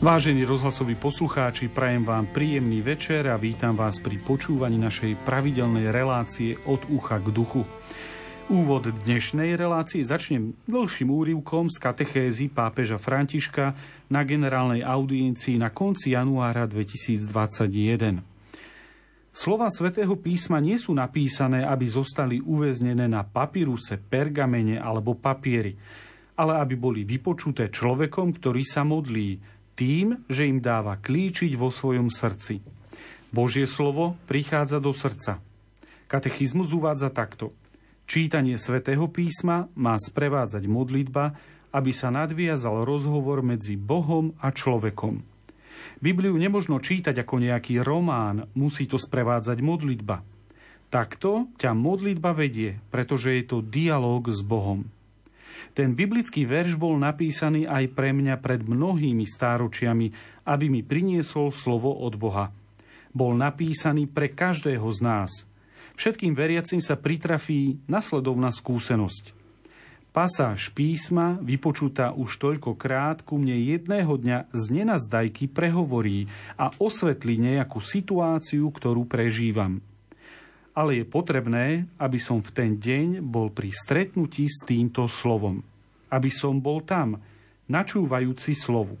Vážení 0.00 0.48
rozhlasoví 0.48 0.96
poslucháči, 0.96 1.68
prajem 1.68 2.08
vám 2.08 2.24
príjemný 2.32 2.80
večer 2.80 3.28
a 3.28 3.36
vítam 3.36 3.76
vás 3.76 4.00
pri 4.00 4.16
počúvaní 4.16 4.80
našej 4.80 5.12
pravidelnej 5.28 5.92
relácie 5.92 6.56
od 6.64 6.80
ucha 6.88 7.20
k 7.20 7.28
duchu. 7.28 7.68
Úvod 8.48 8.88
dnešnej 9.04 9.60
relácie 9.60 10.00
začnem 10.00 10.56
dlhším 10.64 11.12
úrivkom 11.12 11.68
z 11.68 11.76
katechézy 11.84 12.48
pápeža 12.48 12.96
Františka 12.96 13.76
na 14.08 14.24
generálnej 14.24 14.80
audiencii 14.80 15.60
na 15.60 15.68
konci 15.68 16.16
januára 16.16 16.64
2021. 16.64 18.24
Slova 19.36 19.68
svätého 19.68 20.16
písma 20.16 20.64
nie 20.64 20.80
sú 20.80 20.96
napísané, 20.96 21.60
aby 21.68 21.84
zostali 21.84 22.40
uväznené 22.40 23.04
na 23.04 23.20
papíruse, 23.20 24.00
pergamene 24.00 24.80
alebo 24.80 25.12
papieri, 25.20 25.76
ale 26.40 26.56
aby 26.56 26.72
boli 26.80 27.04
vypočuté 27.04 27.68
človekom, 27.68 28.32
ktorý 28.40 28.64
sa 28.64 28.80
modlí, 28.80 29.59
tým, 29.80 30.20
že 30.28 30.44
im 30.44 30.60
dáva 30.60 31.00
klíčiť 31.00 31.56
vo 31.56 31.72
svojom 31.72 32.12
srdci. 32.12 32.60
Božie 33.32 33.64
slovo 33.64 34.20
prichádza 34.28 34.76
do 34.76 34.92
srdca. 34.92 35.40
Katechizmus 36.04 36.76
uvádza 36.76 37.08
takto. 37.08 37.48
Čítanie 38.04 38.60
svätého 38.60 39.08
písma 39.08 39.72
má 39.72 39.96
sprevádzať 39.96 40.68
modlitba, 40.68 41.32
aby 41.72 41.96
sa 41.96 42.12
nadviazal 42.12 42.84
rozhovor 42.84 43.40
medzi 43.40 43.80
Bohom 43.80 44.36
a 44.42 44.52
človekom. 44.52 45.24
Bibliu 46.02 46.36
nemožno 46.36 46.82
čítať 46.82 47.16
ako 47.24 47.40
nejaký 47.40 47.80
román, 47.80 48.50
musí 48.52 48.84
to 48.84 49.00
sprevádzať 49.00 49.64
modlitba. 49.64 50.20
Takto 50.90 51.48
ťa 51.56 51.72
modlitba 51.72 52.34
vedie, 52.36 52.82
pretože 52.90 53.32
je 53.32 53.44
to 53.46 53.64
dialog 53.64 54.28
s 54.28 54.42
Bohom. 54.42 54.90
Ten 55.70 55.94
biblický 55.94 56.42
verš 56.46 56.74
bol 56.74 56.98
napísaný 56.98 57.64
aj 57.66 57.94
pre 57.94 58.10
mňa 58.10 58.42
pred 58.42 58.66
mnohými 58.66 59.22
stáročiami, 59.22 60.10
aby 60.46 60.66
mi 60.66 60.82
priniesol 60.82 61.54
slovo 61.54 61.94
od 61.94 62.18
Boha. 62.18 62.50
Bol 63.14 63.38
napísaný 63.38 64.10
pre 64.10 64.30
každého 64.30 64.86
z 64.90 65.00
nás. 65.02 65.32
Všetkým 65.94 66.34
veriacim 66.34 66.82
sa 66.82 66.98
pritrafí 66.98 67.78
nasledovná 67.86 68.50
skúsenosť. 68.50 69.36
Pasáž 70.10 70.74
písma, 70.74 71.38
vypočutá 71.38 72.10
už 72.10 72.34
toľkokrát, 72.42 73.22
ku 73.22 73.38
mne 73.38 73.54
jedného 73.54 74.18
dňa 74.18 74.50
z 74.50 74.64
nenazdajky 74.82 75.46
prehovorí 75.46 76.26
a 76.58 76.74
osvetlí 76.82 77.38
nejakú 77.38 77.78
situáciu, 77.78 78.66
ktorú 78.74 79.06
prežívam 79.06 79.78
ale 80.80 81.04
je 81.04 81.04
potrebné, 81.04 81.84
aby 82.00 82.16
som 82.16 82.40
v 82.40 82.50
ten 82.56 82.70
deň 82.80 83.20
bol 83.20 83.52
pri 83.52 83.68
stretnutí 83.68 84.48
s 84.48 84.64
týmto 84.64 85.04
slovom. 85.04 85.60
Aby 86.08 86.32
som 86.32 86.56
bol 86.56 86.80
tam, 86.80 87.20
načúvajúci 87.68 88.56
slovu. 88.56 88.96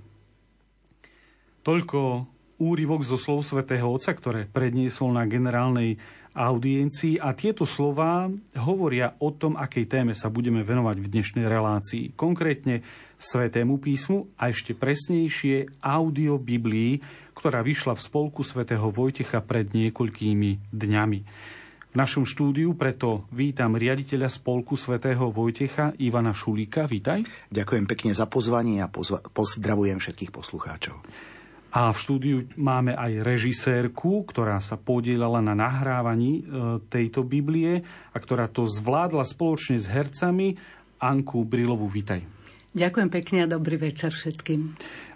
Toľko 1.64 2.28
úryvok 2.60 3.00
zo 3.00 3.16
slov 3.16 3.48
svätého 3.48 3.88
Otca, 3.88 4.12
ktoré 4.12 4.44
predniesol 4.44 5.16
na 5.16 5.24
generálnej 5.24 5.96
audiencii 6.36 7.18
a 7.18 7.32
tieto 7.32 7.64
slova 7.64 8.28
hovoria 8.60 9.16
o 9.18 9.32
tom, 9.32 9.56
akej 9.56 9.88
téme 9.88 10.12
sa 10.12 10.30
budeme 10.30 10.60
venovať 10.60 10.96
v 11.00 11.10
dnešnej 11.10 11.46
relácii. 11.48 12.12
Konkrétne 12.14 12.84
Svetému 13.20 13.76
písmu 13.80 14.32
a 14.40 14.48
ešte 14.48 14.72
presnejšie 14.72 15.84
audio 15.84 16.40
Biblii, 16.40 17.04
ktorá 17.36 17.60
vyšla 17.60 17.92
v 17.92 18.04
spolku 18.04 18.40
svätého 18.40 18.88
Vojtecha 18.88 19.44
pred 19.44 19.72
niekoľkými 19.76 20.72
dňami. 20.72 21.20
V 21.90 21.98
našom 21.98 22.22
štúdiu 22.22 22.78
preto 22.78 23.26
vítam 23.34 23.74
riaditeľa 23.74 24.30
spolku 24.30 24.78
svätého 24.78 25.26
Vojtecha 25.34 25.90
Ivana 25.98 26.30
Šulíka. 26.30 26.86
Vítaj. 26.86 27.26
Ďakujem 27.50 27.90
pekne 27.90 28.14
za 28.14 28.30
pozvanie 28.30 28.78
a 28.78 28.86
pozva- 28.86 29.18
pozdravujem 29.18 29.98
všetkých 29.98 30.30
poslucháčov. 30.30 31.02
A 31.74 31.90
v 31.90 31.98
štúdiu 31.98 32.36
máme 32.54 32.94
aj 32.94 33.26
režisérku, 33.26 34.22
ktorá 34.22 34.62
sa 34.62 34.78
podielala 34.78 35.42
na 35.42 35.58
nahrávaní 35.58 36.32
e, 36.38 36.42
tejto 36.86 37.26
Biblie 37.26 37.82
a 38.14 38.16
ktorá 38.22 38.46
to 38.46 38.70
zvládla 38.70 39.26
spoločne 39.26 39.74
s 39.74 39.90
hercami. 39.90 40.54
Anku 41.02 41.42
Brilovu, 41.42 41.90
vítaj. 41.90 42.22
Ďakujem 42.70 43.10
pekne 43.10 43.38
a 43.42 43.50
dobrý 43.50 43.82
večer 43.82 44.14
všetkým. 44.14 44.60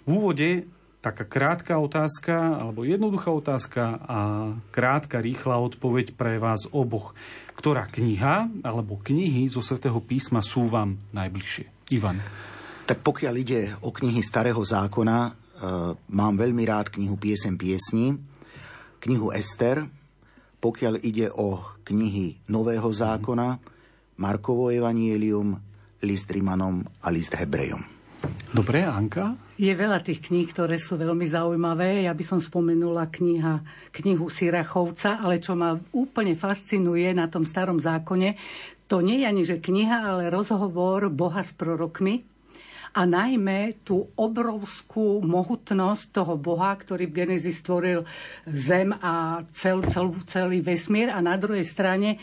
V 0.03 0.09
úvode 0.11 0.67
taká 1.05 1.21
krátka 1.21 1.77
otázka, 1.77 2.57
alebo 2.57 2.81
jednoduchá 2.81 3.29
otázka 3.29 4.01
a 4.09 4.19
krátka, 4.73 5.21
rýchla 5.21 5.61
odpoveď 5.61 6.17
pre 6.17 6.41
vás 6.41 6.65
oboch. 6.73 7.13
Ktorá 7.53 7.85
kniha 7.85 8.49
alebo 8.65 8.97
knihy 8.97 9.45
zo 9.45 9.61
Svetého 9.61 10.01
písma 10.01 10.41
sú 10.41 10.65
vám 10.65 10.97
najbližšie? 11.13 11.93
Ivan. 11.93 12.17
Tak 12.89 13.05
pokiaľ 13.05 13.33
ide 13.37 13.61
o 13.85 13.93
knihy 13.93 14.25
Starého 14.25 14.57
zákona, 14.57 15.17
e, 15.25 15.31
mám 16.09 16.33
veľmi 16.41 16.65
rád 16.65 16.89
knihu 16.89 17.13
Piesem 17.21 17.53
piesní, 17.53 18.17
knihu 19.05 19.29
Ester. 19.29 19.85
Pokiaľ 20.57 21.05
ide 21.05 21.29
o 21.29 21.61
knihy 21.85 22.49
Nového 22.49 22.89
zákona, 22.89 23.61
Markovo 24.17 24.73
evanielium, 24.73 25.53
list 26.01 26.33
Rimanom 26.33 26.81
a 27.05 27.07
list 27.13 27.37
Hebrejom. 27.37 27.94
Dobre, 28.53 28.83
Anka? 28.83 29.35
Je 29.55 29.71
veľa 29.71 30.03
tých 30.03 30.19
kníh, 30.27 30.47
ktoré 30.49 30.75
sú 30.75 30.99
veľmi 30.99 31.23
zaujímavé. 31.23 32.07
Ja 32.07 32.13
by 32.15 32.23
som 32.23 32.39
spomenula 32.43 33.07
kniha, 33.07 33.63
knihu 33.95 34.27
Sirachovca, 34.27 35.23
ale 35.23 35.39
čo 35.39 35.55
ma 35.55 35.75
úplne 35.95 36.35
fascinuje 36.35 37.07
na 37.15 37.31
tom 37.31 37.47
starom 37.47 37.79
zákone, 37.79 38.35
to 38.85 39.01
nie 39.01 39.21
je 39.21 39.25
ani 39.25 39.43
že 39.43 39.57
kniha, 39.57 39.97
ale 40.05 40.29
rozhovor 40.29 41.09
Boha 41.09 41.41
s 41.41 41.55
prorokmi, 41.55 42.35
a 42.95 43.03
najmä 43.03 43.83
tú 43.83 44.07
obrovskú 44.15 45.19
mohutnosť 45.19 46.15
toho 46.15 46.39
Boha, 46.39 46.71
ktorý 46.71 47.11
v 47.11 47.15
Genesis 47.27 47.59
stvoril 47.59 48.07
zem 48.47 48.95
a 48.95 49.43
cel, 49.51 49.83
cel, 49.91 50.15
celý 50.23 50.63
vesmír 50.63 51.11
a 51.11 51.19
na 51.19 51.35
druhej 51.35 51.67
strane 51.67 52.15
e, 52.15 52.17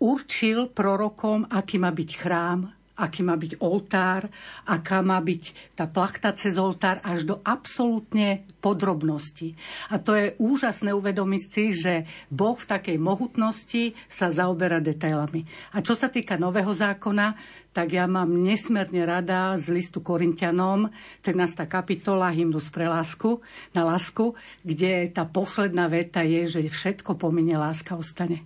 určil 0.00 0.72
prorokom, 0.72 1.44
aký 1.44 1.76
má 1.76 1.92
byť 1.92 2.10
chrám, 2.16 2.72
aký 2.96 3.20
má 3.20 3.36
byť 3.36 3.60
oltár, 3.60 4.26
aká 4.64 5.04
má 5.04 5.20
byť 5.20 5.76
tá 5.76 5.84
plachta 5.84 6.32
cez 6.32 6.56
oltár 6.56 7.04
až 7.04 7.28
do 7.28 7.36
absolútne 7.44 8.48
podrobnosti. 8.64 9.54
A 9.92 10.00
to 10.00 10.16
je 10.16 10.34
úžasné 10.40 10.90
uvedomiť 10.96 11.42
si, 11.52 11.64
že 11.76 12.08
Boh 12.32 12.56
v 12.56 12.66
takej 12.66 12.96
mohutnosti 12.96 13.94
sa 14.08 14.32
zaoberá 14.32 14.80
detailami. 14.80 15.46
A 15.76 15.84
čo 15.84 15.92
sa 15.92 16.08
týka 16.08 16.40
Nového 16.40 16.72
zákona, 16.72 17.36
tak 17.76 17.92
ja 17.92 18.08
mám 18.08 18.32
nesmierne 18.32 19.04
rada 19.04 19.52
z 19.60 19.68
listu 19.68 20.00
Korintianom, 20.00 20.88
13. 21.20 21.68
kapitola 21.68 22.32
Hymnus 22.32 22.72
pre 22.72 22.88
lásku, 22.88 23.44
na 23.76 23.84
lásku, 23.84 24.32
kde 24.64 25.12
tá 25.12 25.28
posledná 25.28 25.84
veta 25.86 26.24
je, 26.24 26.48
že 26.48 26.60
všetko 26.64 27.20
pomine, 27.20 27.60
láska 27.60 27.92
ostane. 27.92 28.42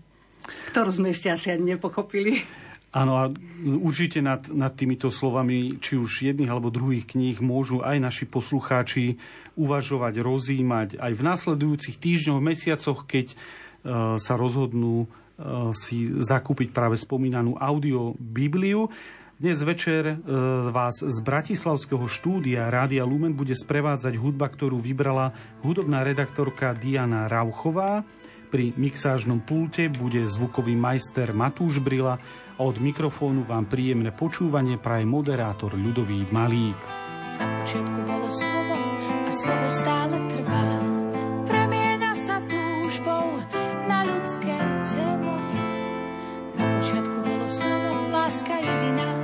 Ktorú 0.74 0.90
sme 0.90 1.14
ešte 1.14 1.30
asi 1.30 1.54
ani 1.54 1.78
nepochopili. 1.78 2.42
Áno, 2.90 3.22
a 3.22 3.30
určite 3.62 4.18
nad, 4.18 4.50
nad 4.50 4.74
týmito 4.74 5.14
slovami, 5.14 5.78
či 5.78 5.94
už 5.94 6.26
jedných 6.26 6.50
alebo 6.50 6.74
druhých 6.74 7.06
kníh, 7.06 7.38
môžu 7.38 7.86
aj 7.86 8.02
naši 8.02 8.26
poslucháči 8.26 9.14
uvažovať, 9.54 10.18
rozímať 10.18 10.88
aj 10.98 11.12
v 11.14 11.22
následujúcich 11.22 12.02
týždňoch, 12.02 12.42
mesiacoch, 12.42 13.06
keď 13.06 13.30
uh, 13.30 14.18
sa 14.18 14.34
rozhodnú 14.34 15.06
uh, 15.06 15.70
si 15.70 16.10
zakúpiť 16.10 16.74
práve 16.74 16.98
spomínanú 16.98 17.54
audio 17.62 18.18
Bibliu. 18.18 18.90
Dnes 19.38 19.62
večer 19.62 20.18
uh, 20.18 20.74
vás 20.74 20.98
z 20.98 21.18
Bratislavského 21.22 22.10
štúdia 22.10 22.66
Rádia 22.74 23.06
Lumen 23.06 23.38
bude 23.38 23.54
sprevádzať 23.54 24.18
hudba, 24.18 24.50
ktorú 24.50 24.82
vybrala 24.82 25.30
hudobná 25.62 26.02
redaktorka 26.02 26.74
Diana 26.74 27.30
Rauchová. 27.30 28.02
Pri 28.50 28.74
mixážnom 28.74 29.38
pulte 29.38 29.86
bude 29.86 30.26
zvukový 30.26 30.74
majster 30.74 31.30
Matúš 31.30 31.78
Brila 31.78 32.18
od 32.60 32.76
mikrofónu 32.76 33.48
vám 33.48 33.64
príjemné 33.64 34.12
počúvanie 34.12 34.76
praje 34.76 35.08
moderátor 35.08 35.72
Ľudový 35.80 36.28
Malík. 36.28 36.76
Na 37.40 37.64
počiatku 37.64 37.98
bolo 38.04 38.28
slovo 38.28 38.76
a 39.24 39.30
slovo 39.32 39.66
stále 39.72 40.16
trvá. 40.28 40.64
Premieňa 41.48 42.12
sa 42.12 42.36
túžbou 42.44 43.40
na 43.88 44.04
ľudské 44.04 44.60
telo. 44.92 45.34
Na 46.60 46.64
počiatku 46.76 47.16
bolo 47.24 47.46
slovo, 47.48 48.12
láska 48.12 48.54
jediná 48.60 49.19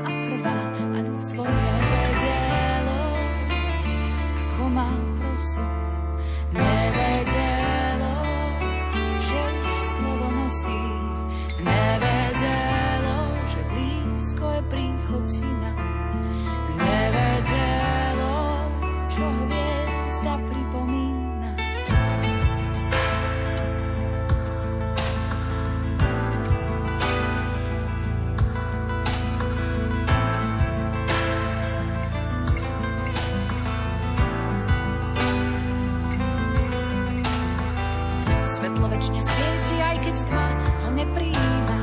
svedectva 40.27 40.43
ho 40.83 40.91
nepríjima. 40.91 41.76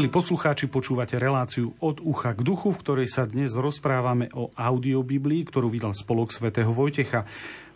Milí 0.00 0.16
poslucháči, 0.16 0.72
počúvate 0.72 1.20
reláciu 1.20 1.76
od 1.76 2.00
ucha 2.00 2.32
k 2.32 2.40
duchu, 2.40 2.72
v 2.72 2.80
ktorej 2.80 3.08
sa 3.12 3.28
dnes 3.28 3.52
rozprávame 3.52 4.32
o 4.32 4.48
audiobiblii, 4.48 5.44
ktorú 5.44 5.68
vydal 5.68 5.92
spolok 5.92 6.32
svätého 6.32 6.72
Vojtecha. 6.72 7.28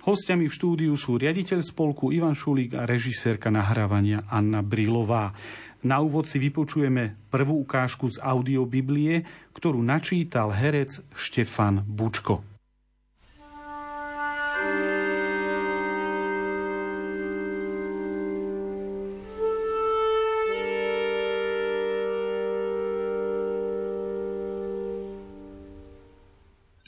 Hostiami 0.09 0.49
v 0.49 0.57
štúdiu 0.57 0.97
sú 0.97 1.21
riaditeľ 1.21 1.61
spolku 1.61 2.17
Ivan 2.17 2.33
Šulík 2.33 2.81
a 2.81 2.89
režisérka 2.89 3.53
nahrávania 3.53 4.25
Anna 4.25 4.65
Brilová. 4.65 5.37
Na 5.85 6.01
úvod 6.01 6.25
si 6.25 6.41
vypočujeme 6.41 7.29
prvú 7.29 7.61
ukážku 7.61 8.09
z 8.09 8.17
audiobiblie, 8.25 9.21
ktorú 9.53 9.85
načítal 9.85 10.49
herec 10.49 11.05
Štefan 11.13 11.85
Bučko. 11.85 12.54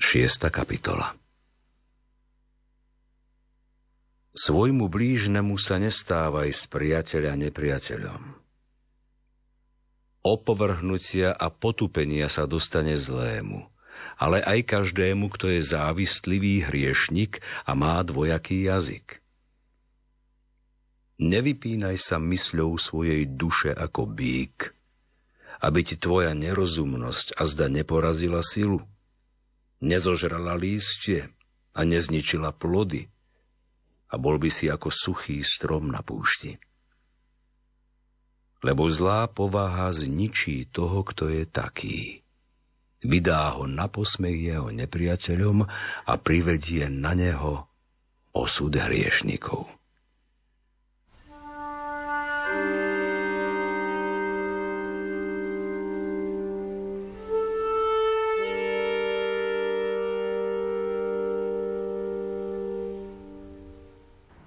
Šiesta 0.07 0.55
kapitola 0.55 1.19
Svojmu 4.39 4.87
blížnemu 4.87 5.59
sa 5.59 5.83
nestávaj 5.83 6.47
s 6.55 6.71
priateľa 6.71 7.35
nepriateľom. 7.35 8.23
Opovrhnutia 10.23 11.35
a 11.35 11.51
potupenia 11.51 12.31
sa 12.31 12.47
dostane 12.47 12.95
zlému, 12.95 13.67
ale 14.15 14.47
aj 14.47 14.79
každému, 14.79 15.27
kto 15.35 15.51
je 15.59 15.75
závistlivý 15.75 16.63
hriešnik 16.71 17.43
a 17.67 17.75
má 17.75 17.99
dvojaký 18.07 18.71
jazyk. 18.71 19.19
Nevypínaj 21.19 21.99
sa 21.99 22.23
mysľou 22.23 22.79
svojej 22.79 23.27
duše 23.27 23.75
ako 23.75 24.07
bík, 24.07 24.71
aby 25.67 25.83
ti 25.83 25.99
tvoja 25.99 26.31
nerozumnosť 26.31 27.35
a 27.35 27.43
zda 27.43 27.67
neporazila 27.67 28.47
silu– 28.47 28.87
nezožrala 29.83 30.57
lístie 30.57 31.29
a 31.77 31.81
nezničila 31.85 32.53
plody 32.57 33.09
a 34.11 34.15
bol 34.17 34.39
by 34.39 34.49
si 34.49 34.71
ako 34.71 34.89
suchý 34.89 35.43
strom 35.43 35.91
na 35.91 36.01
púšti. 36.01 36.57
Lebo 38.65 38.89
zlá 38.89 39.29
povaha 39.29 39.93
zničí 39.93 40.73
toho, 40.73 41.05
kto 41.05 41.29
je 41.29 41.45
taký. 41.45 42.25
Vydá 43.05 43.55
ho 43.55 43.69
na 43.69 43.87
posmech 43.87 44.41
jeho 44.41 44.73
nepriateľom 44.73 45.69
a 46.09 46.13
privedie 46.17 46.89
na 46.89 47.13
neho 47.13 47.69
osud 48.33 48.73
hriešnikov. 48.73 49.69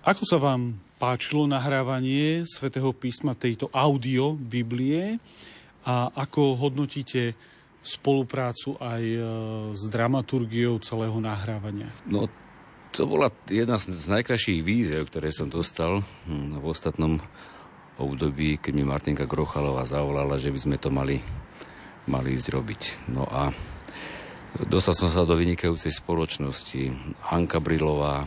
Ako 0.10 0.26
sa 0.26 0.42
vám 0.42 0.74
páčilo 0.98 1.46
nahrávanie 1.46 2.42
svätého 2.42 2.90
písma 2.98 3.38
tejto 3.38 3.70
audio 3.70 4.34
Biblie 4.34 5.22
a 5.86 6.10
ako 6.10 6.58
hodnotíte 6.58 7.38
spoluprácu 7.86 8.74
aj 8.82 9.04
e, 9.06 9.22
s 9.78 9.86
dramaturgiou 9.86 10.82
celého 10.82 11.14
nahrávania? 11.22 11.94
No, 12.10 12.26
to 12.90 13.06
bola 13.06 13.30
jedna 13.54 13.78
z 13.78 14.10
najkrajších 14.10 14.66
víziev, 14.66 15.14
ktoré 15.14 15.30
som 15.30 15.46
dostal 15.46 16.02
hm, 16.02 16.58
v 16.58 16.66
ostatnom 16.66 17.22
období, 18.02 18.58
keď 18.58 18.74
mi 18.74 18.90
Martinka 18.90 19.30
Grochalová 19.30 19.86
zavolala, 19.86 20.42
že 20.42 20.50
by 20.50 20.58
sme 20.58 20.82
to 20.82 20.90
mali, 20.90 21.22
mali 22.10 22.34
ísť. 22.34 22.58
No 23.14 23.30
a 23.30 23.54
dostal 24.58 24.98
som 24.98 25.14
sa 25.14 25.22
do 25.22 25.38
vynikajúcej 25.38 25.94
spoločnosti. 25.94 27.14
Anka 27.30 27.62
Brilová, 27.62 28.26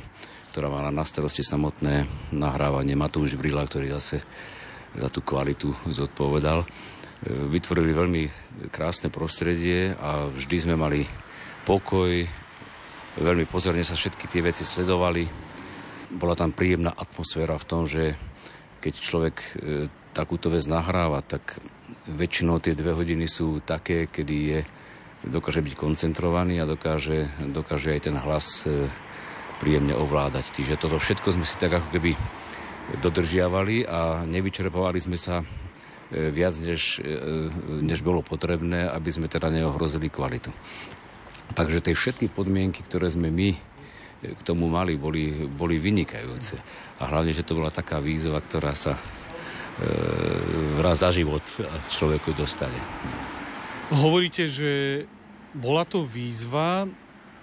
ktorá 0.52 0.68
mala 0.68 0.92
na 0.92 1.00
starosti 1.00 1.40
samotné 1.40 2.04
nahrávanie 2.36 2.92
Matúš 2.92 3.40
Brila, 3.40 3.64
ktorý 3.64 3.88
zase 3.96 4.20
za 4.92 5.08
tú 5.08 5.24
kvalitu 5.24 5.72
zodpovedal. 5.88 6.68
Vytvorili 7.24 7.96
veľmi 7.96 8.22
krásne 8.68 9.08
prostredie 9.08 9.96
a 9.96 10.28
vždy 10.28 10.56
sme 10.60 10.76
mali 10.76 11.08
pokoj, 11.64 12.28
veľmi 13.16 13.48
pozorne 13.48 13.80
sa 13.80 13.96
všetky 13.96 14.28
tie 14.28 14.44
veci 14.44 14.68
sledovali. 14.68 15.24
Bola 16.20 16.36
tam 16.36 16.52
príjemná 16.52 16.92
atmosféra 16.92 17.56
v 17.56 17.68
tom, 17.72 17.88
že 17.88 18.12
keď 18.84 18.92
človek 18.92 19.36
e, 19.40 19.48
takúto 20.12 20.52
vec 20.52 20.68
nahráva, 20.68 21.24
tak 21.24 21.64
väčšinou 22.12 22.60
tie 22.60 22.76
dve 22.76 22.92
hodiny 22.92 23.24
sú 23.24 23.64
také, 23.64 24.04
kedy 24.04 24.36
je, 24.36 24.60
dokáže 25.32 25.64
byť 25.64 25.74
koncentrovaný 25.80 26.60
a 26.60 26.68
dokáže, 26.68 27.32
dokáže 27.40 27.96
aj 27.96 28.00
ten 28.04 28.16
hlas 28.20 28.68
e, 28.68 28.84
príjemne 29.62 29.94
ovládať. 29.94 30.50
Čiže 30.58 30.82
toto 30.82 30.98
všetko 30.98 31.38
sme 31.38 31.46
si 31.46 31.54
tak 31.54 31.78
ako 31.78 31.94
keby 31.94 32.18
dodržiavali 32.98 33.86
a 33.86 34.26
nevyčerpovali 34.26 34.98
sme 34.98 35.14
sa 35.14 35.38
e, 35.38 35.46
viac, 36.34 36.58
než, 36.58 36.98
e, 36.98 37.46
než 37.78 38.02
bolo 38.02 38.26
potrebné, 38.26 38.90
aby 38.90 39.10
sme 39.14 39.30
teda 39.30 39.54
neohrozili 39.54 40.10
kvalitu. 40.10 40.50
Takže 41.54 41.78
tie 41.84 41.94
všetky 41.94 42.26
podmienky, 42.34 42.82
ktoré 42.82 43.06
sme 43.06 43.30
my 43.30 43.54
e, 43.54 43.58
k 44.34 44.40
tomu 44.42 44.66
mali, 44.66 44.98
boli, 44.98 45.46
boli 45.46 45.78
vynikajúce. 45.78 46.58
A 46.98 47.06
hlavne, 47.06 47.30
že 47.30 47.46
to 47.46 47.54
bola 47.54 47.70
taká 47.70 48.02
výzva, 48.02 48.42
ktorá 48.42 48.74
sa 48.74 48.98
e, 48.98 49.00
raz 50.82 51.06
za 51.06 51.14
život 51.14 51.46
človeku 51.86 52.34
dostane. 52.34 52.82
Hovoríte, 53.94 54.50
že 54.50 55.04
bola 55.52 55.84
to 55.84 56.08
výzva, 56.08 56.88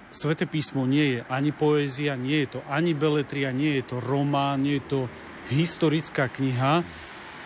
Sveté 0.09 0.49
písmo 0.49 0.89
nie 0.89 1.17
je 1.17 1.19
ani 1.29 1.53
poézia, 1.53 2.17
nie 2.17 2.41
je 2.41 2.57
to 2.57 2.59
ani 2.65 2.97
beletria, 2.97 3.53
nie 3.53 3.77
je 3.77 3.93
to 3.93 3.97
román, 4.01 4.65
nie 4.65 4.81
je 4.81 4.85
to 4.89 5.01
historická 5.53 6.33
kniha. 6.33 6.81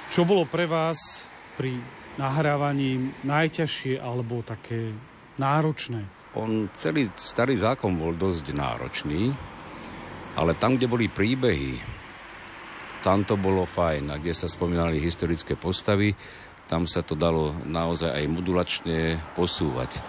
Čo 0.08 0.24
bolo 0.24 0.48
pre 0.48 0.64
vás 0.64 1.28
pri 1.60 1.76
nahrávaní 2.16 3.20
najťažšie 3.28 4.00
alebo 4.00 4.48
také 4.48 4.96
náročné? 5.36 6.08
On 6.40 6.72
celý 6.72 7.12
starý 7.20 7.60
zákon 7.60 8.00
bol 8.00 8.16
dosť 8.16 8.56
náročný, 8.56 9.36
ale 10.40 10.56
tam, 10.56 10.80
kde 10.80 10.88
boli 10.88 11.12
príbehy, 11.12 11.78
tam 13.04 13.28
to 13.28 13.36
bolo 13.36 13.68
fajn. 13.68 14.08
A 14.08 14.16
kde 14.24 14.32
sa 14.32 14.48
spomínali 14.48 15.04
historické 15.04 15.60
postavy, 15.60 16.16
tam 16.72 16.88
sa 16.88 17.04
to 17.04 17.20
dalo 17.20 17.52
naozaj 17.68 18.08
aj 18.08 18.26
modulačne 18.32 19.20
posúvať 19.36 20.00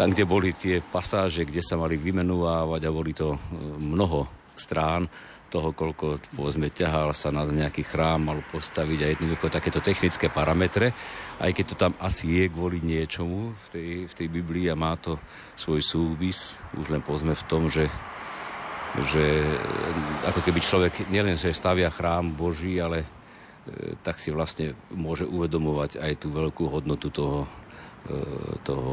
tam, 0.00 0.16
kde 0.16 0.24
boli 0.24 0.56
tie 0.56 0.80
pasáže, 0.80 1.44
kde 1.44 1.60
sa 1.60 1.76
mali 1.76 2.00
vymenúvať 2.00 2.80
a 2.88 2.96
boli 2.96 3.12
to 3.12 3.36
mnoho 3.76 4.24
strán, 4.56 5.04
toho, 5.50 5.74
koľko 5.74 6.22
povedzme 6.38 6.70
ťahal 6.70 7.10
sa 7.10 7.34
na 7.34 7.42
nejaký 7.42 7.82
chrám, 7.82 8.30
mal 8.30 8.38
postaviť 8.54 8.98
a 9.02 9.10
jednoducho 9.10 9.50
takéto 9.50 9.82
technické 9.82 10.30
parametre, 10.30 10.94
aj 11.42 11.50
keď 11.50 11.64
to 11.66 11.74
tam 11.74 11.92
asi 11.98 12.30
je 12.30 12.44
kvôli 12.48 12.78
niečomu 12.78 13.50
v 13.50 13.66
tej, 13.74 13.90
v 14.06 14.12
tej 14.14 14.28
Biblii 14.30 14.70
a 14.70 14.78
má 14.78 14.94
to 14.94 15.18
svoj 15.58 15.82
súvis, 15.82 16.54
už 16.78 16.94
len 16.94 17.02
povedzme 17.02 17.34
v 17.34 17.46
tom, 17.50 17.66
že 17.66 17.90
že 19.14 19.46
ako 20.26 20.42
keby 20.42 20.58
človek 20.58 20.94
nielen, 21.14 21.38
že 21.38 21.54
stavia 21.54 21.94
chrám 21.94 22.34
Boží, 22.34 22.74
ale 22.82 23.06
e, 23.06 23.94
tak 24.02 24.18
si 24.18 24.34
vlastne 24.34 24.74
môže 24.90 25.22
uvedomovať 25.22 26.02
aj 26.02 26.12
tú 26.18 26.34
veľkú 26.34 26.66
hodnotu 26.66 27.06
toho, 27.14 27.46
e, 27.46 27.48
toho 28.64 28.92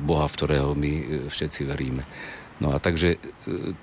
Boha, 0.00 0.26
v 0.28 0.36
ktorého 0.36 0.70
my 0.76 0.92
e, 0.92 1.04
všetci 1.28 1.60
veríme. 1.66 2.02
No 2.60 2.76
a 2.76 2.82
takže 2.82 3.16
e, 3.16 3.18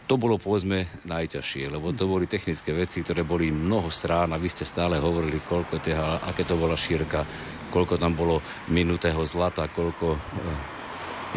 to 0.05 0.15
bolo 0.21 0.37
povedzme 0.37 1.03
najťažšie, 1.09 1.73
lebo 1.73 1.89
to 1.97 2.05
boli 2.05 2.29
technické 2.29 2.71
veci, 2.77 3.01
ktoré 3.01 3.25
boli 3.25 3.49
mnoho 3.49 3.89
strán 3.89 4.31
a 4.33 4.41
vy 4.41 4.49
ste 4.53 4.69
stále 4.69 5.01
hovorili, 5.01 5.41
koľko 5.41 5.81
teha, 5.81 6.21
aké 6.29 6.45
to 6.45 6.53
bola 6.53 6.77
šírka, 6.77 7.25
koľko 7.73 7.97
tam 7.97 8.13
bolo 8.13 8.39
minutého 8.69 9.19
zlata, 9.25 9.65
koľko 9.65 10.07
e, 10.13 10.19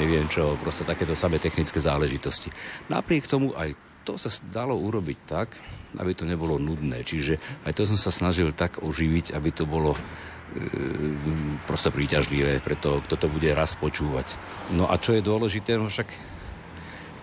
neviem 0.04 0.28
čo, 0.28 0.54
proste 0.60 0.84
takéto 0.84 1.16
samé 1.16 1.40
technické 1.40 1.80
záležitosti. 1.80 2.52
Napriek 2.92 3.26
tomu 3.26 3.56
aj 3.56 3.72
to 4.04 4.16
sa 4.16 4.32
dalo 4.48 4.76
urobiť 4.76 5.18
tak, 5.28 5.48
aby 6.00 6.12
to 6.16 6.24
nebolo 6.24 6.56
nudné. 6.56 7.04
Čiže 7.04 7.62
aj 7.68 7.72
to 7.76 7.84
som 7.84 7.98
sa 8.00 8.12
snažil 8.12 8.52
tak 8.56 8.80
oživiť, 8.80 9.36
aby 9.36 9.50
to 9.52 9.68
bolo 9.68 9.92
e, 10.50 11.62
proste 11.64 11.94
príťažlivé 11.94 12.58
pre 12.60 12.74
to, 12.74 13.00
kto 13.06 13.14
to 13.14 13.26
bude 13.30 13.50
raz 13.54 13.78
počúvať. 13.78 14.34
No 14.74 14.90
a 14.90 14.98
čo 14.98 15.14
je 15.14 15.22
dôležité, 15.22 15.78
no 15.78 15.86
však 15.86 16.08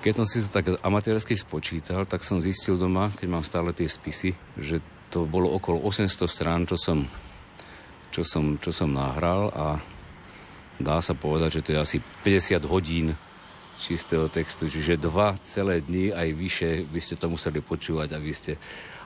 keď 0.02 0.14
som 0.14 0.26
si 0.30 0.40
to 0.46 0.50
tak 0.50 0.80
amatérsky 0.86 1.36
spočítal, 1.36 2.08
tak 2.08 2.24
som 2.24 2.40
zistil 2.40 2.80
doma, 2.80 3.12
keď 3.20 3.28
mám 3.28 3.44
stále 3.44 3.76
tie 3.76 3.90
spisy, 3.90 4.32
že 4.56 4.80
to 5.12 5.28
bolo 5.28 5.52
okolo 5.52 5.84
800 5.84 6.28
strán, 6.28 6.64
čo 6.64 6.80
som, 6.80 7.04
čo 8.12 8.24
som, 8.24 8.56
čo 8.60 8.72
som 8.72 8.92
nahral 8.92 9.52
a 9.52 9.80
dá 10.78 11.02
sa 11.02 11.18
povedať, 11.18 11.60
že 11.60 11.64
to 11.64 11.70
je 11.74 11.80
asi 11.80 11.98
50 12.24 12.64
hodín 12.70 13.08
čistého 13.78 14.26
textu, 14.28 14.66
čiže 14.68 14.98
dva 14.98 15.38
celé 15.46 15.86
dni 15.86 16.10
aj 16.12 16.28
vyše 16.34 16.72
by 16.90 17.00
ste 17.02 17.16
to 17.16 17.30
museli 17.30 17.62
počúvať 17.62 18.18
a 18.18 18.20
ste... 18.34 18.58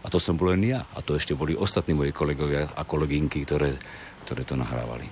A 0.01 0.09
to 0.09 0.17
som 0.17 0.33
bol 0.33 0.49
len 0.49 0.65
ja. 0.65 0.81
A 0.97 1.05
to 1.05 1.13
ešte 1.13 1.37
boli 1.37 1.53
ostatní 1.53 1.93
moji 1.93 2.09
kolegovia 2.09 2.65
a 2.73 2.81
kolegynky, 2.81 3.45
ktoré, 3.45 3.77
ktoré 4.25 4.45
to 4.45 4.55
nahrávali. 4.55 5.09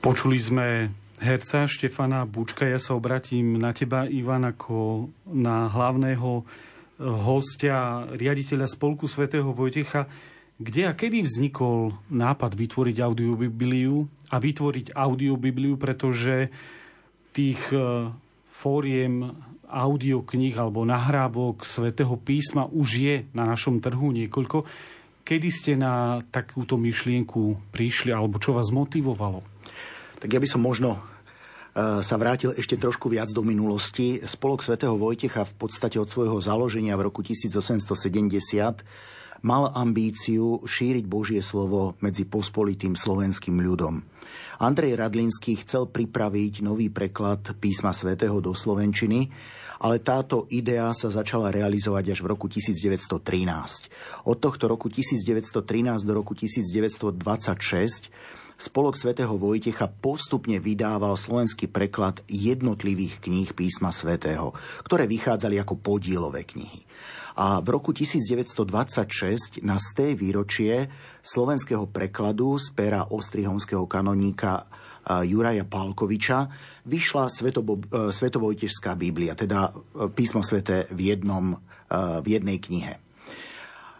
Počuli 0.00 0.38
sme 0.38 0.92
herca 1.20 1.64
Štefana 1.64 2.28
Bučka. 2.28 2.68
Ja 2.68 2.76
sa 2.76 2.94
obratím 2.94 3.56
na 3.56 3.72
teba, 3.72 4.04
Ivan, 4.04 4.44
ako 4.44 5.08
na 5.32 5.66
hlavného 5.72 6.42
eh, 6.42 6.44
hostia, 7.04 8.04
riaditeľa 8.12 8.68
Spolku 8.68 9.08
svätého 9.08 9.50
Vojtecha. 9.50 10.08
Kde 10.56 10.88
a 10.88 10.96
kedy 10.96 11.20
vznikol 11.20 11.92
nápad 12.08 12.56
vytvoriť 12.56 12.96
audiobibliu 13.04 14.08
a 14.32 14.36
vytvoriť 14.40 14.96
audiobibliu, 14.96 15.76
pretože 15.76 16.48
tých 17.36 17.60
eh, 17.72 18.08
fóriem 18.56 19.28
audioknih 19.66 20.54
alebo 20.56 20.86
nahrávok 20.86 21.66
svätého 21.66 22.14
písma 22.16 22.70
už 22.70 22.88
je 23.02 23.16
na 23.34 23.44
našom 23.44 23.82
trhu 23.82 24.14
niekoľko. 24.14 24.62
Kedy 25.26 25.50
ste 25.50 25.74
na 25.74 26.22
takúto 26.30 26.78
myšlienku 26.78 27.74
prišli 27.74 28.14
alebo 28.14 28.38
čo 28.38 28.54
vás 28.54 28.70
motivovalo? 28.70 29.42
Tak 30.22 30.30
ja 30.30 30.38
by 30.38 30.46
som 30.46 30.62
možno 30.62 30.94
e, 30.94 31.98
sa 31.98 32.14
vrátil 32.14 32.54
ešte 32.54 32.78
trošku 32.78 33.10
viac 33.10 33.34
do 33.34 33.42
minulosti. 33.42 34.22
Spolok 34.22 34.62
svätého 34.62 34.94
Vojtecha 34.94 35.42
v 35.42 35.66
podstate 35.66 35.98
od 35.98 36.06
svojho 36.06 36.38
založenia 36.38 36.94
v 36.94 37.10
roku 37.10 37.26
1870 37.26 38.86
mal 39.42 39.74
ambíciu 39.74 40.62
šíriť 40.62 41.04
Božie 41.10 41.42
slovo 41.42 41.98
medzi 41.98 42.22
pospolitým 42.22 42.94
slovenským 42.94 43.58
ľudom. 43.58 44.06
Andrej 44.62 44.94
Radlinský 44.94 45.58
chcel 45.66 45.90
pripraviť 45.90 46.62
nový 46.62 46.86
preklad 46.86 47.42
písma 47.58 47.90
svätého 47.90 48.38
do 48.38 48.54
slovenčiny, 48.54 49.26
ale 49.80 50.00
táto 50.00 50.48
idea 50.48 50.88
sa 50.96 51.08
začala 51.12 51.52
realizovať 51.52 52.16
až 52.16 52.18
v 52.24 52.30
roku 52.32 52.46
1913. 52.48 53.20
Od 54.26 54.36
tohto 54.36 54.64
roku 54.68 54.88
1913 54.88 55.60
do 56.04 56.12
roku 56.14 56.32
1926 56.32 58.10
Spolok 58.56 58.96
svätého 58.96 59.36
Vojtecha 59.36 59.84
postupne 59.84 60.56
vydával 60.56 61.12
slovenský 61.20 61.68
preklad 61.68 62.24
jednotlivých 62.24 63.20
kníh 63.20 63.52
písma 63.52 63.92
svätého, 63.92 64.56
ktoré 64.80 65.04
vychádzali 65.04 65.60
ako 65.60 65.76
podielové 65.76 66.48
knihy. 66.48 66.88
A 67.36 67.60
v 67.60 67.68
roku 67.68 67.92
1926 67.92 69.60
na 69.60 69.76
sté 69.76 70.16
výročie 70.16 70.88
slovenského 71.20 71.84
prekladu 71.84 72.56
z 72.56 72.72
pera 72.72 73.04
ostrihomského 73.12 73.84
kanoníka 73.84 74.64
Juraja 75.06 75.62
Pálkoviča 75.62 76.50
vyšla 76.86 77.30
Svetobo, 77.30 77.78
e, 77.78 78.10
Svetovojtežská 78.10 78.98
Biblia, 78.98 79.38
teda 79.38 79.70
e, 79.70 80.10
písmo 80.10 80.42
sveté 80.42 80.90
v, 80.90 81.14
jednom, 81.14 81.54
e, 81.54 81.58
v 82.22 82.26
jednej 82.26 82.58
knihe. 82.58 82.98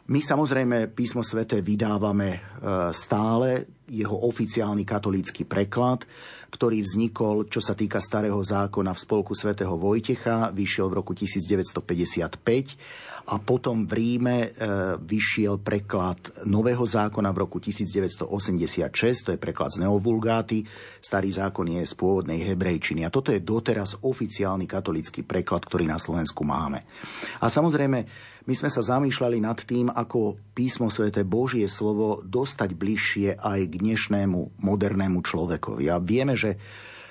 My 0.06 0.22
samozrejme 0.22 0.94
písmo 0.94 1.26
svete 1.26 1.58
vydávame 1.66 2.38
stále, 2.94 3.66
jeho 3.90 4.14
oficiálny 4.30 4.86
katolícky 4.86 5.42
preklad, 5.42 6.06
ktorý 6.46 6.78
vznikol, 6.78 7.50
čo 7.50 7.58
sa 7.58 7.74
týka 7.74 7.98
starého 7.98 8.38
zákona 8.38 8.94
v 8.94 9.02
spolku 9.02 9.34
svätého 9.34 9.74
Vojtecha, 9.74 10.54
vyšiel 10.54 10.94
v 10.94 11.02
roku 11.02 11.10
1955 11.10 12.78
a 13.26 13.42
potom 13.42 13.82
v 13.82 13.92
Ríme 13.98 14.36
e, 14.38 14.48
vyšiel 15.02 15.58
preklad 15.58 16.46
Nového 16.46 16.86
zákona 16.86 17.34
v 17.34 17.40
roku 17.42 17.58
1986, 17.58 19.26
to 19.26 19.30
je 19.34 19.38
preklad 19.42 19.74
z 19.74 19.82
Neovulgáty, 19.82 20.62
starý 21.02 21.34
zákon 21.34 21.66
je 21.66 21.82
z 21.82 21.94
pôvodnej 21.98 22.38
hebrejčiny 22.46 23.02
a 23.02 23.10
toto 23.10 23.34
je 23.34 23.42
doteraz 23.42 23.98
oficiálny 23.98 24.70
katolický 24.70 25.26
preklad, 25.26 25.66
ktorý 25.66 25.90
na 25.90 25.98
Slovensku 25.98 26.46
máme. 26.46 26.86
A 27.42 27.50
samozrejme, 27.50 27.98
my 28.46 28.54
sme 28.54 28.70
sa 28.70 28.78
zamýšľali 28.78 29.42
nad 29.42 29.58
tým, 29.58 29.90
ako 29.90 30.38
písmo 30.54 30.86
sväté 30.86 31.26
Božie 31.26 31.66
slovo 31.66 32.22
dostať 32.22 32.78
bližšie 32.78 33.28
aj 33.42 33.60
k 33.66 33.74
dnešnému 33.82 34.62
modernému 34.62 35.18
človekovi. 35.18 35.90
A 35.90 35.98
vieme, 35.98 36.38
že 36.38 36.54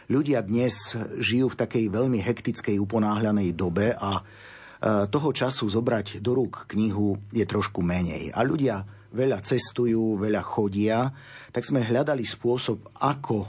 ľudia 0.07 0.39
dnes 0.47 0.95
žijú 1.19 1.51
v 1.51 1.59
takej 1.59 1.91
veľmi 1.91 2.23
hektickej, 2.23 2.79
uponáhľanej 2.79 3.51
dobe 3.51 3.91
a 3.99 4.23
toho 4.85 5.29
času 5.33 5.65
zobrať 5.65 6.21
do 6.21 6.37
rúk 6.37 6.69
knihu 6.69 7.17
je 7.33 7.41
trošku 7.41 7.81
menej. 7.81 8.29
A 8.29 8.45
ľudia 8.45 8.85
veľa 9.15 9.41
cestujú, 9.41 10.21
veľa 10.21 10.45
chodia, 10.45 11.09
tak 11.49 11.65
sme 11.65 11.81
hľadali 11.81 12.21
spôsob, 12.21 12.93
ako 13.01 13.47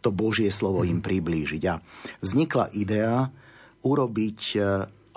to 0.00 0.08
Božie 0.14 0.48
slovo 0.48 0.80
im 0.86 1.04
priblížiť. 1.04 1.62
A 1.68 1.76
vznikla 2.24 2.72
idea 2.72 3.28
urobiť 3.84 4.40
e, 4.56 4.58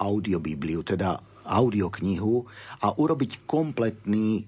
audiobibliu, 0.04 0.84
teda 0.84 1.16
audioknihu 1.48 2.36
a 2.84 2.88
urobiť 3.00 3.48
kompletný 3.48 4.28
e, 4.40 4.44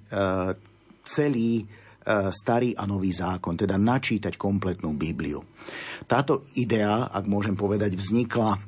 celý 1.05 1.63
starý 2.05 2.77
a 2.77 2.85
nový 2.85 3.09
zákon, 3.09 3.57
teda 3.57 3.81
načítať 3.81 4.37
kompletnú 4.37 4.93
Bibliu. 4.93 5.41
Táto 6.05 6.45
idea, 6.53 7.09
ak 7.09 7.25
môžem 7.25 7.57
povedať, 7.57 7.97
vznikla 7.97 8.61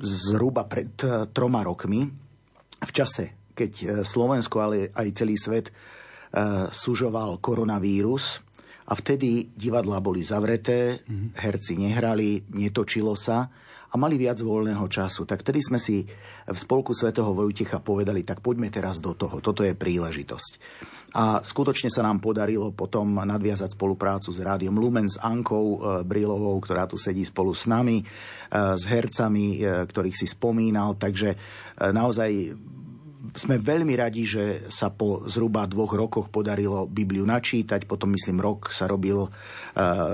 zhruba 0.00 0.64
pred 0.68 0.92
eh, 1.02 1.28
troma 1.30 1.64
rokmi, 1.64 2.06
v 2.76 2.92
čase, 2.92 3.52
keď 3.56 3.72
eh, 3.72 3.86
Slovensko, 4.04 4.56
ale 4.60 4.92
aj 4.92 5.08
celý 5.16 5.36
svet 5.36 5.70
eh, 5.70 6.68
sužoval 6.68 7.40
koronavírus 7.40 8.40
a 8.86 8.92
vtedy 8.94 9.50
divadlá 9.50 9.98
boli 9.98 10.22
zavreté, 10.22 11.02
mm-hmm. 11.02 11.34
herci 11.42 11.74
nehrali, 11.74 12.46
netočilo 12.54 13.18
sa 13.18 13.50
a 13.86 13.94
mali 13.98 14.18
viac 14.18 14.38
voľného 14.42 14.86
času. 14.86 15.26
Tak 15.26 15.42
vtedy 15.42 15.62
sme 15.62 15.78
si 15.78 16.06
v 16.46 16.58
spolku 16.58 16.94
svätého 16.94 17.32
Vojtecha 17.34 17.82
povedali, 17.82 18.22
tak 18.22 18.42
poďme 18.42 18.70
teraz 18.70 19.02
do 19.02 19.14
toho, 19.14 19.42
toto 19.42 19.66
je 19.66 19.74
príležitosť. 19.74 20.52
A 21.16 21.40
skutočne 21.40 21.88
sa 21.88 22.04
nám 22.04 22.20
podarilo 22.20 22.76
potom 22.76 23.24
nadviazať 23.24 23.72
spoluprácu 23.72 24.36
s 24.36 24.44
Rádiom 24.44 24.76
Lumen, 24.76 25.08
s 25.08 25.16
Ankou 25.16 25.80
e, 25.80 26.04
Brilovou, 26.04 26.60
ktorá 26.60 26.84
tu 26.84 27.00
sedí 27.00 27.24
spolu 27.24 27.56
s 27.56 27.64
nami, 27.64 28.00
e, 28.00 28.04
s 28.52 28.84
hercami, 28.84 29.56
e, 29.56 29.88
ktorých 29.88 30.12
si 30.12 30.28
spomínal. 30.28 31.00
Takže 31.00 31.32
naozaj 31.80 32.52
sme 33.34 33.58
veľmi 33.58 33.98
radi, 33.98 34.22
že 34.22 34.70
sa 34.70 34.92
po 34.92 35.26
zhruba 35.26 35.66
dvoch 35.66 35.90
rokoch 35.90 36.30
podarilo 36.30 36.86
Bibliu 36.86 37.26
načítať. 37.26 37.88
Potom, 37.88 38.14
myslím, 38.14 38.38
rok 38.38 38.70
sa 38.70 38.86
robil, 38.86 39.18
uh, 39.18 39.30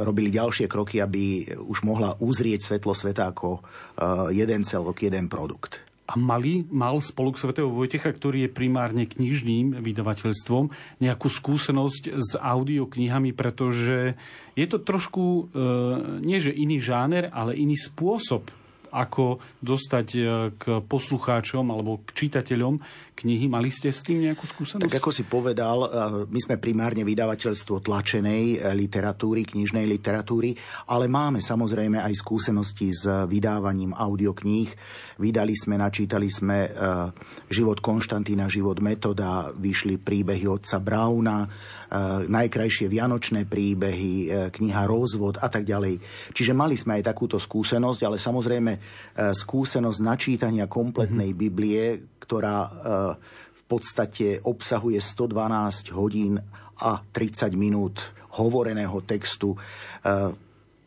robili 0.00 0.32
ďalšie 0.32 0.64
kroky, 0.64 1.04
aby 1.04 1.44
už 1.60 1.84
mohla 1.84 2.16
uzrieť 2.16 2.64
svetlo 2.64 2.96
sveta 2.96 3.28
ako 3.28 3.60
uh, 3.60 4.32
jeden 4.32 4.64
celok, 4.64 4.96
jeden 5.04 5.28
produkt. 5.28 5.91
A 6.02 6.18
mali, 6.18 6.66
mal 6.68 6.98
spolok 6.98 7.38
svätého 7.38 7.70
Vojtecha, 7.70 8.10
ktorý 8.10 8.46
je 8.46 8.54
primárne 8.54 9.06
knižným 9.06 9.78
vydavateľstvom, 9.78 10.68
nejakú 10.98 11.28
skúsenosť 11.30 12.02
s 12.18 12.34
audioknihami, 12.34 13.30
pretože 13.32 14.18
je 14.58 14.66
to 14.66 14.82
trošku, 14.82 15.24
e, 15.24 15.42
nie 16.20 16.42
že 16.42 16.50
iný 16.52 16.82
žáner, 16.82 17.30
ale 17.30 17.54
iný 17.54 17.78
spôsob 17.78 18.50
ako 18.92 19.40
dostať 19.64 20.06
e, 20.12 20.20
k 20.60 20.64
poslucháčom 20.84 21.64
alebo 21.72 22.04
k 22.04 22.26
čitateľom 22.26 22.76
knihy. 23.22 23.46
Mali 23.46 23.70
ste 23.70 23.94
s 23.94 24.02
tým 24.02 24.26
nejakú 24.26 24.44
skúsenosť? 24.44 24.90
Tak 24.90 24.98
ako 24.98 25.10
si 25.14 25.22
povedal, 25.22 25.78
e, 25.82 25.88
my 26.26 26.40
sme 26.42 26.58
primárne 26.58 27.06
vydavateľstvo 27.06 27.78
tlačenej 27.78 28.58
e, 28.58 28.74
literatúry, 28.74 29.46
knižnej 29.46 29.86
literatúry, 29.86 30.58
ale 30.90 31.06
máme 31.06 31.38
samozrejme 31.38 32.02
aj 32.02 32.18
skúsenosti 32.18 32.90
s 32.90 33.06
vydávaním 33.06 33.94
audiokníh. 33.94 34.70
Vydali 35.22 35.54
sme, 35.54 35.78
načítali 35.78 36.26
sme 36.26 36.66
Život 37.46 37.78
Konštantína, 37.78 38.50
Život 38.50 38.82
Metoda, 38.82 39.54
vyšli 39.54 40.02
príbehy 40.02 40.50
otca 40.50 40.82
Brauna, 40.82 41.46
najkrajšie 42.26 42.90
vianočné 42.90 43.46
príbehy, 43.46 44.50
kniha 44.50 44.82
Rozvod 44.88 45.38
a 45.38 45.46
tak 45.46 45.68
ďalej. 45.68 46.00
Čiže 46.34 46.56
mali 46.56 46.74
sme 46.74 46.98
aj 46.98 47.12
takúto 47.14 47.36
skúsenosť, 47.38 48.00
ale 48.02 48.16
samozrejme 48.18 48.72
skúsenosť 49.14 49.98
načítania 50.02 50.66
kompletnej 50.66 51.30
mm-hmm. 51.30 51.44
Biblie, 51.46 51.84
ktorá 52.18 52.56
v 53.52 53.62
podstate 53.66 54.40
obsahuje 54.44 55.00
112 55.00 55.96
hodín 55.96 56.40
a 56.82 57.00
30 57.00 57.52
minút 57.56 58.12
hovoreného 58.36 59.00
textu 59.04 59.52
e, 59.52 59.58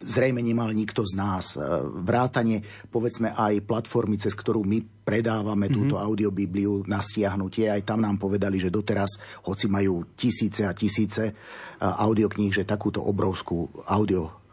zrejme 0.05 0.41
nemal 0.43 0.69
nikto 0.75 1.01
z 1.01 1.13
nás. 1.17 1.57
Vrátane, 2.05 2.61
povedzme, 2.93 3.33
aj 3.33 3.65
platformy, 3.65 4.21
cez 4.21 4.37
ktorú 4.37 4.61
my 4.61 4.83
predávame 5.01 5.65
mm-hmm. 5.65 5.77
túto 5.81 5.95
audiobibliu 5.97 6.85
na 6.85 7.01
stiahnutie. 7.01 7.71
Aj 7.71 7.81
tam 7.81 8.05
nám 8.05 8.21
povedali, 8.21 8.61
že 8.61 8.69
doteraz, 8.69 9.17
hoci 9.49 9.65
majú 9.65 10.13
tisíce 10.13 10.61
a 10.67 10.77
tisíce 10.77 11.33
audiokníh, 11.81 12.53
že 12.53 12.69
takúto 12.69 13.01
obrovskú 13.01 13.65
audio 13.89 14.45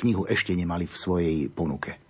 knihu 0.00 0.24
ešte 0.24 0.56
nemali 0.56 0.88
v 0.88 0.96
svojej 0.96 1.36
ponuke. 1.52 2.01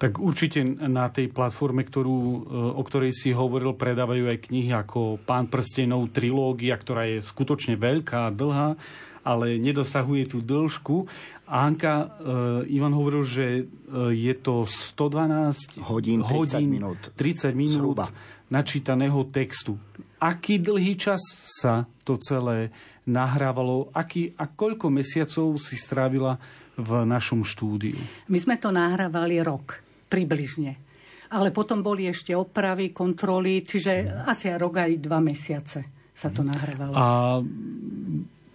Tak 0.00 0.16
určite 0.16 0.64
na 0.64 1.12
tej 1.12 1.28
platforme, 1.28 1.84
ktorú, 1.84 2.16
e, 2.16 2.38
o 2.72 2.80
ktorej 2.80 3.12
si 3.12 3.36
hovoril, 3.36 3.76
predávajú 3.76 4.32
aj 4.32 4.48
knihy 4.48 4.72
ako 4.72 5.20
Pán 5.28 5.52
prstenov 5.52 6.08
trilógia, 6.08 6.80
ktorá 6.80 7.04
je 7.04 7.20
skutočne 7.20 7.76
veľká 7.76 8.32
a 8.32 8.32
dlhá, 8.32 8.80
ale 9.20 9.60
nedosahuje 9.60 10.32
tú 10.32 10.40
dĺžku. 10.40 11.04
Anka, 11.44 12.08
uh, 12.08 12.72
Ivan 12.72 12.96
hovoril, 12.96 13.26
že 13.26 13.68
uh, 13.68 14.08
je 14.08 14.32
to 14.38 14.64
112 14.64 15.84
hodín, 15.84 16.24
30 16.24 16.32
hodín, 16.32 16.68
minút. 16.72 17.12
30 17.20 17.52
minút 17.52 18.00
Zhruba. 18.00 18.06
načítaného 18.48 19.28
textu. 19.28 19.76
Aký 20.16 20.56
dlhý 20.56 20.96
čas 20.96 21.20
sa 21.60 21.84
to 22.08 22.16
celé 22.16 22.72
nahrávalo? 23.04 23.92
Aký, 23.92 24.32
a 24.40 24.48
koľko 24.48 24.88
mesiacov 24.88 25.60
si 25.60 25.76
strávila 25.76 26.40
v 26.80 27.04
našom 27.04 27.44
štúdiu? 27.44 28.00
My 28.30 28.38
sme 28.40 28.56
to 28.56 28.72
nahrávali 28.72 29.42
rok 29.44 29.89
približne. 30.10 30.72
Ale 31.30 31.54
potom 31.54 31.78
boli 31.78 32.10
ešte 32.10 32.34
opravy, 32.34 32.90
kontroly, 32.90 33.62
čiže 33.62 34.26
asi 34.26 34.50
rok 34.58 34.82
aj 34.82 34.98
dva 34.98 35.22
mesiace 35.22 36.10
sa 36.10 36.28
to 36.28 36.42
nahrávalo. 36.42 36.92
A 36.92 37.38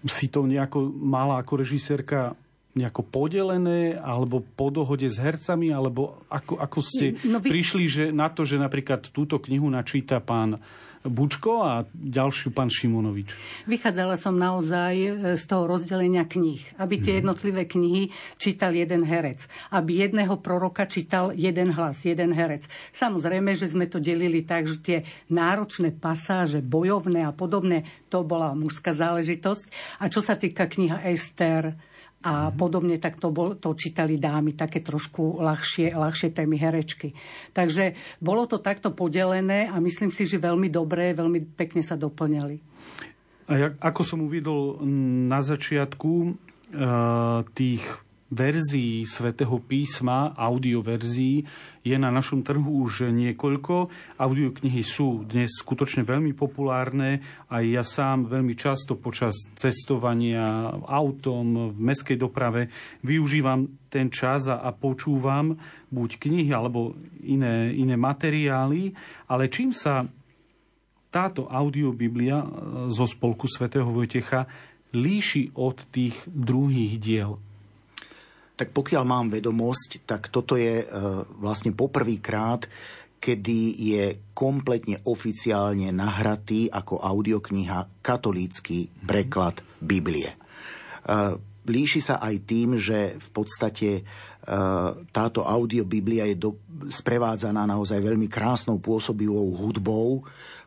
si 0.06 0.28
to 0.30 0.46
nejako 0.46 0.92
mala 0.92 1.42
ako 1.42 1.66
režisérka 1.66 2.36
nejako 2.76 3.08
podelené, 3.08 3.96
alebo 3.96 4.44
po 4.44 4.68
dohode 4.68 5.08
s 5.08 5.16
hercami, 5.16 5.72
alebo 5.72 6.28
ako, 6.28 6.60
ako 6.60 6.80
ste 6.84 7.16
no, 7.24 7.40
vy... 7.40 7.48
prišli 7.48 7.84
že 7.88 8.04
na 8.12 8.28
to, 8.28 8.44
že 8.44 8.60
napríklad 8.60 9.16
túto 9.16 9.40
knihu 9.40 9.72
načíta 9.72 10.20
pán 10.20 10.60
Bučko 11.10 11.62
a 11.62 11.86
ďalšiu 11.94 12.50
pán 12.52 12.74
Šimonovič. 12.74 13.30
Vychádzala 13.70 14.18
som 14.18 14.36
naozaj 14.36 14.94
e, 14.98 15.10
z 15.38 15.44
toho 15.46 15.70
rozdelenia 15.70 16.26
kníh, 16.26 16.62
aby 16.82 16.96
tie 16.98 17.18
mhm. 17.18 17.20
jednotlivé 17.22 17.64
knihy 17.70 18.04
čítal 18.42 18.74
jeden 18.74 19.06
herec, 19.06 19.46
aby 19.70 20.06
jedného 20.06 20.38
proroka 20.42 20.90
čítal 20.90 21.32
jeden 21.34 21.74
hlas, 21.74 22.04
jeden 22.04 22.34
herec. 22.34 22.66
Samozrejme, 22.92 23.54
že 23.54 23.70
sme 23.70 23.86
to 23.86 24.02
delili 24.02 24.42
tak, 24.42 24.66
že 24.66 24.78
tie 24.82 24.98
náročné 25.30 25.94
pasáže, 25.94 26.66
bojovné 26.66 27.26
a 27.26 27.32
podobné, 27.34 27.86
to 28.10 28.26
bola 28.26 28.58
mužská 28.58 28.94
záležitosť. 28.94 29.66
A 30.02 30.10
čo 30.10 30.20
sa 30.22 30.38
týka 30.38 30.66
kniha 30.66 31.06
Ester, 31.06 31.78
a 32.26 32.50
podobne, 32.50 32.98
tak 32.98 33.22
to, 33.22 33.30
bol, 33.30 33.54
to 33.62 33.78
čítali 33.78 34.18
dámy, 34.18 34.58
také 34.58 34.82
trošku 34.82 35.46
ľahšie, 35.46 35.94
ľahšie 35.94 36.34
témy 36.34 36.58
herečky. 36.58 37.14
Takže 37.54 37.94
bolo 38.18 38.50
to 38.50 38.58
takto 38.58 38.90
podelené 38.98 39.70
a 39.70 39.78
myslím 39.78 40.10
si, 40.10 40.26
že 40.26 40.42
veľmi 40.42 40.74
dobré, 40.74 41.14
veľmi 41.14 41.54
pekne 41.54 41.86
sa 41.86 41.94
doplňali. 41.94 42.58
A 43.46 43.52
jak, 43.62 43.74
ako 43.78 44.02
som 44.02 44.26
uviedol 44.26 44.82
na 45.30 45.38
začiatku, 45.38 46.12
uh, 46.74 47.46
tých 47.54 47.86
verzií 48.34 49.06
svätého 49.06 49.62
písma, 49.62 50.34
audioverzií, 50.34 51.46
je 51.86 51.94
na 52.02 52.10
našom 52.10 52.42
trhu 52.42 52.82
už 52.82 53.14
niekoľko. 53.14 53.94
Audioknihy 54.18 54.82
sú 54.82 55.22
dnes 55.30 55.54
skutočne 55.62 56.02
veľmi 56.02 56.34
populárne 56.34 57.22
a 57.46 57.62
ja 57.62 57.86
sám 57.86 58.26
veľmi 58.26 58.58
často 58.58 58.98
počas 58.98 59.38
cestovania 59.54 60.74
autom, 60.90 61.78
v 61.78 61.78
meskej 61.78 62.18
doprave 62.18 62.74
využívam 63.06 63.70
ten 63.94 64.10
čas 64.10 64.50
a 64.50 64.74
počúvam 64.74 65.54
buď 65.94 66.10
knihy 66.18 66.50
alebo 66.50 66.98
iné, 67.22 67.70
iné 67.78 67.94
materiály, 67.94 68.98
ale 69.30 69.46
čím 69.54 69.70
sa 69.70 70.10
táto 71.14 71.48
audiobiblia 71.48 72.44
e, 72.44 72.48
zo 72.92 73.08
spolku 73.08 73.48
svätého 73.48 73.88
Vojtecha 73.88 74.50
líši 74.92 75.56
od 75.56 75.88
tých 75.88 76.18
druhých 76.28 77.00
diel? 77.00 77.40
Tak 78.56 78.72
pokiaľ 78.72 79.04
mám 79.04 79.28
vedomosť, 79.28 80.08
tak 80.08 80.32
toto 80.32 80.56
je 80.56 80.80
e, 80.80 80.86
vlastne 81.44 81.76
poprvýkrát, 81.76 82.64
kedy 83.20 83.62
je 83.76 84.06
kompletne 84.32 85.04
oficiálne 85.04 85.92
nahratý 85.92 86.72
ako 86.72 87.04
audiokniha 87.04 88.00
katolícky 88.00 88.88
preklad 89.04 89.60
Biblie. 89.84 90.32
E, 90.32 90.38
líši 91.68 92.00
sa 92.00 92.24
aj 92.24 92.36
tým, 92.48 92.80
že 92.80 93.20
v 93.20 93.30
podstate 93.36 93.90
e, 94.00 94.02
táto 95.12 95.44
audiobiblia 95.44 96.24
je 96.32 96.38
do, 96.40 96.56
sprevádzaná 96.88 97.68
naozaj 97.68 98.00
veľmi 98.00 98.32
krásnou 98.32 98.80
pôsobivou 98.80 99.52
hudbou, 99.52 100.24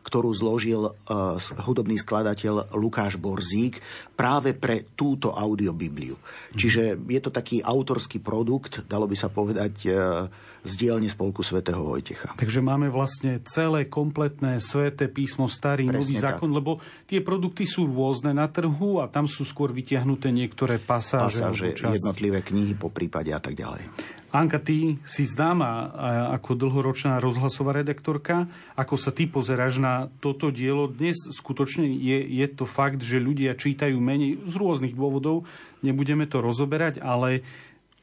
ktorú 0.09 0.33
zložil 0.33 0.89
uh, 0.89 1.37
hudobný 1.61 2.01
skladateľ 2.01 2.73
Lukáš 2.73 3.21
Borzík 3.21 3.77
práve 4.17 4.57
pre 4.57 4.89
túto 4.97 5.29
audiobibliu. 5.29 6.17
Mm. 6.17 6.57
Čiže 6.57 6.97
je 6.97 7.21
to 7.21 7.29
taký 7.29 7.61
autorský 7.61 8.17
produkt, 8.17 8.81
dalo 8.89 9.05
by 9.05 9.13
sa 9.13 9.29
povedať, 9.29 9.73
uh, 9.93 10.25
z 10.63 10.73
dielne 10.75 11.07
spolku 11.07 11.39
svätého 11.39 11.79
Vojtecha. 11.79 12.35
Takže 12.35 12.59
máme 12.59 12.91
vlastne 12.91 13.39
celé 13.47 13.87
kompletné 13.87 14.59
sveté 14.59 15.07
písmo, 15.07 15.47
starý, 15.47 15.87
Presne 15.87 15.95
nový 16.03 16.15
zákon, 16.19 16.49
tak. 16.51 16.57
lebo 16.59 16.71
tie 17.07 17.19
produkty 17.23 17.63
sú 17.63 17.87
rôzne 17.87 18.35
na 18.35 18.51
trhu 18.51 18.99
a 18.99 19.07
tam 19.07 19.23
sú 19.23 19.47
skôr 19.47 19.71
vytiahnuté 19.71 20.35
niektoré 20.35 20.75
pasáže. 20.75 21.39
Pasáže, 21.39 21.79
jednotlivé 21.79 22.43
knihy 22.43 22.75
po 22.75 22.91
prípade 22.91 23.31
a 23.31 23.39
tak 23.39 23.55
ďalej. 23.55 23.87
Anka, 24.29 24.61
ty 24.61 25.01
si 25.09 25.25
známa 25.25 25.89
ako 26.37 26.53
dlhoročná 26.53 27.17
rozhlasová 27.17 27.73
redaktorka. 27.73 28.45
Ako 28.77 28.93
sa 28.93 29.09
ty 29.09 29.25
pozeráš 29.25 29.81
na 29.81 30.13
toto 30.21 30.53
dielo? 30.53 30.85
Dnes 30.85 31.17
skutočne 31.33 31.89
je, 31.89 32.21
je 32.29 32.47
to 32.53 32.69
fakt, 32.69 33.01
že 33.01 33.17
ľudia 33.17 33.57
čítajú 33.57 33.97
menej 33.97 34.45
z 34.45 34.53
rôznych 34.53 34.93
dôvodov. 34.93 35.49
Nebudeme 35.81 36.29
to 36.29 36.45
rozoberať, 36.45 37.01
ale 37.01 37.41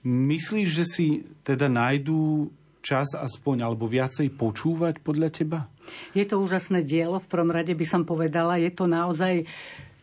myslíš, 0.03 0.67
že 0.67 0.85
si 0.85 1.07
teda 1.47 1.71
nájdú 1.71 2.51
čas 2.83 3.15
aspoň 3.15 3.62
alebo 3.62 3.87
viacej 3.87 4.31
počúvať 4.35 5.03
podľa 5.07 5.29
teba? 5.31 5.71
Je 6.11 6.27
to 6.27 6.43
úžasné 6.43 6.83
dielo, 6.83 7.23
v 7.23 7.31
prvom 7.31 7.55
rade 7.55 7.71
by 7.71 7.87
som 7.87 8.03
povedala. 8.03 8.59
Je 8.59 8.75
to 8.75 8.91
naozaj 8.91 9.47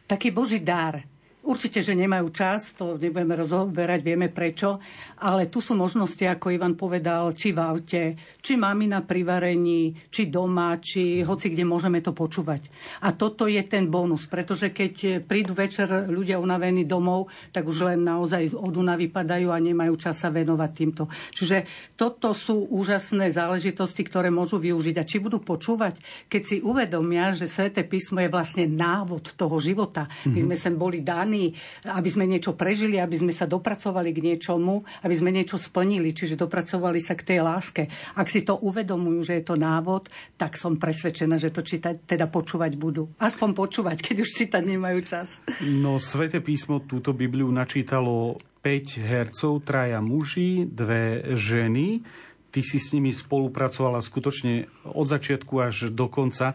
taký 0.08 0.32
boží 0.32 0.64
dar 0.64 1.04
Určite, 1.44 1.84
že 1.84 1.92
nemajú 1.92 2.32
čas, 2.32 2.72
to 2.72 2.96
nebudeme 2.96 3.36
rozoberať, 3.36 4.00
vieme 4.00 4.32
prečo, 4.32 4.80
ale 5.20 5.52
tu 5.52 5.60
sú 5.60 5.76
možnosti, 5.76 6.24
ako 6.24 6.56
Ivan 6.56 6.80
povedal, 6.80 7.36
či 7.36 7.52
v 7.52 7.60
aute, 7.60 8.04
či 8.40 8.56
mamina 8.56 9.04
pri 9.04 9.28
varení, 9.28 9.92
či 10.08 10.32
doma, 10.32 10.80
či 10.80 11.20
hoci 11.20 11.52
kde 11.52 11.68
môžeme 11.68 12.00
to 12.00 12.16
počúvať. 12.16 12.64
A 13.04 13.12
toto 13.12 13.44
je 13.52 13.60
ten 13.68 13.92
bonus, 13.92 14.24
pretože 14.24 14.72
keď 14.72 15.20
prídu 15.28 15.52
večer 15.52 16.08
ľudia 16.08 16.40
unavení 16.40 16.88
domov, 16.88 17.28
tak 17.52 17.68
už 17.68 17.92
len 17.92 18.08
naozaj 18.08 18.56
od 18.56 18.80
únavy 18.80 19.12
padajú 19.12 19.52
a 19.52 19.60
nemajú 19.60 20.00
čas 20.00 20.24
sa 20.24 20.32
venovať 20.32 20.72
týmto. 20.72 21.12
Čiže 21.36 21.68
toto 22.00 22.32
sú 22.32 22.72
úžasné 22.72 23.28
záležitosti, 23.28 24.00
ktoré 24.08 24.32
môžu 24.32 24.64
využiť. 24.64 24.96
A 24.96 25.04
či 25.04 25.20
budú 25.20 25.44
počúvať, 25.44 26.00
keď 26.32 26.42
si 26.42 26.56
uvedomia, 26.64 27.36
že 27.36 27.52
Sveté 27.52 27.84
písmo 27.84 28.24
je 28.24 28.32
vlastne 28.32 28.64
návod 28.64 29.36
toho 29.36 29.60
života. 29.60 30.08
My 30.24 30.40
mhm. 30.40 30.46
sme 30.48 30.56
sem 30.56 30.76
boli 30.80 31.04
dáni 31.04 31.33
plány, 31.34 31.58
aby 31.90 32.10
sme 32.10 32.30
niečo 32.30 32.54
prežili, 32.54 33.02
aby 33.02 33.18
sme 33.18 33.34
sa 33.34 33.50
dopracovali 33.50 34.14
k 34.14 34.22
niečomu, 34.22 34.86
aby 35.02 35.16
sme 35.18 35.34
niečo 35.34 35.58
splnili, 35.58 36.14
čiže 36.14 36.38
dopracovali 36.38 37.02
sa 37.02 37.18
k 37.18 37.34
tej 37.34 37.40
láske. 37.42 37.90
Ak 38.14 38.30
si 38.30 38.46
to 38.46 38.62
uvedomujú, 38.62 39.26
že 39.26 39.42
je 39.42 39.44
to 39.50 39.56
návod, 39.58 40.14
tak 40.38 40.54
som 40.62 40.78
presvedčená, 40.78 41.42
že 41.42 41.50
to 41.50 41.66
čítať, 41.66 42.06
teda 42.06 42.30
počúvať 42.30 42.78
budú. 42.78 43.10
Aspoň 43.18 43.50
počúvať, 43.58 43.98
keď 44.06 44.16
už 44.22 44.30
čítať 44.30 44.62
nemajú 44.62 45.00
čas. 45.02 45.42
No, 45.66 45.98
Svete 45.98 46.38
písmo 46.46 46.86
túto 46.86 47.18
Bibliu 47.18 47.50
načítalo 47.50 48.38
5 48.62 49.02
hercov, 49.02 49.66
traja 49.66 50.00
muži, 50.00 50.70
dve 50.70 51.34
ženy. 51.34 52.06
Ty 52.54 52.62
si 52.62 52.78
s 52.78 52.94
nimi 52.94 53.10
spolupracovala 53.10 53.98
skutočne 53.98 54.70
od 54.94 55.10
začiatku 55.10 55.58
až 55.58 55.90
do 55.90 56.06
konca. 56.06 56.54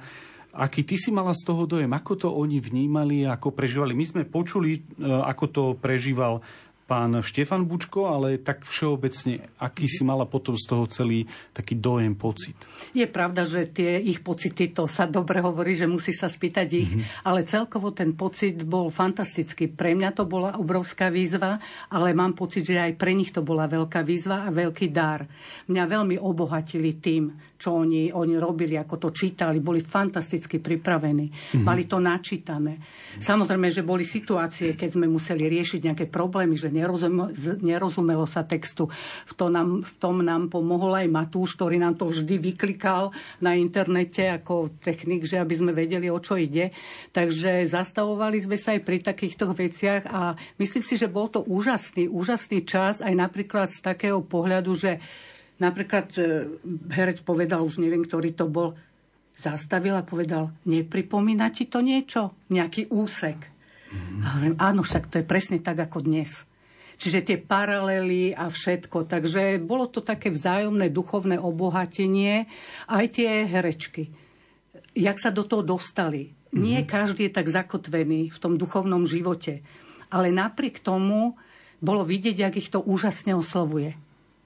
Aký 0.59 0.83
ty 0.83 0.99
si 0.99 1.14
mala 1.14 1.31
z 1.38 1.47
toho 1.47 1.71
dojem? 1.71 1.94
Ako 1.94 2.18
to 2.18 2.29
oni 2.35 2.59
vnímali, 2.59 3.23
ako 3.23 3.55
prežívali? 3.55 3.94
My 3.94 4.03
sme 4.03 4.23
počuli, 4.27 4.83
e, 4.99 5.07
ako 5.07 5.44
to 5.47 5.62
prežíval 5.79 6.42
pán 6.88 7.21
Štefan 7.21 7.68
Bučko, 7.68 8.09
ale 8.09 8.40
tak 8.40 8.64
všeobecne, 8.64 9.44
aký 9.61 9.85
si 9.85 10.01
mala 10.01 10.25
potom 10.25 10.57
z 10.57 10.64
toho 10.64 10.88
celý 10.88 11.29
taký 11.53 11.77
dojem, 11.77 12.16
pocit? 12.16 12.57
Je 12.97 13.05
pravda, 13.05 13.44
že 13.44 13.68
tie 13.68 14.01
ich 14.01 14.25
pocity, 14.25 14.73
to 14.73 14.88
sa 14.88 15.05
dobre 15.05 15.44
hovorí, 15.44 15.77
že 15.77 15.85
musí 15.85 16.16
sa 16.16 16.33
spýtať 16.33 16.68
ich, 16.73 16.88
mm-hmm. 16.88 17.29
ale 17.29 17.44
celkovo 17.44 17.92
ten 17.92 18.16
pocit 18.16 18.64
bol 18.64 18.88
fantastický. 18.88 19.68
Pre 19.68 19.92
mňa 19.92 20.16
to 20.16 20.25
bola 20.25 20.57
obrovská 20.57 21.12
výzva, 21.12 21.61
ale 21.92 22.16
mám 22.16 22.33
pocit, 22.33 22.64
že 22.64 22.81
aj 22.81 22.97
pre 22.97 23.12
nich 23.12 23.37
to 23.37 23.44
bola 23.44 23.68
veľká 23.68 24.01
výzva 24.01 24.49
a 24.49 24.51
veľký 24.51 24.88
dar. 24.88 25.29
Mňa 25.68 25.85
veľmi 25.85 26.16
obohatili 26.16 26.97
tým, 26.97 27.37
čo 27.59 27.75
oni, 27.75 28.14
oni 28.14 28.38
robili, 28.38 28.79
ako 28.79 28.97
to 28.97 29.09
čítali, 29.11 29.59
boli 29.59 29.83
fantasticky 29.83 30.62
pripravení, 30.62 31.27
mm-hmm. 31.27 31.66
mali 31.66 31.90
to 31.90 31.99
načítané. 31.99 32.79
Samozrejme, 33.18 33.66
že 33.75 33.83
boli 33.83 34.07
situácie, 34.07 34.79
keď 34.79 34.94
sme 34.94 35.11
museli 35.11 35.51
riešiť 35.51 35.90
nejaké 35.90 36.07
problémy, 36.07 36.55
že 36.55 36.71
nerozumelo, 36.71 37.35
nerozumelo 37.59 38.31
sa 38.31 38.47
textu. 38.47 38.87
V, 39.27 39.33
to 39.35 39.51
nám, 39.51 39.83
v 39.83 39.92
tom 39.99 40.23
nám 40.23 40.47
pomohol 40.47 41.03
aj 41.03 41.11
Matúš, 41.11 41.59
ktorý 41.59 41.83
nám 41.83 41.99
to 41.99 42.07
vždy 42.07 42.38
vyklikal 42.38 43.11
na 43.42 43.59
internete 43.59 44.31
ako 44.31 44.79
technik, 44.79 45.27
že 45.27 45.42
aby 45.42 45.55
sme 45.59 45.75
vedeli, 45.75 46.07
o 46.07 46.23
čo 46.23 46.38
ide. 46.38 46.71
Takže 47.11 47.66
zastavovali 47.66 48.38
sme 48.38 48.55
sa 48.55 48.79
aj 48.79 48.87
pri 48.87 49.03
takýchto 49.03 49.51
veciach 49.51 50.07
a 50.07 50.38
myslím 50.62 50.87
si, 50.87 50.94
že 50.94 51.11
bol 51.11 51.27
to 51.27 51.42
úžasný, 51.42 52.07
úžasný 52.07 52.62
čas 52.62 53.03
aj 53.03 53.18
napríklad 53.18 53.75
z 53.75 53.83
takého 53.83 54.23
pohľadu, 54.23 54.79
že 54.79 55.03
napríklad 55.59 56.09
e, 56.18 56.23
herec 56.94 57.23
povedal, 57.23 57.62
už 57.62 57.83
neviem, 57.83 58.03
ktorý 58.07 58.35
to 58.35 58.47
bol, 58.47 58.79
zastavil 59.38 59.94
a 59.94 60.07
povedal, 60.07 60.51
nepripomína 60.66 61.55
ti 61.55 61.71
to 61.71 61.79
niečo? 61.79 62.35
Nejaký 62.51 62.90
úsek. 62.90 63.38
Mm-hmm. 63.38 64.21
A 64.23 64.27
hovorím, 64.35 64.57
áno, 64.59 64.81
však 64.83 65.11
to 65.11 65.23
je 65.23 65.27
presne 65.27 65.59
tak 65.62 65.79
ako 65.79 66.03
dnes. 66.03 66.42
Čiže 66.99 67.23
tie 67.23 67.38
paralely 67.38 68.35
a 68.35 68.51
všetko. 68.51 69.07
Takže 69.07 69.62
bolo 69.62 69.87
to 69.87 70.03
také 70.03 70.35
vzájomné 70.35 70.90
duchovné 70.90 71.38
obohatenie, 71.38 72.51
aj 72.90 73.05
tie 73.14 73.47
herečky. 73.47 74.11
Jak 74.99 75.23
sa 75.23 75.31
do 75.31 75.47
toho 75.47 75.62
dostali. 75.62 76.35
Mm-hmm. 76.35 76.59
Nie 76.59 76.81
každý 76.83 77.31
je 77.31 77.37
tak 77.38 77.47
zakotvený 77.47 78.35
v 78.35 78.38
tom 78.42 78.59
duchovnom 78.59 79.07
živote. 79.07 79.62
Ale 80.11 80.35
napriek 80.35 80.83
tomu 80.83 81.38
bolo 81.79 82.03
vidieť, 82.03 82.35
jak 82.35 82.55
ich 82.59 82.73
to 82.75 82.83
úžasne 82.83 83.38
oslovuje. 83.38 83.94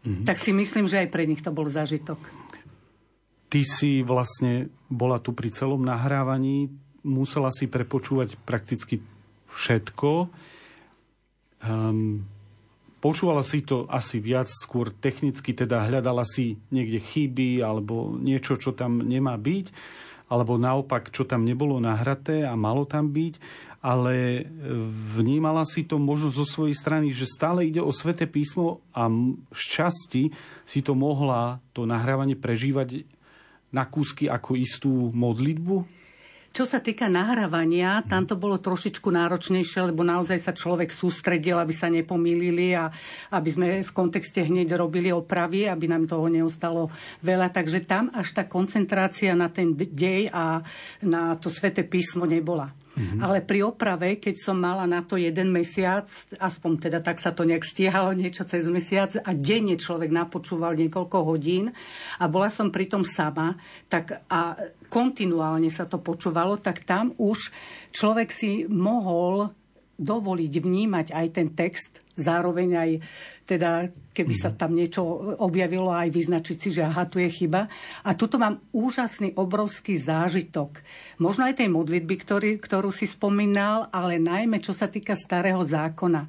Mm-hmm. 0.02 0.26
Tak 0.26 0.36
si 0.38 0.50
myslím, 0.50 0.90
že 0.90 1.06
aj 1.06 1.08
pre 1.10 1.24
nich 1.26 1.42
to 1.42 1.54
bol 1.54 1.66
zážitok. 1.70 2.18
Ty 3.52 3.60
si 3.62 4.02
vlastne 4.02 4.72
bola 4.88 5.20
tu 5.20 5.36
pri 5.36 5.52
celom 5.52 5.84
nahrávaní, 5.84 6.72
musela 7.04 7.52
si 7.52 7.68
prepočúvať 7.68 8.40
prakticky 8.42 9.04
všetko. 9.52 10.32
Um, 11.62 12.26
Počúvala 13.02 13.42
si 13.42 13.66
to 13.66 13.90
asi 13.90 14.22
viac 14.22 14.46
skôr 14.46 14.94
technicky, 14.94 15.50
teda 15.50 15.90
hľadala 15.90 16.22
si 16.22 16.62
niekde 16.70 17.02
chyby 17.02 17.58
alebo 17.58 18.14
niečo, 18.14 18.54
čo 18.54 18.70
tam 18.70 19.02
nemá 19.02 19.34
byť, 19.34 19.74
alebo 20.32 20.56
naopak, 20.56 21.12
čo 21.12 21.28
tam 21.28 21.44
nebolo 21.44 21.76
nahraté 21.76 22.48
a 22.48 22.56
malo 22.56 22.88
tam 22.88 23.12
byť, 23.12 23.36
ale 23.84 24.48
vnímala 25.12 25.68
si 25.68 25.84
to 25.84 26.00
možno 26.00 26.32
zo 26.32 26.48
svojej 26.48 26.72
strany, 26.72 27.12
že 27.12 27.28
stále 27.28 27.68
ide 27.68 27.84
o 27.84 27.92
sveté 27.92 28.24
písmo 28.24 28.80
a 28.96 29.12
z 29.52 29.62
časti 29.68 30.22
si 30.64 30.80
to 30.80 30.96
mohla, 30.96 31.60
to 31.76 31.84
nahrávanie 31.84 32.38
prežívať 32.38 33.04
na 33.68 33.84
kúsky 33.84 34.24
ako 34.24 34.56
istú 34.56 35.12
modlitbu? 35.12 36.01
Čo 36.52 36.68
sa 36.68 36.84
týka 36.84 37.08
nahrávania, 37.08 38.04
tam 38.04 38.28
to 38.28 38.36
bolo 38.36 38.60
trošičku 38.60 39.08
náročnejšie, 39.08 39.88
lebo 39.88 40.04
naozaj 40.04 40.36
sa 40.36 40.52
človek 40.52 40.92
sústredil, 40.92 41.56
aby 41.56 41.72
sa 41.72 41.88
nepomýlili 41.88 42.76
a 42.76 42.92
aby 43.32 43.48
sme 43.48 43.66
v 43.80 43.88
kontexte 43.96 44.44
hneď 44.44 44.76
robili 44.76 45.08
opravy, 45.08 45.64
aby 45.64 45.88
nám 45.88 46.04
toho 46.04 46.28
neostalo 46.28 46.92
veľa. 47.24 47.48
Takže 47.56 47.88
tam 47.88 48.12
až 48.12 48.36
tá 48.36 48.44
koncentrácia 48.44 49.32
na 49.32 49.48
ten 49.48 49.72
dej 49.72 50.28
a 50.28 50.60
na 51.00 51.40
to 51.40 51.48
sveté 51.48 51.88
písmo 51.88 52.28
nebola. 52.28 52.81
Mm-hmm. 52.92 53.20
Ale 53.24 53.40
pri 53.40 53.64
oprave, 53.64 54.20
keď 54.20 54.36
som 54.36 54.60
mala 54.60 54.84
na 54.84 55.00
to 55.00 55.16
jeden 55.16 55.48
mesiac, 55.48 56.04
aspoň 56.36 56.72
teda 56.88 57.00
tak 57.00 57.16
sa 57.16 57.32
to 57.32 57.48
nejak 57.48 57.64
stiehalo 57.64 58.12
niečo 58.18 58.44
cez 58.44 58.68
mesiac 58.68 59.16
a 59.24 59.32
denne 59.32 59.80
človek 59.80 60.12
napočúval 60.12 60.76
niekoľko 60.76 61.18
hodín 61.24 61.72
a 62.20 62.24
bola 62.28 62.52
som 62.52 62.68
pritom 62.68 63.00
sama, 63.00 63.56
tak 63.88 64.20
a 64.28 64.60
kontinuálne 64.92 65.72
sa 65.72 65.88
to 65.88 65.96
počúvalo, 66.04 66.60
tak 66.60 66.84
tam 66.84 67.16
už 67.16 67.48
človek 67.96 68.28
si 68.28 68.68
mohol 68.68 69.48
dovoliť 69.96 70.52
vnímať 70.52 71.06
aj 71.16 71.26
ten 71.32 71.48
text, 71.56 72.01
zároveň 72.16 72.68
aj 72.76 72.90
teda, 73.42 73.90
keby 74.14 74.34
sa 74.38 74.54
tam 74.54 74.72
niečo 74.78 75.02
objavilo, 75.42 75.90
aj 75.90 76.14
vyznačiť 76.14 76.56
si, 76.56 76.68
že 76.70 76.86
aha, 76.86 77.10
tu 77.10 77.18
je 77.18 77.28
chyba. 77.28 77.66
A 78.06 78.14
tuto 78.14 78.38
mám 78.38 78.62
úžasný, 78.70 79.34
obrovský 79.34 79.98
zážitok. 79.98 80.80
Možno 81.18 81.50
aj 81.50 81.58
tej 81.58 81.68
modlitby, 81.68 82.14
ktorý, 82.22 82.50
ktorú 82.62 82.94
si 82.94 83.10
spomínal, 83.10 83.90
ale 83.90 84.22
najmä 84.22 84.62
čo 84.62 84.70
sa 84.70 84.86
týka 84.86 85.18
starého 85.18 85.60
zákona. 85.60 86.24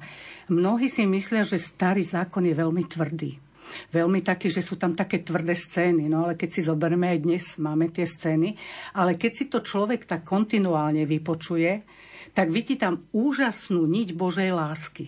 Mnohí 0.50 0.90
si 0.90 1.06
myslia, 1.06 1.46
že 1.46 1.56
starý 1.62 2.02
zákon 2.02 2.44
je 2.44 2.54
veľmi 2.54 2.84
tvrdý 2.84 3.44
veľmi 3.90 4.20
taký, 4.20 4.52
že 4.52 4.60
sú 4.60 4.76
tam 4.76 4.92
také 4.92 5.24
tvrdé 5.24 5.56
scény. 5.56 6.06
No 6.06 6.28
ale 6.28 6.36
keď 6.36 6.50
si 6.52 6.60
zoberieme 6.68 7.10
aj 7.10 7.18
dnes, 7.24 7.44
máme 7.56 7.90
tie 7.90 8.04
scény. 8.04 8.54
Ale 8.94 9.16
keď 9.16 9.32
si 9.32 9.44
to 9.48 9.64
človek 9.64 10.04
tak 10.04 10.22
kontinuálne 10.22 11.08
vypočuje, 11.08 11.82
tak 12.36 12.50
vidí 12.50 12.76
tam 12.76 13.06
úžasnú 13.14 13.86
niť 13.86 14.08
Božej 14.14 14.50
lásky. 14.52 15.06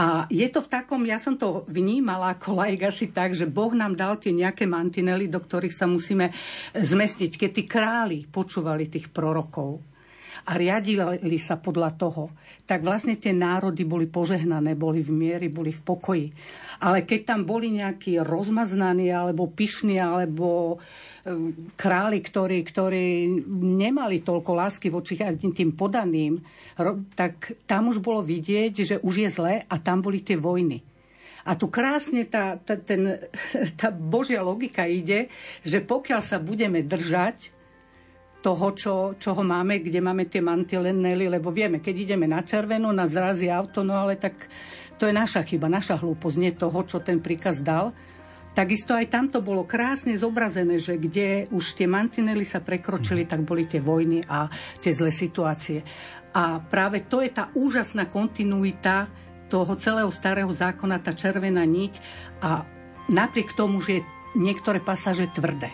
A 0.00 0.24
je 0.32 0.48
to 0.48 0.64
v 0.64 0.72
takom, 0.72 1.04
ja 1.04 1.20
som 1.20 1.36
to 1.36 1.68
vnímala 1.68 2.32
ako 2.32 2.56
laik 2.56 2.88
asi 2.88 3.12
tak, 3.12 3.36
že 3.36 3.44
Boh 3.44 3.76
nám 3.76 4.00
dal 4.00 4.16
tie 4.16 4.32
nejaké 4.32 4.64
mantinely, 4.64 5.28
do 5.28 5.36
ktorých 5.36 5.76
sa 5.76 5.84
musíme 5.84 6.32
zmestiť. 6.72 7.36
Keď 7.36 7.50
tí 7.52 7.68
králi 7.68 8.24
počúvali 8.24 8.88
tých 8.88 9.12
prorokov, 9.12 9.84
a 10.48 10.56
riadili 10.56 11.36
sa 11.36 11.60
podľa 11.60 11.90
toho, 12.00 12.32
tak 12.64 12.80
vlastne 12.80 13.20
tie 13.20 13.36
národy 13.36 13.84
boli 13.84 14.08
požehnané, 14.08 14.72
boli 14.72 15.04
v 15.04 15.12
miery, 15.12 15.52
boli 15.52 15.68
v 15.68 15.84
pokoji. 15.84 16.26
Ale 16.80 17.04
keď 17.04 17.34
tam 17.34 17.40
boli 17.44 17.68
nejakí 17.68 18.16
rozmaznaní, 18.24 19.12
alebo 19.12 19.52
pyšní, 19.52 20.00
alebo 20.00 20.80
králi, 21.76 22.18
ktorí, 22.24 22.64
ktorí 22.64 23.28
nemali 23.60 24.24
toľko 24.24 24.50
lásky 24.56 24.88
voči 24.88 25.20
tým 25.20 25.76
podaným, 25.76 26.40
tak 27.12 27.60
tam 27.68 27.92
už 27.92 28.00
bolo 28.00 28.24
vidieť, 28.24 28.72
že 28.80 28.96
už 29.04 29.14
je 29.26 29.28
zle 29.28 29.54
a 29.60 29.74
tam 29.76 30.00
boli 30.00 30.24
tie 30.24 30.40
vojny. 30.40 30.80
A 31.44 31.56
tu 31.56 31.72
krásne 31.72 32.28
tá, 32.28 32.60
tá, 32.60 32.76
ten, 32.76 33.16
tá 33.80 33.88
Božia 33.92 34.44
logika 34.44 34.84
ide, 34.84 35.32
že 35.64 35.80
pokiaľ 35.80 36.20
sa 36.20 36.36
budeme 36.36 36.84
držať 36.84 37.56
toho, 38.40 38.72
čo, 38.72 38.94
čoho 39.20 39.44
máme, 39.44 39.84
kde 39.84 40.00
máme 40.00 40.24
tie 40.24 40.40
mantilenely, 40.40 41.28
lebo 41.28 41.52
vieme, 41.52 41.84
keď 41.84 41.94
ideme 42.08 42.24
na 42.24 42.40
červenú, 42.40 42.88
na 42.88 43.04
zrazí 43.04 43.52
auto, 43.52 43.84
no 43.84 44.00
ale 44.00 44.16
tak 44.16 44.48
to 44.96 45.04
je 45.04 45.12
naša 45.12 45.44
chyba, 45.44 45.68
naša 45.68 46.00
hlúposť, 46.00 46.36
nie 46.40 46.52
toho, 46.56 46.80
čo 46.84 47.04
ten 47.04 47.20
príkaz 47.20 47.60
dal. 47.60 47.92
Takisto 48.50 48.98
aj 48.98 49.06
tam 49.06 49.30
to 49.30 49.38
bolo 49.38 49.62
krásne 49.62 50.18
zobrazené, 50.18 50.82
že 50.82 50.98
kde 50.98 51.46
už 51.54 51.78
tie 51.78 51.86
mantinely 51.86 52.42
sa 52.42 52.58
prekročili, 52.58 53.22
tak 53.22 53.46
boli 53.46 53.70
tie 53.70 53.78
vojny 53.78 54.26
a 54.26 54.50
tie 54.82 54.90
zlé 54.90 55.14
situácie. 55.14 55.86
A 56.34 56.58
práve 56.58 57.06
to 57.06 57.22
je 57.22 57.30
tá 57.30 57.54
úžasná 57.54 58.10
kontinuita 58.10 59.06
toho 59.50 59.74
celého 59.78 60.10
starého 60.10 60.50
zákona, 60.50 61.02
tá 61.02 61.14
červená 61.14 61.62
niť 61.66 61.94
a 62.42 62.66
napriek 63.10 63.54
tomu, 63.54 63.82
že 63.82 64.02
niektoré 64.38 64.78
pasáže 64.78 65.30
tvrdé. 65.30 65.70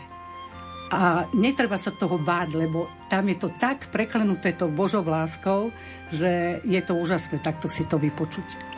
A 0.87 1.27
netreba 1.35 1.77
sa 1.77 1.91
toho 1.91 2.17
báť, 2.17 2.57
lebo 2.57 2.89
tam 3.11 3.27
je 3.27 3.37
to 3.37 3.49
tak 3.53 3.91
preklenuté 3.91 4.55
to 4.55 4.71
Božou 4.71 5.03
láskou, 5.03 5.75
že 6.15 6.63
je 6.63 6.81
to 6.81 6.95
úžasné 6.95 7.43
takto 7.43 7.67
si 7.67 7.85
to 7.89 7.99
vypočuť. 7.99 8.76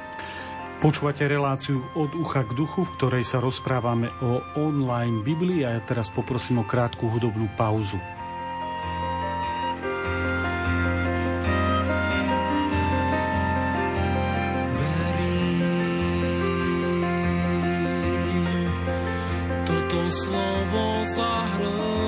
Počúvate 0.79 1.27
reláciu 1.27 1.83
od 1.99 2.14
ucha 2.14 2.47
k 2.47 2.55
duchu, 2.55 2.87
v 2.87 2.95
ktorej 2.95 3.27
sa 3.27 3.43
rozprávame 3.43 4.14
o 4.23 4.38
online 4.55 5.27
Biblii 5.27 5.67
a 5.67 5.75
ja 5.75 5.83
teraz 5.83 6.07
poprosím 6.07 6.62
o 6.62 6.64
krátku 6.64 7.11
hudobnú 7.11 7.51
pauzu. 7.59 7.99
Verím, 14.79 15.91
toto 19.67 19.99
slovo 20.14 21.03
zahrnú 21.11 22.08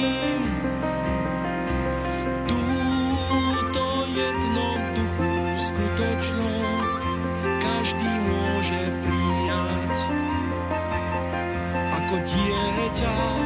dark. 13.01 13.40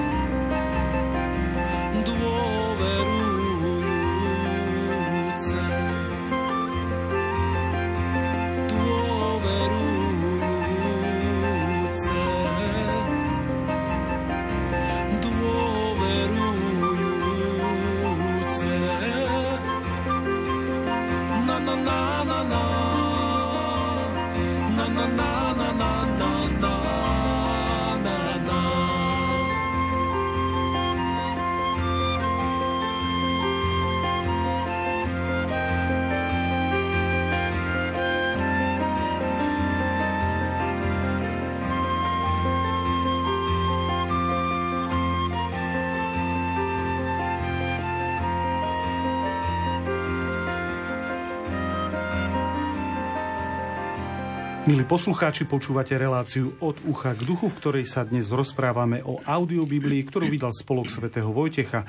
Milí 54.64 54.80
poslucháči, 54.88 55.44
počúvate 55.44 55.92
reláciu 55.92 56.56
od 56.64 56.80
ucha 56.88 57.12
k 57.12 57.20
duchu, 57.20 57.52
v 57.52 57.58
ktorej 57.60 57.84
sa 57.84 58.00
dnes 58.00 58.32
rozprávame 58.32 59.04
o 59.04 59.20
audiobiblii, 59.20 60.00
ktorú 60.08 60.24
vydal 60.24 60.56
spolok 60.56 60.88
svätého 60.88 61.28
Vojtecha. 61.28 61.84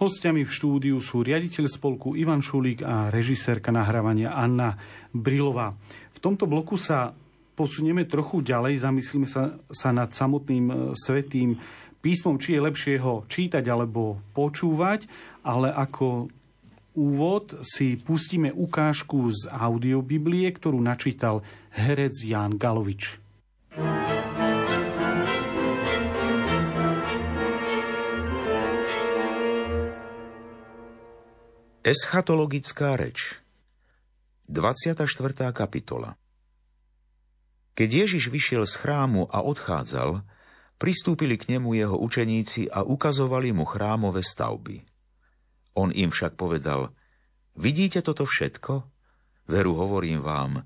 Hostiami 0.00 0.40
v 0.40 0.48
štúdiu 0.48 0.96
sú 1.04 1.20
riaditeľ 1.20 1.68
spolku 1.68 2.16
Ivan 2.16 2.40
Šulík 2.40 2.80
a 2.80 3.12
režisérka 3.12 3.68
nahrávania 3.76 4.32
Anna 4.32 4.72
Brilová. 5.12 5.76
V 6.16 6.18
tomto 6.24 6.48
bloku 6.48 6.80
sa 6.80 7.12
posunieme 7.52 8.08
trochu 8.08 8.40
ďalej, 8.40 8.80
zamyslíme 8.88 9.28
sa, 9.28 9.60
sa 9.68 9.92
nad 9.92 10.08
samotným 10.08 10.66
e, 10.72 10.74
svetým 10.96 11.60
písmom, 12.00 12.40
či 12.40 12.56
je 12.56 12.64
lepšie 12.64 12.94
ho 13.04 13.28
čítať 13.28 13.68
alebo 13.68 14.16
počúvať, 14.32 15.12
ale 15.44 15.76
ako 15.76 16.32
úvod 16.94 17.58
si 17.66 17.98
pustíme 17.98 18.54
ukážku 18.54 19.26
z 19.34 19.50
audiobiblie, 19.50 20.46
ktorú 20.54 20.78
načítal 20.78 21.42
herec 21.74 22.14
Jan 22.22 22.54
Galovič. 22.54 23.18
Eschatologická 31.84 32.96
reč 32.96 33.44
24. 34.48 35.04
kapitola 35.52 36.16
Keď 37.76 37.88
Ježiš 38.08 38.32
vyšiel 38.32 38.64
z 38.64 38.74
chrámu 38.80 39.28
a 39.28 39.44
odchádzal, 39.44 40.24
pristúpili 40.80 41.36
k 41.36 41.52
nemu 41.52 41.76
jeho 41.76 42.00
učeníci 42.00 42.72
a 42.72 42.88
ukazovali 42.88 43.52
mu 43.52 43.68
chrámové 43.68 44.24
stavby. 44.24 44.93
On 45.74 45.90
im 45.90 46.10
však 46.10 46.38
povedal, 46.38 46.94
vidíte 47.58 48.02
toto 48.02 48.26
všetko? 48.26 48.86
Veru 49.50 49.76
hovorím 49.76 50.22
vám, 50.22 50.64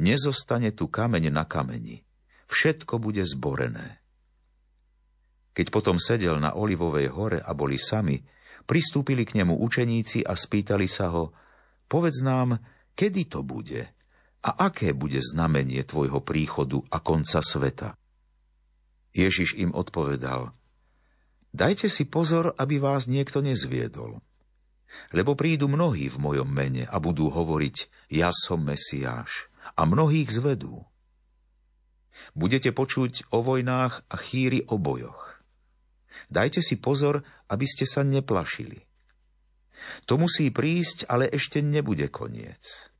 Nezostane 0.00 0.72
tu 0.72 0.88
kameň 0.88 1.28
na 1.28 1.44
kameni. 1.44 2.00
Všetko 2.48 2.96
bude 2.96 3.20
zborené. 3.28 4.00
Keď 5.52 5.66
potom 5.68 6.00
sedel 6.00 6.40
na 6.40 6.56
Olivovej 6.56 7.12
hore 7.12 7.38
a 7.44 7.52
boli 7.52 7.76
sami, 7.76 8.16
pristúpili 8.64 9.28
k 9.28 9.42
nemu 9.44 9.60
učeníci 9.60 10.24
a 10.24 10.32
spýtali 10.32 10.88
sa 10.88 11.12
ho, 11.12 11.36
povedz 11.84 12.24
nám, 12.24 12.56
kedy 12.96 13.28
to 13.28 13.44
bude 13.44 13.84
a 14.40 14.50
aké 14.56 14.96
bude 14.96 15.20
znamenie 15.20 15.84
tvojho 15.84 16.24
príchodu 16.24 16.80
a 16.88 16.96
konca 17.04 17.44
sveta. 17.44 17.92
Ježiš 19.12 19.58
im 19.60 19.74
odpovedal, 19.76 20.54
dajte 21.52 21.92
si 21.92 22.08
pozor, 22.08 22.56
aby 22.56 22.80
vás 22.80 23.04
niekto 23.04 23.44
nezviedol. 23.44 24.22
Lebo 25.14 25.38
prídu 25.38 25.70
mnohí 25.70 26.10
v 26.10 26.18
mojom 26.18 26.48
mene 26.50 26.86
a 26.86 26.98
budú 26.98 27.30
hovoriť, 27.30 28.10
ja 28.10 28.34
som 28.34 28.66
Mesiáš 28.66 29.50
a 29.78 29.86
mnohých 29.86 30.30
zvedú. 30.30 30.86
Budete 32.34 32.70
počuť 32.74 33.30
o 33.32 33.40
vojnách 33.40 34.04
a 34.10 34.16
chýry 34.18 34.66
o 34.68 34.76
bojoch. 34.76 35.40
Dajte 36.30 36.60
si 36.60 36.78
pozor, 36.78 37.22
aby 37.48 37.66
ste 37.66 37.86
sa 37.86 38.02
neplašili. 38.02 38.86
To 40.04 40.20
musí 40.20 40.52
prísť, 40.52 41.08
ale 41.08 41.32
ešte 41.32 41.64
nebude 41.64 42.12
koniec. 42.12 42.92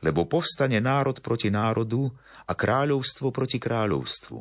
Lebo 0.00 0.24
povstane 0.24 0.78
národ 0.78 1.20
proti 1.20 1.50
národu 1.50 2.08
a 2.46 2.52
kráľovstvo 2.54 3.34
proti 3.34 3.58
kráľovstvu. 3.58 4.38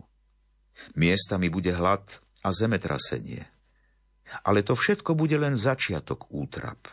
Miestami 0.95 1.51
bude 1.51 1.73
hlad 1.75 2.21
a 2.41 2.49
zemetrasenie. 2.54 3.61
Ale 4.48 4.63
to 4.63 4.80
všetko 4.80 5.13
bude 5.13 5.36
len 5.36 5.60
začiatok 5.60 6.32
útrap. 6.32 6.88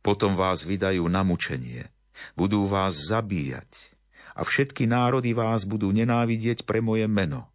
Potom 0.00 0.38
vás 0.38 0.64
vydajú 0.64 1.04
na 1.10 1.20
mučenie. 1.26 1.92
Budú 2.32 2.64
vás 2.64 2.96
zabíjať 2.96 3.96
a 4.36 4.44
všetky 4.44 4.84
národy 4.84 5.32
vás 5.32 5.64
budú 5.64 5.88
nenávidieť 5.90 6.68
pre 6.68 6.84
moje 6.84 7.08
meno. 7.08 7.48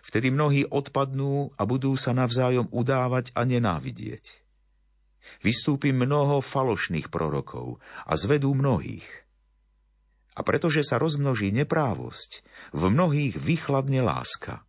Vtedy 0.00 0.32
mnohí 0.32 0.64
odpadnú 0.64 1.52
a 1.60 1.62
budú 1.68 1.92
sa 2.00 2.16
navzájom 2.16 2.72
udávať 2.72 3.36
a 3.36 3.44
nenávidieť. 3.44 4.40
Vystúpi 5.44 5.92
mnoho 5.92 6.40
falošných 6.40 7.12
prorokov 7.12 7.84
a 8.08 8.16
zvedú 8.16 8.56
mnohých. 8.56 9.04
A 10.32 10.40
pretože 10.46 10.80
sa 10.86 10.96
rozmnoží 10.96 11.52
neprávosť, 11.52 12.46
v 12.72 12.82
mnohých 12.88 13.36
vychladne 13.36 14.00
láska. 14.00 14.64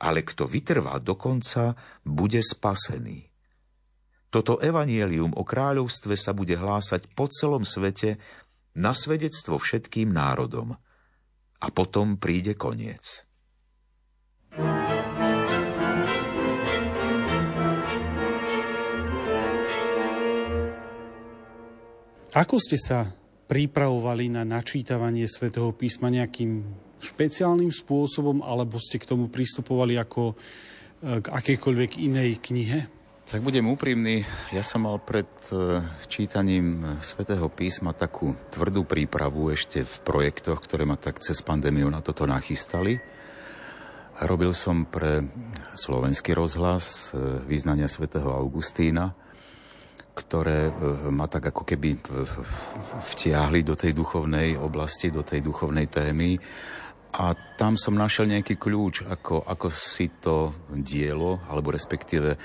Ale 0.00 0.24
kto 0.24 0.48
vytrvá 0.48 0.96
do 0.98 1.12
konca, 1.14 1.76
bude 2.00 2.40
spasený. 2.40 3.28
Toto 4.30 4.62
evanielium 4.62 5.34
o 5.36 5.42
kráľovstve 5.42 6.14
sa 6.14 6.30
bude 6.32 6.54
hlásať 6.56 7.10
po 7.12 7.26
celom 7.28 7.66
svete 7.66 8.16
na 8.78 8.94
svedectvo 8.94 9.58
všetkým 9.58 10.08
národom. 10.08 10.78
A 11.60 11.66
potom 11.68 12.16
príde 12.16 12.56
koniec. 12.56 13.28
Ako 22.30 22.62
ste 22.62 22.78
sa 22.78 23.10
pripravovali 23.50 24.30
na 24.30 24.46
načítavanie 24.46 25.26
svätého 25.26 25.74
písma 25.74 26.06
nejakým 26.06 26.62
špeciálnym 27.00 27.72
spôsobom, 27.72 28.44
alebo 28.44 28.76
ste 28.76 29.00
k 29.00 29.08
tomu 29.08 29.32
pristupovali 29.32 29.96
ako 29.96 30.36
eh, 30.36 31.18
k 31.18 31.26
akejkoľvek 31.26 31.90
inej 31.98 32.38
knihe? 32.44 33.00
Tak 33.30 33.46
budem 33.46 33.62
úprimný, 33.70 34.26
ja 34.50 34.58
som 34.58 34.90
mal 34.90 34.98
pred 34.98 35.30
e, 35.54 35.78
čítaním 36.10 36.98
svätého 36.98 37.46
písma 37.46 37.94
takú 37.94 38.34
tvrdú 38.50 38.82
prípravu 38.82 39.54
ešte 39.54 39.86
v 39.86 39.96
projektoch, 40.02 40.58
ktoré 40.58 40.82
ma 40.82 40.98
tak 40.98 41.22
cez 41.22 41.38
pandémiu 41.38 41.86
na 41.86 42.02
toto 42.02 42.26
nachystali. 42.26 42.98
Robil 44.18 44.50
som 44.50 44.82
pre 44.82 45.22
slovenský 45.78 46.34
rozhlas 46.34 47.14
e, 47.14 47.46
význania 47.46 47.86
svätého 47.86 48.34
Augustína, 48.34 49.14
ktoré 50.18 50.66
e, 50.66 50.72
ma 51.14 51.30
tak 51.30 51.54
ako 51.54 51.62
keby 51.62 52.02
vtiahli 53.14 53.62
do 53.62 53.78
tej 53.78 53.94
duchovnej 53.94 54.58
oblasti, 54.58 55.14
do 55.14 55.22
tej 55.22 55.38
duchovnej 55.38 55.86
témy. 55.86 56.34
A 57.10 57.34
tam 57.58 57.74
som 57.74 57.98
našiel 57.98 58.30
nejaký 58.30 58.54
kľúč, 58.54 59.02
ako, 59.02 59.42
ako 59.42 59.66
si 59.66 60.06
to 60.22 60.54
dielo, 60.70 61.42
alebo 61.50 61.74
respektíve 61.74 62.38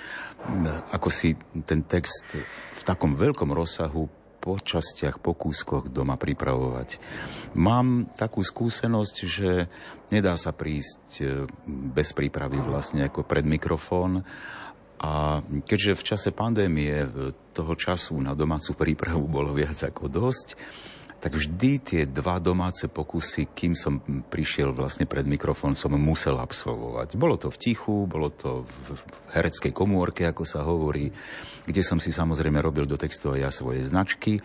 ako 0.89 1.09
si 1.13 1.37
ten 1.69 1.85
text 1.85 2.33
v 2.73 2.81
takom 2.81 3.13
veľkom 3.13 3.53
rozsahu 3.53 4.09
po 4.45 4.61
častiach, 4.61 5.17
po 5.21 5.33
kúskoch 5.33 5.89
doma 5.89 6.21
pripravovať. 6.21 7.01
Mám 7.57 8.13
takú 8.13 8.45
skúsenosť, 8.45 9.15
že 9.25 9.65
nedá 10.13 10.37
sa 10.37 10.53
prísť 10.53 11.09
e, 11.17 11.25
bez 11.65 12.13
prípravy 12.13 12.61
vlastne 12.61 13.09
ako 13.09 13.25
pred 13.25 13.41
mikrofón 13.41 14.21
a 15.01 15.41
keďže 15.41 15.97
v 15.97 16.05
čase 16.05 16.29
pandémie 16.29 16.93
e, 16.93 17.33
toho 17.57 17.73
času 17.73 18.21
na 18.21 18.37
domácu 18.37 18.77
prípravu 18.77 19.25
bolo 19.25 19.49
viac 19.49 19.81
ako 19.81 20.13
dosť, 20.13 20.53
tak 21.19 21.33
vždy 21.33 21.71
tie 21.81 22.01
dva 22.05 22.37
domáce 22.37 22.85
pokusy, 22.85 23.49
kým 23.55 23.73
som 23.73 23.97
prišiel 24.29 24.75
vlastne 24.75 25.09
pred 25.09 25.25
mikrofón, 25.25 25.73
som 25.73 25.95
musel 25.97 26.37
absolvovať. 26.37 27.17
Bolo 27.17 27.39
to 27.39 27.49
v 27.49 27.57
tichu, 27.57 28.05
bolo 28.05 28.29
to 28.29 28.67
v 28.67 28.99
hereckej 29.33 29.73
komórke, 29.73 30.27
ako 30.27 30.43
sa 30.45 30.61
hovorí, 30.61 31.09
kde 31.65 31.81
som 31.81 31.97
si 31.97 32.13
samozrejme 32.13 32.61
robil 32.61 32.85
do 32.85 32.99
textu 32.99 33.33
aj 33.33 33.39
ja 33.41 33.49
svoje 33.49 33.81
značky, 33.81 34.37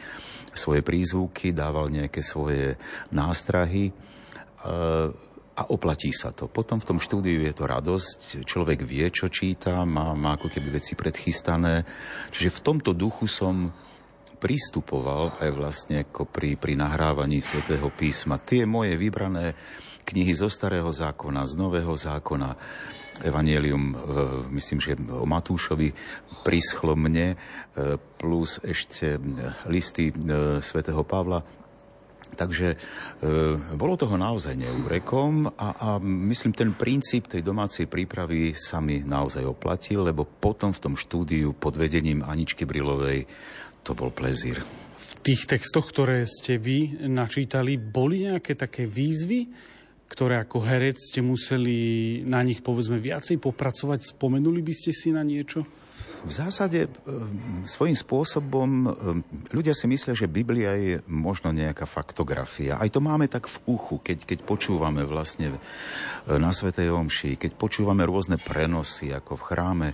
svoje 0.56 0.80
prízvuky, 0.80 1.52
dával 1.52 1.92
nejaké 1.92 2.24
svoje 2.24 2.80
nástrahy 3.12 3.90
e, 3.90 3.92
a 5.60 5.62
oplatí 5.68 6.08
sa 6.16 6.32
to. 6.32 6.48
Potom 6.48 6.80
v 6.80 6.88
tom 6.88 6.98
štúdiu 7.02 7.44
je 7.44 7.52
to 7.52 7.68
radosť, 7.68 8.48
človek 8.48 8.80
vie, 8.88 9.04
čo 9.12 9.28
číta, 9.28 9.84
má, 9.84 10.16
má 10.16 10.40
ako 10.40 10.48
keby 10.48 10.80
veci 10.80 10.96
predchystané. 10.96 11.84
Čiže 12.32 12.56
v 12.56 12.64
tomto 12.64 12.96
duchu 12.96 13.28
som 13.28 13.68
pristupoval 14.40 15.36
aj 15.38 15.50
vlastne 15.52 16.08
ako 16.08 16.24
pri, 16.24 16.56
pri 16.56 16.74
nahrávaní 16.74 17.44
svätého 17.44 17.92
písma. 17.92 18.40
Tie 18.40 18.64
moje 18.64 18.96
vybrané 18.96 19.52
knihy 20.08 20.32
zo 20.32 20.48
starého 20.48 20.88
zákona, 20.88 21.44
z 21.44 21.54
nového 21.60 21.92
zákona, 21.92 22.56
Evangelium, 23.20 23.92
e, 23.92 23.96
myslím, 24.56 24.80
že 24.80 24.96
o 24.96 25.28
Matúšovi 25.28 25.92
prischlo 26.40 26.96
mne, 26.96 27.36
e, 27.36 28.00
plus 28.16 28.56
ešte 28.64 29.20
listy 29.68 30.08
e, 30.08 30.12
svätého 30.64 31.04
Pavla, 31.04 31.44
Takže 32.30 32.68
e, 32.72 32.76
bolo 33.74 33.98
toho 33.98 34.14
naozaj 34.14 34.54
neúrekom 34.54 35.50
a, 35.50 35.68
a 35.74 35.88
myslím, 36.00 36.54
ten 36.54 36.70
princíp 36.78 37.26
tej 37.26 37.42
domácej 37.42 37.90
prípravy 37.90 38.54
sa 38.54 38.78
mi 38.78 39.02
naozaj 39.02 39.42
oplatil, 39.42 40.06
lebo 40.06 40.22
potom 40.22 40.70
v 40.70 40.82
tom 40.82 40.94
štúdiu 40.94 41.52
pod 41.58 41.74
vedením 41.74 42.22
Aničky 42.22 42.62
Brilovej 42.62 43.26
to 43.82 43.92
bol 43.96 44.12
plezír. 44.12 44.60
V 45.00 45.12
tých 45.24 45.44
textoch, 45.48 45.90
ktoré 45.90 46.24
ste 46.24 46.56
vy 46.56 47.06
načítali, 47.08 47.76
boli 47.76 48.30
nejaké 48.30 48.56
také 48.56 48.88
výzvy, 48.88 49.50
ktoré 50.10 50.42
ako 50.42 50.58
herec 50.66 50.98
ste 50.98 51.22
museli 51.22 52.20
na 52.26 52.42
nich 52.42 52.66
povedzme 52.66 52.98
viacej 52.98 53.38
popracovať? 53.38 54.18
Spomenuli 54.18 54.58
by 54.58 54.74
ste 54.74 54.90
si 54.90 55.14
na 55.14 55.22
niečo? 55.22 55.62
V 56.20 56.32
zásade 56.32 56.84
e, 56.84 56.88
svojím 57.64 57.96
spôsobom 57.96 58.68
e, 58.68 58.88
ľudia 59.56 59.72
si 59.72 59.88
myslia, 59.88 60.12
že 60.12 60.28
Biblia 60.28 60.76
je 60.76 60.94
možno 61.08 61.48
nejaká 61.48 61.88
faktografia. 61.88 62.76
Aj 62.76 62.90
to 62.92 63.00
máme 63.00 63.24
tak 63.24 63.48
v 63.48 63.56
uchu, 63.72 64.04
keď, 64.04 64.28
keď 64.28 64.38
počúvame 64.44 65.00
vlastne 65.08 65.56
e, 65.56 65.58
na 66.36 66.52
Svetej 66.52 66.92
Omši, 66.92 67.40
keď 67.40 67.56
počúvame 67.56 68.04
rôzne 68.04 68.36
prenosy 68.36 69.16
ako 69.16 69.40
v 69.40 69.46
chráme 69.48 69.88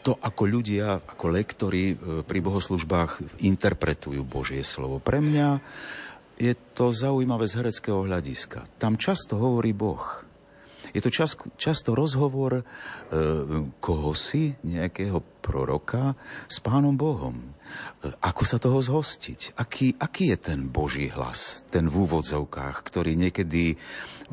to, 0.00 0.16
ako 0.16 0.42
ľudia, 0.48 0.96
ako 0.96 1.28
lektori 1.28 1.92
e, 1.92 1.94
pri 2.24 2.38
bohoslužbách 2.40 3.44
interpretujú 3.44 4.24
Božie 4.24 4.64
slovo. 4.64 4.96
Pre 4.96 5.20
mňa 5.20 5.60
je 6.40 6.56
to 6.72 6.88
zaujímavé 6.88 7.44
z 7.44 7.60
hereckého 7.60 8.04
hľadiska. 8.04 8.64
Tam 8.80 8.96
často 8.96 9.36
hovorí 9.36 9.76
Boh. 9.76 10.24
Je 10.96 11.04
to 11.04 11.12
čas, 11.12 11.36
často 11.60 11.92
rozhovor 11.92 12.60
e, 12.60 12.64
koho 13.76 14.16
si, 14.16 14.56
nejakého 14.64 15.20
proroka, 15.44 16.16
s 16.48 16.56
Pánom 16.56 16.96
Bohom. 16.96 17.36
E, 17.36 17.44
ako 18.24 18.42
sa 18.48 18.56
toho 18.56 18.80
zhostiť? 18.80 19.60
Aký, 19.60 19.92
aký 20.00 20.32
je 20.32 20.38
ten 20.40 20.72
Boží 20.72 21.12
hlas, 21.12 21.68
ten 21.68 21.92
v 21.92 22.08
úvodzovkách, 22.08 22.80
ktorý 22.80 23.12
niekedy 23.12 23.76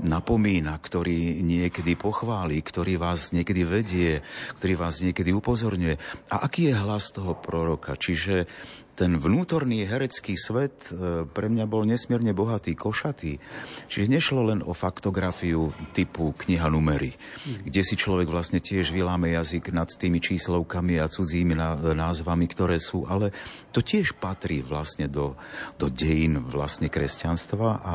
napomína, 0.01 0.79
ktorý 0.81 1.43
niekedy 1.45 1.93
pochváli, 1.93 2.61
ktorý 2.65 2.97
vás 2.97 3.29
niekedy 3.29 3.61
vedie, 3.61 4.11
ktorý 4.57 4.73
vás 4.79 5.03
niekedy 5.05 5.29
upozorňuje. 5.29 5.95
A 6.33 6.49
aký 6.49 6.73
je 6.73 6.75
hlas 6.77 7.13
toho 7.13 7.37
proroka? 7.37 7.93
Čiže 7.93 8.49
ten 8.93 9.17
vnútorný 9.17 9.89
herecký 9.89 10.37
svet 10.37 10.93
e, 10.93 11.25
pre 11.25 11.49
mňa 11.49 11.65
bol 11.65 11.81
nesmierne 11.81 12.29
bohatý, 12.29 12.77
košatý. 12.77 13.41
Čiže 13.89 14.05
nešlo 14.05 14.41
len 14.53 14.59
o 14.61 14.77
faktografiu 14.77 15.73
typu 15.97 16.33
kniha 16.37 16.69
numery, 16.69 17.17
kde 17.65 17.81
si 17.81 17.97
človek 17.97 18.29
vlastne 18.29 18.61
tiež 18.61 18.93
vyláme 18.93 19.33
jazyk 19.33 19.73
nad 19.73 19.89
tými 19.89 20.21
číslovkami 20.21 21.01
a 21.01 21.09
cudzími 21.09 21.57
názvami, 21.97 22.45
ktoré 22.45 22.77
sú, 22.77 23.09
ale 23.09 23.33
to 23.73 23.81
tiež 23.81 24.21
patrí 24.21 24.61
vlastne 24.61 25.09
do, 25.09 25.33
do 25.81 25.89
dejín 25.89 26.45
vlastne 26.45 26.85
kresťanstva 26.85 27.69
a 27.81 27.93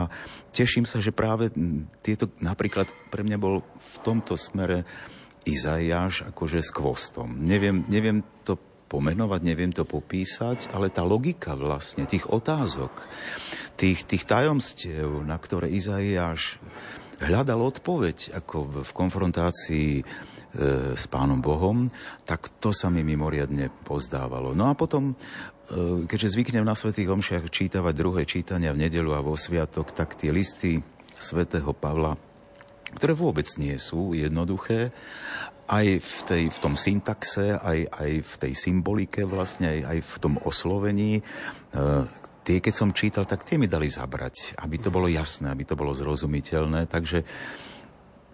teším 0.51 0.83
sa, 0.83 0.99
že 0.99 1.15
práve 1.15 1.55
tieto, 2.03 2.27
napríklad 2.43 2.91
pre 3.15 3.23
mňa 3.23 3.39
bol 3.39 3.63
v 3.63 3.97
tomto 4.03 4.35
smere 4.35 4.83
Izaiáš 5.49 6.29
akože 6.29 6.61
s 6.61 6.75
kvostom. 6.75 7.41
Neviem, 7.41 7.87
neviem 7.89 8.21
to 8.45 8.61
pomenovať, 8.88 9.40
neviem 9.44 9.70
to 9.70 9.85
popísať, 9.85 10.72
ale 10.72 10.88
tá 10.88 11.05
logika 11.05 11.55
vlastne 11.55 12.09
tých 12.09 12.27
otázok, 12.27 12.90
tých, 13.77 14.09
tých 14.09 14.24
tajomstiev, 14.24 15.22
na 15.29 15.37
ktoré 15.37 15.68
Izaiáš 15.68 16.57
hľadal 17.20 17.61
odpoveď 17.68 18.40
ako 18.40 18.83
v 18.83 18.90
konfrontácii 18.96 19.90
e, 20.01 20.03
s 20.96 21.05
Pánom 21.07 21.38
Bohom, 21.38 21.92
tak 22.24 22.48
to 22.59 22.72
sa 22.72 22.88
mi 22.88 23.05
mimoriadne 23.05 23.68
pozdávalo. 23.85 24.57
No 24.57 24.72
a 24.72 24.74
potom, 24.74 25.12
e, 25.12 25.14
keďže 26.09 26.35
zvyknem 26.35 26.64
na 26.64 26.72
Svetých 26.72 27.12
Omšiach 27.12 27.53
čítavať 27.53 27.94
druhé 27.94 28.24
čítania 28.24 28.72
v 28.72 28.88
nedelu 28.88 29.12
a 29.12 29.20
vo 29.20 29.37
sviatok, 29.37 29.92
tak 29.92 30.16
tie 30.16 30.33
listy 30.33 30.81
svätého 31.18 31.70
Pavla 31.77 32.16
ktoré 32.88 33.12
vôbec 33.12 33.44
nie 33.61 33.77
sú 33.77 34.16
jednoduché 34.16 34.96
aj 35.69 35.87
v, 36.01 36.19
tej, 36.25 36.45
v 36.49 36.59
tom 36.65 36.75
syntaxe, 36.75 37.61
aj, 37.61 37.79
aj 37.93 38.11
v 38.25 38.35
tej 38.41 38.53
symbolike 38.57 39.21
vlastne, 39.29 39.69
aj, 39.69 39.81
aj 39.85 39.99
v 40.01 40.15
tom 40.17 40.35
oslovení. 40.41 41.21
E, 41.21 41.23
tie, 42.41 42.65
keď 42.65 42.75
som 42.75 42.97
čítal, 42.97 43.29
tak 43.29 43.45
tie 43.45 43.61
mi 43.61 43.69
dali 43.69 43.93
zabrať, 43.93 44.57
aby 44.65 44.77
to 44.81 44.89
bolo 44.89 45.05
jasné, 45.13 45.53
aby 45.53 45.69
to 45.69 45.77
bolo 45.77 45.93
zrozumiteľné. 45.93 46.89
Takže 46.89 47.21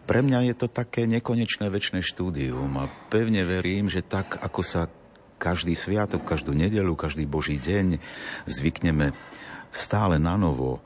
pre 0.07 0.23
mňa 0.23 0.53
je 0.53 0.55
to 0.55 0.69
také 0.71 1.11
nekonečné 1.11 1.67
väčšie 1.67 2.15
štúdium 2.15 2.71
a 2.79 2.87
pevne 3.11 3.43
verím, 3.43 3.91
že 3.91 4.07
tak, 4.07 4.39
ako 4.39 4.63
sa 4.63 4.87
každý 5.43 5.75
sviatok, 5.75 6.23
každú 6.23 6.55
nedelu, 6.55 6.95
každý 6.95 7.27
boží 7.27 7.59
deň 7.59 7.99
zvykneme 8.47 9.11
stále 9.75 10.23
na 10.23 10.39
novo 10.39 10.79
e, 10.79 10.81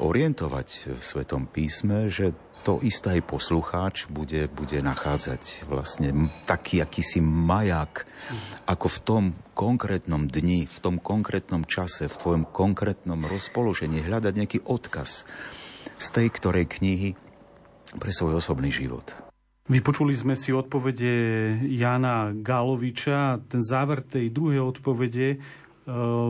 orientovať 0.00 0.96
v 0.96 1.00
Svetom 1.04 1.44
písme, 1.44 2.08
že 2.08 2.32
to 2.66 2.82
isté 2.84 3.18
aj 3.18 3.22
poslucháč 3.28 4.10
bude, 4.10 4.50
bude 4.50 4.78
nachádzať 4.82 5.68
vlastne 5.68 6.32
taký 6.44 6.82
akýsi 6.82 7.22
maják, 7.22 8.04
ako 8.66 8.86
v 8.86 8.98
tom 9.04 9.24
konkrétnom 9.54 10.26
dni, 10.30 10.66
v 10.66 10.78
tom 10.78 10.96
konkrétnom 11.00 11.64
čase, 11.64 12.10
v 12.10 12.18
tvojom 12.18 12.44
konkrétnom 12.50 13.24
rozpoložení 13.26 14.02
hľadať 14.04 14.32
nejaký 14.34 14.58
odkaz 14.66 15.26
z 15.98 16.06
tej 16.14 16.26
ktorej 16.30 16.70
knihy 16.70 17.18
pre 17.98 18.14
svoj 18.14 18.38
osobný 18.38 18.70
život. 18.70 19.10
Vypočuli 19.68 20.16
sme 20.16 20.32
si 20.32 20.48
odpovede 20.48 21.12
Jana 21.76 22.32
Gáloviča. 22.32 23.36
Ten 23.44 23.60
záver 23.60 24.00
tej 24.00 24.32
druhej 24.32 24.64
odpovede 24.64 25.36
e, 25.36 25.38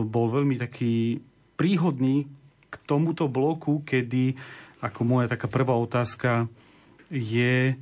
bol 0.03 0.27
veľmi 0.27 0.59
taký 0.59 1.23
príhodný 1.55 2.27
k 2.67 2.75
tomuto 2.83 3.31
bloku, 3.31 3.79
kedy 3.87 4.35
ako 4.79 5.01
moja 5.03 5.27
taká 5.27 5.51
prvá 5.51 5.75
otázka 5.75 6.47
je, 7.11 7.75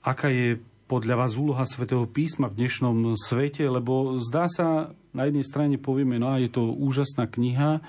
aká 0.00 0.28
je 0.32 0.56
podľa 0.88 1.16
vás 1.16 1.36
úloha 1.36 1.64
svätého 1.64 2.04
písma 2.08 2.48
v 2.48 2.64
dnešnom 2.64 3.16
svete, 3.16 3.64
lebo 3.64 4.16
zdá 4.20 4.48
sa, 4.48 4.92
na 5.16 5.28
jednej 5.28 5.44
strane 5.44 5.76
povieme, 5.80 6.20
no 6.20 6.32
a 6.32 6.40
je 6.40 6.52
to 6.52 6.72
úžasná 6.76 7.28
kniha, 7.28 7.80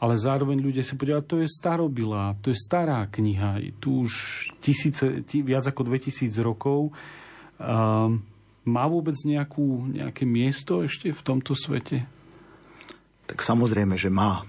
ale 0.00 0.14
zároveň 0.20 0.60
ľudia 0.60 0.84
si 0.84 0.96
povedia, 0.96 1.24
to 1.24 1.40
je 1.40 1.48
starobilá, 1.48 2.36
to 2.44 2.52
je 2.52 2.58
stará 2.58 3.08
kniha, 3.08 3.60
tu 3.80 4.04
už 4.04 4.12
tisíce, 4.60 5.24
viac 5.40 5.64
ako 5.64 5.88
2000 5.88 6.28
rokov. 6.44 6.92
Um, 7.56 8.20
má 8.64 8.84
vôbec 8.88 9.16
nejakú, 9.24 9.92
nejaké 9.92 10.24
miesto 10.28 10.84
ešte 10.84 11.12
v 11.12 11.20
tomto 11.24 11.56
svete? 11.56 12.04
Tak 13.24 13.40
samozrejme, 13.40 13.96
že 13.96 14.12
má. 14.12 14.44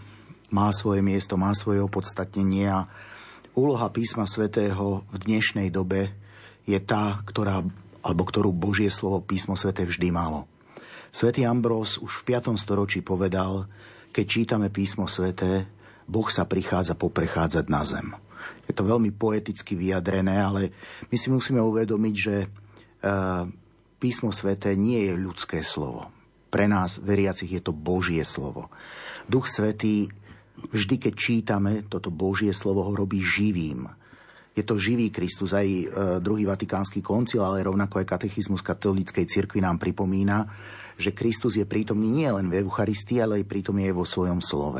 Má 0.52 0.68
svoje 0.76 1.00
miesto, 1.00 1.40
má 1.40 1.56
svoje 1.56 1.80
opodstatnenie 1.84 2.68
a 2.68 2.88
Úloha 3.56 3.88
písma 3.88 4.28
svätého 4.28 5.08
v 5.08 5.16
dnešnej 5.16 5.72
dobe 5.72 6.12
je 6.68 6.76
tá, 6.76 7.24
ktorá, 7.24 7.64
alebo 8.03 8.28
ktorú 8.28 8.51
Božie 8.51 8.91
slovo 8.91 9.24
písmo 9.24 9.56
sväté 9.56 9.88
vždy 9.88 10.12
malo. 10.12 10.43
Svetý 11.08 11.47
Ambrós 11.47 11.95
už 11.95 12.20
v 12.20 12.36
5. 12.36 12.51
storočí 12.60 12.99
povedal, 12.99 13.72
keď 14.12 14.26
čítame 14.28 14.68
písmo 14.68 15.08
sväté, 15.08 15.72
Boh 16.03 16.28
sa 16.28 16.43
prichádza 16.43 16.99
poprechádzať 16.99 17.66
na 17.72 17.82
zem. 17.88 18.12
Je 18.68 18.76
to 18.76 18.84
veľmi 18.84 19.16
poeticky 19.16 19.80
vyjadrené, 19.80 20.36
ale 20.36 20.76
my 21.08 21.16
si 21.16 21.32
musíme 21.32 21.64
uvedomiť, 21.64 22.16
že 22.20 22.36
e, 22.43 22.47
písmo 24.03 24.36
sväté 24.36 24.76
nie 24.76 25.08
je 25.08 25.16
ľudské 25.16 25.64
slovo. 25.64 26.12
Pre 26.51 26.68
nás, 26.68 26.99
veriacich, 26.99 27.56
je 27.56 27.64
to 27.64 27.72
Božie 27.72 28.28
slovo. 28.28 28.68
Duch 29.32 29.47
Svetý 29.47 30.12
vždy, 30.72 30.95
keď 30.97 31.13
čítame 31.13 31.74
toto 31.86 32.09
Božie 32.13 32.53
slovo, 32.55 32.86
ho 32.86 32.93
robí 32.93 33.22
živým. 33.22 33.86
Je 34.55 34.63
to 34.63 34.80
živý 34.80 35.11
Kristus, 35.11 35.51
aj 35.51 35.68
e, 35.68 35.86
druhý 36.24 36.47
vatikánsky 36.47 37.03
koncil, 37.03 37.43
ale 37.43 37.68
rovnako 37.68 37.99
aj 37.99 38.07
katechizmus 38.07 38.63
katolíckej 38.63 39.28
cirkvi 39.28 39.59
nám 39.59 39.76
pripomína, 39.76 40.47
že 40.95 41.11
Kristus 41.11 41.59
je 41.59 41.68
prítomný 41.68 42.07
nie 42.07 42.30
len 42.32 42.47
v 42.47 42.63
Eucharistii, 42.63 43.20
ale 43.20 43.43
aj 43.43 43.51
prítomný 43.51 43.91
aj 43.91 43.95
vo 43.99 44.07
svojom 44.07 44.39
slove. 44.39 44.80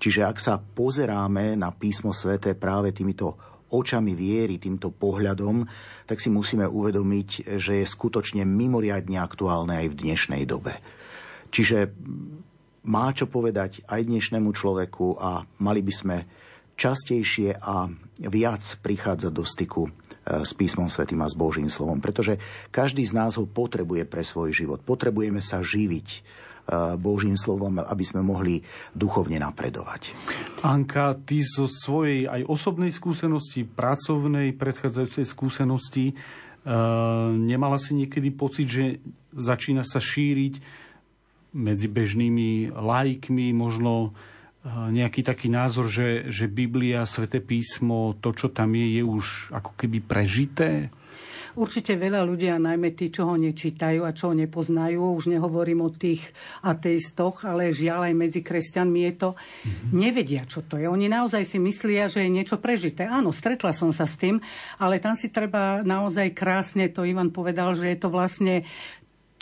Čiže 0.00 0.24
ak 0.24 0.40
sa 0.40 0.56
pozeráme 0.56 1.60
na 1.60 1.70
písmo 1.76 2.16
sväté 2.16 2.56
práve 2.56 2.96
týmito 2.96 3.36
očami 3.72 4.16
viery, 4.16 4.56
týmto 4.56 4.92
pohľadom, 4.92 5.64
tak 6.08 6.20
si 6.20 6.28
musíme 6.28 6.68
uvedomiť, 6.68 7.56
že 7.60 7.84
je 7.84 7.86
skutočne 7.88 8.44
mimoriadne 8.48 9.20
aktuálne 9.20 9.80
aj 9.80 9.86
v 9.92 9.98
dnešnej 10.08 10.42
dobe. 10.44 10.76
Čiže 11.52 11.92
má 12.86 13.14
čo 13.14 13.30
povedať 13.30 13.86
aj 13.86 14.06
dnešnému 14.06 14.50
človeku 14.50 15.18
a 15.18 15.46
mali 15.62 15.80
by 15.86 15.92
sme 15.94 16.16
častejšie 16.74 17.62
a 17.62 17.86
viac 18.26 18.62
prichádzať 18.82 19.32
do 19.32 19.44
styku 19.46 19.86
e, 19.86 19.90
s 20.42 20.50
písmom 20.56 20.88
svetým 20.90 21.22
a 21.22 21.30
s 21.30 21.38
Božím 21.38 21.70
slovom, 21.70 22.02
pretože 22.02 22.40
každý 22.74 23.06
z 23.06 23.12
nás 23.14 23.38
ho 23.38 23.46
potrebuje 23.46 24.08
pre 24.08 24.24
svoj 24.26 24.50
život. 24.50 24.80
Potrebujeme 24.82 25.38
sa 25.38 25.62
živiť 25.62 26.08
e, 26.10 26.18
Božím 26.98 27.38
slovom, 27.38 27.78
aby 27.78 28.04
sme 28.06 28.24
mohli 28.24 28.64
duchovne 28.96 29.38
napredovať. 29.38 30.16
Anka, 30.64 31.14
ty 31.22 31.44
zo 31.44 31.70
svojej 31.70 32.26
aj 32.26 32.50
osobnej 32.50 32.90
skúsenosti, 32.90 33.62
pracovnej, 33.62 34.56
predchádzajúcej 34.56 35.26
skúsenosti, 35.28 36.06
e, 36.10 36.14
nemala 37.36 37.78
si 37.78 37.94
niekedy 37.94 38.32
pocit, 38.34 38.66
že 38.66 38.84
začína 39.30 39.86
sa 39.86 40.02
šíriť 40.02 40.82
medzi 41.52 41.88
bežnými 41.88 42.72
laikmi 42.72 43.52
možno 43.52 44.12
eh, 44.64 44.68
nejaký 44.72 45.22
taký 45.24 45.52
názor, 45.52 45.86
že, 45.86 46.28
že 46.32 46.48
Biblia, 46.48 47.04
Sveté 47.08 47.38
písmo, 47.44 48.16
to, 48.18 48.32
čo 48.32 48.48
tam 48.48 48.72
je, 48.76 49.00
je 49.00 49.02
už 49.04 49.52
ako 49.52 49.72
keby 49.76 49.98
prežité? 50.02 50.92
Určite 51.52 52.00
veľa 52.00 52.24
ľudí, 52.24 52.48
a 52.48 52.56
najmä 52.56 52.96
tí, 52.96 53.12
čo 53.12 53.28
ho 53.28 53.36
nečítajú 53.36 54.08
a 54.08 54.16
čo 54.16 54.32
ho 54.32 54.34
nepoznajú, 54.34 55.20
už 55.20 55.28
nehovorím 55.28 55.84
o 55.84 55.92
tých 55.92 56.24
ateistoch, 56.64 57.44
ale 57.44 57.76
žiaľ 57.76 58.08
aj 58.08 58.14
medzi 58.16 58.40
kresťanmi 58.40 59.00
je 59.04 59.12
to, 59.20 59.30
mm-hmm. 59.36 59.90
nevedia, 59.92 60.48
čo 60.48 60.64
to 60.64 60.80
je. 60.80 60.88
Oni 60.88 61.12
naozaj 61.12 61.44
si 61.44 61.60
myslia, 61.60 62.08
že 62.08 62.24
je 62.24 62.32
niečo 62.32 62.56
prežité. 62.56 63.04
Áno, 63.04 63.36
stretla 63.36 63.76
som 63.76 63.92
sa 63.92 64.08
s 64.08 64.16
tým, 64.16 64.40
ale 64.80 64.96
tam 64.96 65.12
si 65.12 65.28
treba 65.28 65.84
naozaj 65.84 66.32
krásne, 66.32 66.88
to 66.88 67.04
Ivan 67.04 67.28
povedal, 67.28 67.76
že 67.76 67.92
je 67.92 67.98
to 68.00 68.08
vlastne 68.08 68.64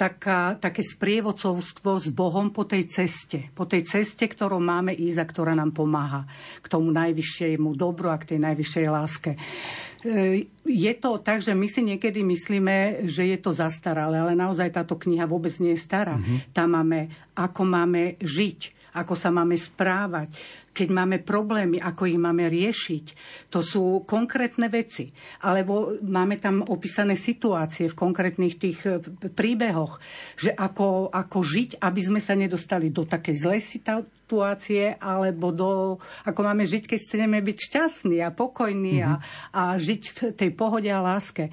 taká, 0.00 0.56
také 0.56 0.80
sprievodcovstvo 0.80 2.00
s 2.00 2.08
Bohom 2.08 2.48
po 2.48 2.64
tej 2.64 2.88
ceste. 2.88 3.52
Po 3.52 3.68
tej 3.68 3.84
ceste, 3.84 4.24
ktorou 4.24 4.56
máme 4.56 4.96
ísť 4.96 5.18
a 5.20 5.28
ktorá 5.28 5.52
nám 5.52 5.76
pomáha 5.76 6.24
k 6.64 6.66
tomu 6.72 6.88
najvyššiemu 6.88 7.76
dobru 7.76 8.08
a 8.08 8.16
k 8.16 8.32
tej 8.32 8.38
najvyššej 8.40 8.86
láske. 8.88 9.36
E, 9.36 10.48
je 10.64 10.92
to 10.96 11.20
tak, 11.20 11.44
že 11.44 11.52
my 11.52 11.68
si 11.68 11.84
niekedy 11.84 12.24
myslíme, 12.24 13.04
že 13.04 13.28
je 13.28 13.36
to 13.36 13.52
zastaralé, 13.52 14.16
ale 14.16 14.32
naozaj 14.32 14.72
táto 14.72 14.96
kniha 14.96 15.28
vôbec 15.28 15.52
nie 15.60 15.76
je 15.76 15.84
stará. 15.84 16.16
Mm-hmm. 16.16 16.56
Tam 16.56 16.72
máme, 16.72 17.12
ako 17.36 17.62
máme 17.68 18.16
žiť 18.24 18.79
ako 18.94 19.14
sa 19.14 19.30
máme 19.30 19.54
správať, 19.54 20.34
keď 20.70 20.88
máme 20.94 21.18
problémy, 21.22 21.82
ako 21.82 22.06
ich 22.06 22.18
máme 22.18 22.46
riešiť. 22.46 23.04
To 23.50 23.60
sú 23.60 24.06
konkrétne 24.06 24.70
veci. 24.70 25.10
Alebo 25.42 25.98
máme 25.98 26.38
tam 26.38 26.62
opísané 26.62 27.18
situácie 27.18 27.90
v 27.90 27.98
konkrétnych 27.98 28.54
tých 28.56 28.78
e, 28.86 29.02
príbehoch, 29.34 29.98
že 30.38 30.54
ako, 30.54 31.10
ako 31.10 31.38
žiť, 31.42 31.82
aby 31.82 32.00
sme 32.00 32.20
sa 32.22 32.38
nedostali 32.38 32.94
do 32.94 33.02
takej 33.02 33.34
zlej 33.34 33.60
situácie, 33.66 34.94
alebo 34.94 35.50
do, 35.50 35.98
ako 36.22 36.40
máme 36.46 36.62
žiť, 36.62 36.86
keď 36.86 36.98
chceme 37.02 37.38
byť 37.42 37.56
šťastní 37.58 38.22
a 38.22 38.30
pokojní 38.30 39.02
mm-hmm. 39.02 39.10
a, 39.10 39.14
mhm. 39.18 39.22
a 39.54 39.62
žiť 39.74 40.02
v 40.06 40.18
tej 40.38 40.50
pohode 40.54 40.90
a 40.90 41.02
láske. 41.02 41.50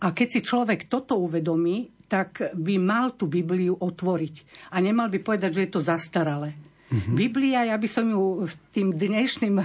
A 0.00 0.12
keď 0.12 0.28
si 0.28 0.40
človek 0.44 0.88
toto 0.92 1.16
uvedomí, 1.16 1.96
tak 2.06 2.54
by 2.54 2.74
mal 2.78 3.18
tú 3.18 3.26
Bibliu 3.26 3.74
otvoriť. 3.74 4.68
A 4.72 4.78
nemal 4.78 5.10
by 5.10 5.18
povedať, 5.20 5.50
že 5.58 5.62
je 5.66 5.70
to 5.74 5.80
zastaralé. 5.82 6.54
Mm-hmm. 6.86 7.14
Biblia, 7.18 7.66
ja 7.66 7.76
by 7.76 7.88
som 7.90 8.06
ju 8.06 8.46
tým 8.70 8.94
dnešným 8.94 9.58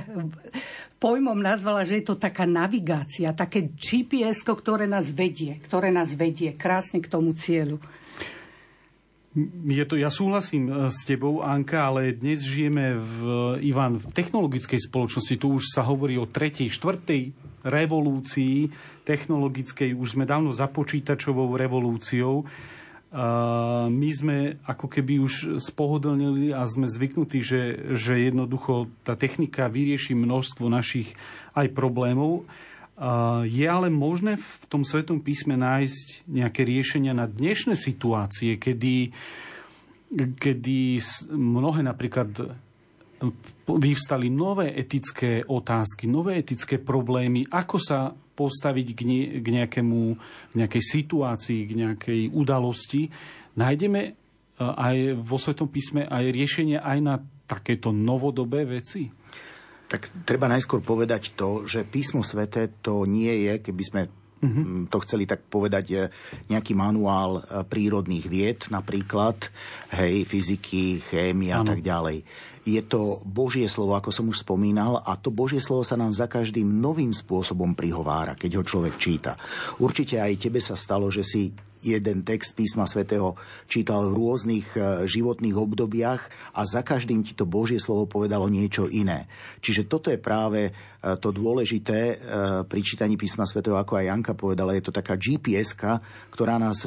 pojmom 0.97 1.37
nazvala, 1.37 1.85
že 1.85 2.01
je 2.01 2.05
to 2.09 2.15
taká 2.17 2.49
navigácia, 2.49 3.33
také 3.37 3.69
GPS, 3.77 4.41
ktoré 4.41 4.89
nás 4.89 5.13
vedie, 5.13 5.61
ktoré 5.61 5.93
nás 5.93 6.17
vedie 6.17 6.57
krásne 6.57 6.97
k 6.97 7.09
tomu 7.09 7.37
cieľu. 7.37 7.77
Je 9.63 9.85
to, 9.87 9.95
ja 9.95 10.11
súhlasím 10.11 10.67
e, 10.67 10.91
s 10.91 11.07
tebou, 11.07 11.39
Anka, 11.39 11.87
ale 11.87 12.11
dnes 12.11 12.43
žijeme 12.43 12.99
v, 12.99 13.15
Ivan, 13.63 13.95
v 13.95 14.11
technologickej 14.11 14.91
spoločnosti. 14.91 15.39
Tu 15.39 15.47
už 15.47 15.71
sa 15.71 15.87
hovorí 15.87 16.19
o 16.19 16.27
tretej, 16.27 16.67
štvrtej 16.67 17.31
revolúcii 17.63 18.67
technologickej. 19.07 19.95
Už 19.95 20.19
sme 20.19 20.27
dávno 20.27 20.51
za 20.51 20.67
počítačovou 20.67 21.55
revolúciou 21.55 22.43
my 23.91 24.09
sme 24.15 24.55
ako 24.63 24.87
keby 24.87 25.19
už 25.19 25.59
spohodlnili 25.59 26.55
a 26.55 26.63
sme 26.63 26.87
zvyknutí, 26.87 27.43
že, 27.43 27.91
že 27.91 28.31
jednoducho 28.31 28.87
tá 29.03 29.19
technika 29.19 29.67
vyrieši 29.67 30.15
množstvo 30.15 30.71
našich 30.71 31.11
aj 31.51 31.75
problémov. 31.75 32.47
Je 33.43 33.67
ale 33.67 33.91
možné 33.91 34.39
v 34.39 34.63
tom 34.71 34.87
Svetom 34.87 35.19
písme 35.19 35.59
nájsť 35.59 36.23
nejaké 36.31 36.63
riešenia 36.63 37.11
na 37.11 37.27
dnešné 37.27 37.75
situácie, 37.75 38.55
kedy, 38.55 39.11
kedy 40.39 40.79
mnohé 41.35 41.83
napríklad 41.83 42.55
vyvstali 43.67 44.31
nové 44.31 44.71
etické 44.71 45.43
otázky, 45.43 46.07
nové 46.07 46.39
etické 46.39 46.79
problémy, 46.79 47.43
ako 47.51 47.77
sa 47.77 48.15
postaviť 48.33 48.87
k, 48.95 49.01
ne, 49.05 49.19
k 49.39 49.47
nejakému, 49.61 50.01
nejakej 50.55 50.83
situácii, 50.83 51.59
k 51.67 51.71
nejakej 51.85 52.21
udalosti, 52.31 53.11
nájdeme 53.55 54.01
e, 54.07 54.11
aj 54.59 55.19
vo 55.19 55.37
Svetom 55.37 55.67
písme 55.67 56.07
aj 56.07 56.31
riešenie 56.31 56.79
aj 56.79 56.97
na 56.99 57.15
takéto 57.45 57.91
novodobé 57.91 58.63
veci? 58.63 59.11
Tak 59.91 60.23
treba 60.23 60.47
najskôr 60.47 60.79
povedať 60.79 61.35
to, 61.35 61.67
že 61.67 61.83
písmo 61.83 62.23
sveté 62.23 62.71
to 62.79 63.03
nie 63.03 63.47
je, 63.47 63.53
keby 63.59 63.83
sme 63.85 64.01
Mm-hmm. 64.41 64.89
To 64.89 64.97
chceli 65.05 65.29
tak 65.29 65.45
povedať 65.45 66.09
nejaký 66.49 66.73
manuál 66.73 67.45
e, 67.45 67.61
prírodných 67.61 68.25
vied, 68.25 68.59
napríklad, 68.73 69.37
hej, 69.93 70.25
fyziky, 70.25 70.97
chémia 70.97 71.61
a 71.61 71.63
tak 71.69 71.85
ďalej 71.85 72.25
je 72.61 72.81
to 72.85 73.21
Božie 73.25 73.65
slovo, 73.65 73.97
ako 73.97 74.13
som 74.13 74.25
už 74.29 74.45
spomínal, 74.45 75.01
a 75.01 75.17
to 75.17 75.33
Božie 75.33 75.57
slovo 75.57 75.81
sa 75.81 75.97
nám 75.97 76.13
za 76.13 76.29
každým 76.29 76.67
novým 76.67 77.09
spôsobom 77.09 77.73
prihovára, 77.73 78.37
keď 78.37 78.61
ho 78.61 78.63
človek 78.63 78.95
číta. 79.01 79.33
Určite 79.81 80.21
aj 80.21 80.37
tebe 80.37 80.61
sa 80.61 80.77
stalo, 80.77 81.09
že 81.09 81.25
si 81.25 81.49
jeden 81.81 82.21
text 82.21 82.53
písma 82.53 82.85
svätého 82.85 83.33
čítal 83.65 84.13
v 84.13 84.17
rôznych 84.17 84.67
e, 84.77 84.79
životných 85.09 85.57
obdobiach 85.57 86.21
a 86.53 86.61
za 86.65 86.85
každým 86.85 87.25
ti 87.25 87.33
to 87.33 87.49
Božie 87.49 87.81
slovo 87.81 88.05
povedalo 88.05 88.47
niečo 88.47 88.85
iné. 88.87 89.25
Čiže 89.59 89.89
toto 89.89 90.13
je 90.13 90.21
práve 90.21 90.69
e, 90.69 90.71
to 91.17 91.33
dôležité 91.33 91.99
e, 91.99 92.15
pri 92.65 92.81
čítaní 92.85 93.17
písma 93.17 93.49
svätého, 93.49 93.75
ako 93.75 93.97
aj 93.97 94.05
Janka 94.07 94.33
povedala, 94.37 94.77
je 94.77 94.85
to 94.85 94.93
taká 94.93 95.17
gps 95.17 95.73
ktorá 96.31 96.59
nás 96.59 96.83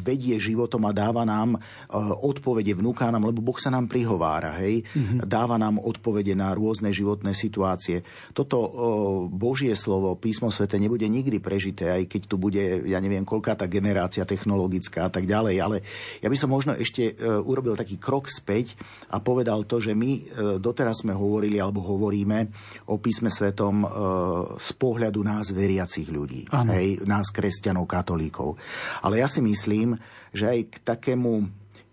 vedie 0.00 0.40
životom 0.40 0.88
a 0.88 0.92
dáva 0.96 1.22
nám 1.28 1.60
odpovede, 1.92 2.72
vnúka 2.72 3.12
nám, 3.12 3.28
lebo 3.28 3.44
Boh 3.44 3.58
sa 3.60 3.68
nám 3.68 3.86
prihovára, 3.92 4.56
hej, 4.56 4.82
mm-hmm. 4.82 5.28
dáva 5.28 5.60
nám 5.60 5.76
odpovede 5.76 6.32
na 6.32 6.50
rôzne 6.56 6.88
životné 6.90 7.36
situácie. 7.36 8.00
Toto 8.32 8.56
Božie 9.28 9.76
slovo, 9.76 10.16
písmo 10.16 10.48
sväté 10.48 10.80
nebude 10.80 11.04
nikdy 11.04 11.36
prežité, 11.38 11.92
aj 11.92 12.08
keď 12.08 12.22
tu 12.24 12.40
bude, 12.40 12.88
ja 12.88 12.98
neviem, 13.02 13.26
koľká 13.28 13.52
tá 13.58 13.68
generácia 13.68 14.15
inovácia 14.16 14.24
technologická 14.24 15.06
a 15.06 15.12
tak 15.12 15.28
ďalej. 15.28 15.56
Ale 15.60 15.76
ja 16.24 16.28
by 16.32 16.36
som 16.36 16.48
možno 16.48 16.72
ešte 16.72 17.12
e, 17.12 17.28
urobil 17.44 17.76
taký 17.76 18.00
krok 18.00 18.32
späť 18.32 18.72
a 19.12 19.20
povedal 19.20 19.68
to, 19.68 19.76
že 19.76 19.92
my 19.92 20.10
e, 20.16 20.20
doteraz 20.56 21.04
sme 21.04 21.12
hovorili 21.12 21.60
alebo 21.60 21.84
hovoríme 21.84 22.48
o 22.88 22.96
písme 22.96 23.28
svetom 23.28 23.84
e, 23.84 23.88
z 24.56 24.70
pohľadu 24.80 25.20
nás 25.20 25.52
veriacich 25.52 26.08
ľudí. 26.08 26.48
Hej, 26.48 27.04
nás 27.04 27.28
kresťanov, 27.28 27.84
katolíkov. 27.84 28.56
Ale 29.04 29.20
ja 29.20 29.28
si 29.28 29.44
myslím, 29.44 30.00
že 30.32 30.48
aj 30.48 30.58
k 30.72 30.76
takému 30.82 31.32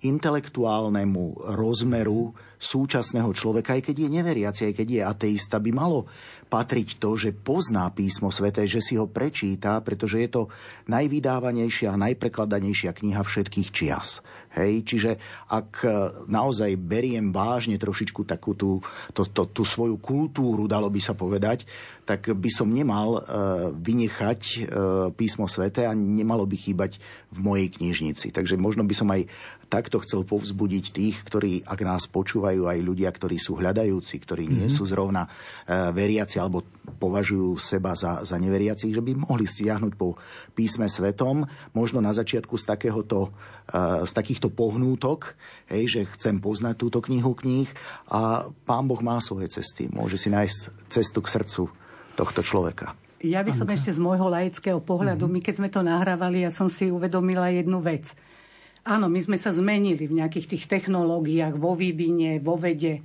intelektuálnemu 0.04 1.56
rozmeru 1.56 2.36
súčasného 2.60 3.32
človeka, 3.36 3.76
aj 3.76 3.92
keď 3.92 4.08
je 4.08 4.10
neveriaci, 4.20 4.62
aj 4.72 4.74
keď 4.76 4.88
je 4.88 5.02
ateista, 5.04 5.64
by 5.64 5.72
malo 5.72 6.08
patriť 6.54 7.02
to, 7.02 7.18
že 7.18 7.34
pozná 7.34 7.90
písmo 7.90 8.30
sveté, 8.30 8.70
že 8.70 8.78
si 8.78 8.94
ho 8.94 9.10
prečíta, 9.10 9.82
pretože 9.82 10.22
je 10.22 10.30
to 10.30 10.42
najvydávanejšia 10.86 11.90
a 11.90 11.98
najprekladanejšia 11.98 12.94
kniha 12.94 13.26
všetkých 13.26 13.74
čias. 13.74 14.22
Hej, 14.54 14.86
čiže 14.86 15.12
ak 15.50 15.82
e, 15.82 15.90
naozaj 16.30 16.78
beriem 16.78 17.34
vážne 17.34 17.74
trošičku 17.82 18.22
takú 18.22 18.54
tú, 18.54 18.86
to, 19.10 19.26
to, 19.26 19.50
tú 19.50 19.66
svoju 19.66 19.98
kultúru, 19.98 20.70
dalo 20.70 20.94
by 20.94 21.02
sa 21.02 21.18
povedať, 21.18 21.66
tak 22.04 22.36
by 22.36 22.52
som 22.52 22.68
nemal 22.68 23.16
uh, 23.16 23.72
vynechať 23.72 24.42
uh, 24.44 24.60
písmo 25.16 25.48
svete 25.48 25.88
a 25.88 25.96
nemalo 25.96 26.44
by 26.44 26.56
chýbať 26.60 27.00
v 27.32 27.40
mojej 27.40 27.68
knižnici. 27.72 28.36
Takže 28.36 28.60
možno 28.60 28.84
by 28.84 28.92
som 28.92 29.08
aj 29.08 29.24
takto 29.72 30.04
chcel 30.04 30.28
povzbudiť 30.28 30.86
tých, 30.94 31.24
ktorí, 31.24 31.64
ak 31.64 31.80
nás 31.82 32.06
počúvajú, 32.12 32.68
aj 32.68 32.80
ľudia, 32.84 33.10
ktorí 33.10 33.40
sú 33.40 33.56
hľadajúci, 33.58 34.20
ktorí 34.20 34.46
nie 34.46 34.68
mm-hmm. 34.68 34.78
sú 34.78 34.84
zrovna 34.84 35.26
uh, 35.26 35.96
veriaci 35.96 36.44
alebo 36.44 36.68
považujú 37.00 37.56
seba 37.56 37.96
za, 37.96 38.20
za 38.28 38.36
neveriacich, 38.36 38.92
že 38.92 39.00
by 39.00 39.16
mohli 39.16 39.48
stiahnuť 39.48 39.94
po 39.96 40.20
písme 40.52 40.92
svetom, 40.92 41.48
možno 41.72 42.04
na 42.04 42.12
začiatku 42.12 42.60
z, 42.60 42.68
takéhoto, 42.68 43.32
uh, 43.72 44.04
z 44.04 44.12
takýchto 44.44 44.60
pohnútok, 44.60 45.40
hej, 45.72 45.84
že 45.88 46.02
chcem 46.20 46.44
poznať 46.44 46.76
túto 46.76 47.00
knihu 47.00 47.32
kníh 47.32 47.72
a 48.12 48.52
pán 48.68 48.84
Boh 48.92 49.00
má 49.00 49.24
svoje 49.24 49.48
cesty. 49.48 49.88
Môže 49.88 50.20
si 50.20 50.28
nájsť 50.28 50.92
cestu 50.92 51.24
k 51.24 51.32
srdcu 51.32 51.64
tohto 52.20 52.42
človeka. 52.44 52.92
Ja 53.24 53.40
by 53.40 53.56
som 53.56 53.72
Anka. 53.72 53.80
ešte 53.80 53.96
z 53.96 54.04
môjho 54.04 54.28
laického 54.28 54.84
pohľadu, 54.84 55.32
mm-hmm. 55.32 55.40
my 55.40 55.48
keď 55.48 55.56
sme 55.56 55.70
to 55.72 55.80
nahrávali, 55.80 56.44
ja 56.44 56.52
som 56.52 56.68
si 56.68 56.92
uvedomila 56.92 57.48
jednu 57.56 57.80
vec. 57.80 58.12
Áno, 58.84 59.08
my 59.08 59.16
sme 59.24 59.40
sa 59.40 59.56
zmenili 59.56 60.04
v 60.12 60.20
nejakých 60.20 60.60
tých 60.60 60.68
technológiách, 60.68 61.56
vo 61.56 61.72
vývine, 61.72 62.44
vo 62.44 62.60
vede 62.60 63.00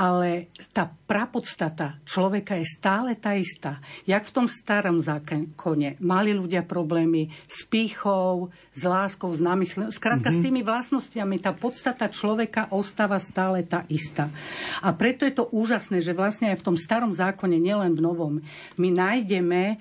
ale 0.00 0.48
tá 0.72 0.88
prapodstata 0.88 2.00
človeka 2.08 2.56
je 2.56 2.64
stále 2.64 3.12
tá 3.20 3.36
istá. 3.36 3.84
Jak 4.08 4.24
v 4.24 4.32
tom 4.32 4.46
starom 4.48 4.96
zákone 4.96 6.00
mali 6.00 6.32
ľudia 6.32 6.64
problémy 6.64 7.28
s 7.44 7.68
pýchou, 7.68 8.48
s 8.72 8.80
láskou, 8.80 9.28
s 9.28 9.44
námyslom. 9.44 9.92
Skrátka 9.92 10.32
mm-hmm. 10.32 10.40
s 10.40 10.44
tými 10.48 10.64
vlastnostiami 10.64 11.36
tá 11.36 11.52
podstata 11.52 12.08
človeka 12.08 12.72
ostáva 12.72 13.20
stále 13.20 13.60
tá 13.68 13.84
istá. 13.92 14.32
A 14.80 14.96
preto 14.96 15.28
je 15.28 15.36
to 15.36 15.52
úžasné, 15.52 16.00
že 16.00 16.16
vlastne 16.16 16.48
aj 16.48 16.64
v 16.64 16.66
tom 16.72 16.76
starom 16.80 17.12
zákone, 17.12 17.60
nielen 17.60 17.92
v 17.92 18.00
novom, 18.00 18.34
my 18.80 18.88
nájdeme 18.88 19.76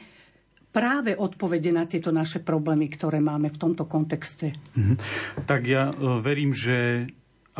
práve 0.75 1.15
odpovede 1.15 1.71
na 1.71 1.87
tieto 1.87 2.11
naše 2.11 2.43
problémy, 2.43 2.91
ktoré 2.91 3.23
máme 3.23 3.47
v 3.49 3.57
tomto 3.57 3.87
kontexte. 3.87 4.51
Mm-hmm. 4.75 4.97
Tak 5.47 5.61
ja 5.63 5.89
e, 5.89 6.21
verím, 6.21 6.51
že 6.51 7.07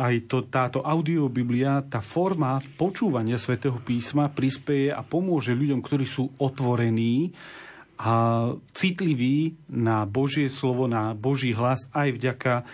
aj 0.00 0.14
to, 0.24 0.48
táto 0.48 0.80
audiobiblia, 0.80 1.84
tá 1.84 2.00
forma 2.00 2.56
počúvania 2.80 3.36
svätého 3.36 3.76
písma 3.76 4.32
prispieje 4.32 4.96
a 4.96 5.04
pomôže 5.04 5.52
ľuďom, 5.52 5.84
ktorí 5.84 6.08
sú 6.08 6.32
otvorení 6.40 7.36
a 8.00 8.48
citliví 8.72 9.52
na 9.68 10.08
Božie 10.08 10.48
slovo, 10.48 10.88
na 10.88 11.12
Boží 11.12 11.52
hlas, 11.52 11.84
aj 11.92 12.16
vďaka 12.16 12.52
e, 12.56 12.64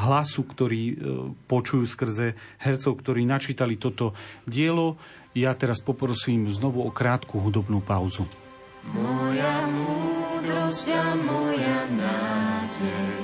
hlasu, 0.00 0.42
ktorý 0.48 0.82
e, 0.88 0.94
počujú 1.44 1.84
skrze 1.84 2.32
hercov, 2.56 3.04
ktorí 3.04 3.28
načítali 3.28 3.76
toto 3.76 4.16
dielo. 4.48 4.96
Ja 5.36 5.52
teraz 5.52 5.84
poprosím 5.84 6.48
znovu 6.48 6.80
o 6.80 6.88
krátku 6.88 7.36
hudobnú 7.36 7.84
pauzu. 7.84 8.24
Moja 8.96 9.68
múdrosť 9.68 10.86
a 10.88 11.06
moja 11.20 11.78
nádej 11.92 13.23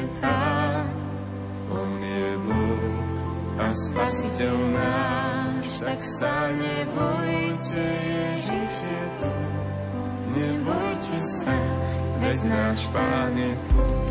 spasiteľ 3.71 4.55
náš, 4.75 5.67
tak 5.79 5.99
sa 6.03 6.51
nebojte, 6.51 7.87
Ježiš 7.87 8.75
je 8.83 9.03
tu. 9.23 9.33
Nebojte 10.31 11.17
sa, 11.23 11.55
veď 12.19 12.39
náš 12.51 12.79
Pán 12.91 13.33
je 13.35 13.53
tu. 13.71 14.10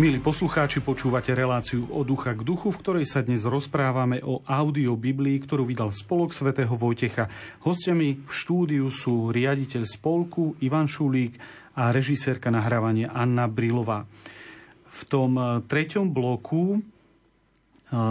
Milí 0.00 0.16
poslucháči, 0.16 0.80
počúvate 0.80 1.36
reláciu 1.36 1.84
o 1.92 2.00
ducha 2.00 2.32
k 2.32 2.40
duchu, 2.40 2.72
v 2.72 2.80
ktorej 2.80 3.04
sa 3.04 3.20
dnes 3.20 3.44
rozprávame 3.44 4.24
o 4.24 4.40
audio 4.48 4.96
Biblii, 4.96 5.36
ktorú 5.44 5.68
vydal 5.68 5.92
Spolok 5.92 6.32
svätého 6.32 6.72
Vojtecha. 6.72 7.28
Hostiami 7.60 8.24
v 8.24 8.32
štúdiu 8.32 8.88
sú 8.88 9.28
riaditeľ 9.28 9.84
spolku 9.84 10.56
Ivan 10.64 10.88
Šulík 10.88 11.36
a 11.76 11.92
režisérka 11.92 12.48
nahrávania 12.48 13.12
Anna 13.12 13.44
Brilová. 13.44 14.08
V 14.88 15.00
tom 15.04 15.36
e, 15.36 15.60
treťom 15.68 16.08
bloku 16.08 16.64
e, 16.72 16.78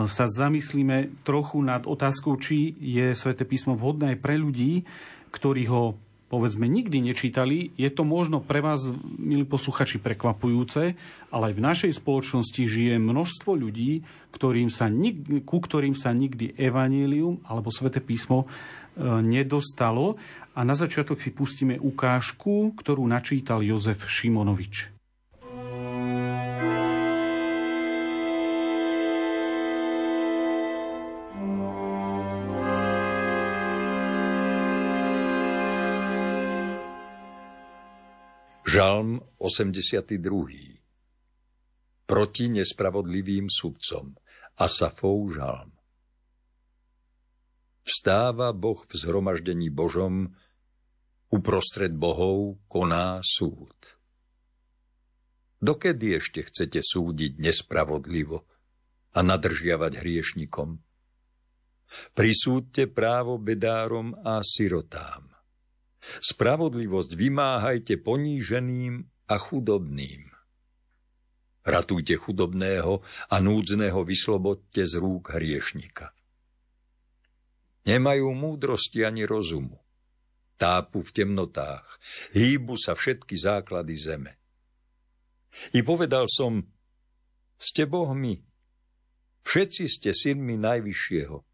sa 0.06 0.30
zamyslíme 0.30 1.26
trochu 1.26 1.58
nad 1.66 1.90
otázkou, 1.90 2.38
či 2.38 2.78
je 2.78 3.18
sväté 3.18 3.50
písmo 3.50 3.74
vhodné 3.74 4.14
aj 4.14 4.22
pre 4.22 4.38
ľudí, 4.38 4.86
ktorí 5.34 5.66
ho 5.66 5.98
povedzme 6.30 6.70
nikdy 6.70 7.02
nečítali. 7.02 7.74
Je 7.74 7.90
to 7.90 8.06
možno 8.06 8.40
pre 8.40 8.62
vás, 8.62 8.86
milí 9.18 9.44
posluchači, 9.50 9.98
prekvapujúce, 9.98 10.94
ale 11.34 11.44
aj 11.50 11.54
v 11.58 11.66
našej 11.66 11.92
spoločnosti 11.98 12.62
žije 12.70 13.02
množstvo 13.02 13.58
ľudí, 13.58 14.06
ktorým 14.30 14.70
sa, 14.70 14.88
ku 15.44 15.58
ktorým 15.58 15.98
sa 15.98 16.14
nikdy 16.14 16.54
evanílium 16.54 17.42
alebo 17.50 17.74
sväté 17.74 17.98
písmo 17.98 18.46
e, 18.46 18.48
nedostalo. 19.26 20.14
A 20.54 20.62
na 20.62 20.78
začiatok 20.78 21.18
si 21.18 21.34
pustíme 21.34 21.82
ukážku, 21.82 22.78
ktorú 22.78 23.10
načítal 23.10 23.66
Jozef 23.66 24.06
Šimonovič. 24.06 24.99
Žalm 38.70 39.18
82. 39.42 40.14
Proti 42.06 42.46
nespravodlivým 42.54 43.50
sudcom. 43.50 44.14
Asafov 44.62 45.34
žalm. 45.34 45.74
Vstáva 47.82 48.54
Boh 48.54 48.78
v 48.86 48.94
zhromaždení 48.94 49.74
Božom, 49.74 50.38
uprostred 51.34 51.98
bohov 51.98 52.62
koná 52.70 53.26
súd. 53.26 53.74
Dokedy 55.58 56.22
ešte 56.22 56.46
chcete 56.46 56.86
súdiť 56.86 57.42
nespravodlivo 57.42 58.46
a 59.18 59.20
nadržiavať 59.26 59.98
hriešnikom? 59.98 60.78
Prisúďte 62.14 62.86
právo 62.86 63.42
bedárom 63.42 64.14
a 64.22 64.46
sirotám 64.46 65.29
Spravodlivosť 66.02 67.12
vymáhajte 67.16 68.00
poníženým 68.00 69.04
a 69.30 69.36
chudobným. 69.38 70.32
Ratujte 71.68 72.16
chudobného 72.16 73.04
a 73.30 73.36
núdzneho 73.38 74.02
vyslobodte 74.08 74.88
z 74.88 74.94
rúk 74.98 75.36
hriešnika. 75.36 76.16
Nemajú 77.86 78.32
múdrosti 78.32 79.04
ani 79.04 79.28
rozumu. 79.28 79.78
Tápu 80.60 81.00
v 81.00 81.12
temnotách, 81.16 81.88
hýbu 82.36 82.76
sa 82.76 82.92
všetky 82.92 83.36
základy 83.40 83.96
zeme. 83.96 84.36
I 85.72 85.80
povedal 85.84 86.28
som, 86.28 86.60
ste 87.56 87.88
bohmi, 87.88 88.44
všetci 89.48 89.84
ste 89.88 90.12
synmi 90.12 90.60
Najvyššieho. 90.60 91.49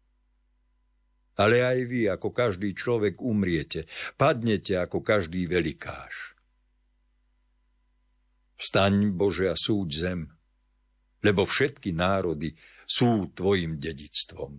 Ale 1.36 1.60
aj 1.60 1.78
vy, 1.84 2.08
ako 2.08 2.32
každý 2.32 2.72
človek, 2.72 3.20
umriete, 3.20 3.84
padnete 4.16 4.80
ako 4.80 5.04
každý 5.04 5.44
velikáš. 5.44 6.32
Vstaň, 8.56 9.12
Bože, 9.12 9.52
a 9.52 9.56
súď 9.56 9.88
zem, 9.92 10.20
lebo 11.20 11.44
všetky 11.44 11.92
národy 11.92 12.56
sú 12.88 13.28
tvojim 13.36 13.76
dedictvom. 13.76 14.56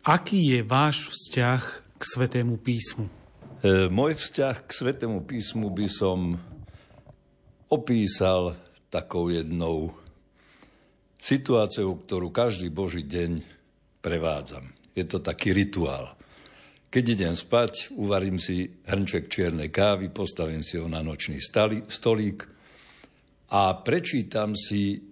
Aký 0.00 0.56
je 0.56 0.64
váš 0.64 1.12
vzťah 1.12 1.62
k 2.00 2.02
Svetému 2.02 2.56
písmu? 2.56 3.04
E, 3.60 3.92
môj 3.92 4.16
vzťah 4.16 4.64
k 4.64 4.70
Svetému 4.72 5.28
písmu 5.28 5.68
by 5.68 5.86
som 5.92 6.40
opísal 7.68 8.56
takou 8.88 9.28
jednou 9.28 9.92
situáciou, 11.20 12.00
ktorú 12.00 12.32
každý 12.32 12.72
Boží 12.72 13.04
deň 13.04 13.44
prevádzam. 14.00 14.72
Je 14.96 15.04
to 15.04 15.20
taký 15.20 15.52
rituál. 15.52 16.16
Keď 16.88 17.04
idem 17.20 17.36
spať, 17.36 17.92
uvarím 17.92 18.40
si 18.40 18.72
hrnček 18.88 19.28
čiernej 19.28 19.68
kávy, 19.68 20.08
postavím 20.08 20.64
si 20.64 20.80
ho 20.80 20.88
na 20.88 21.04
nočný 21.04 21.44
stolík 21.92 22.48
a 23.52 23.76
prečítam 23.84 24.56
si 24.56 25.09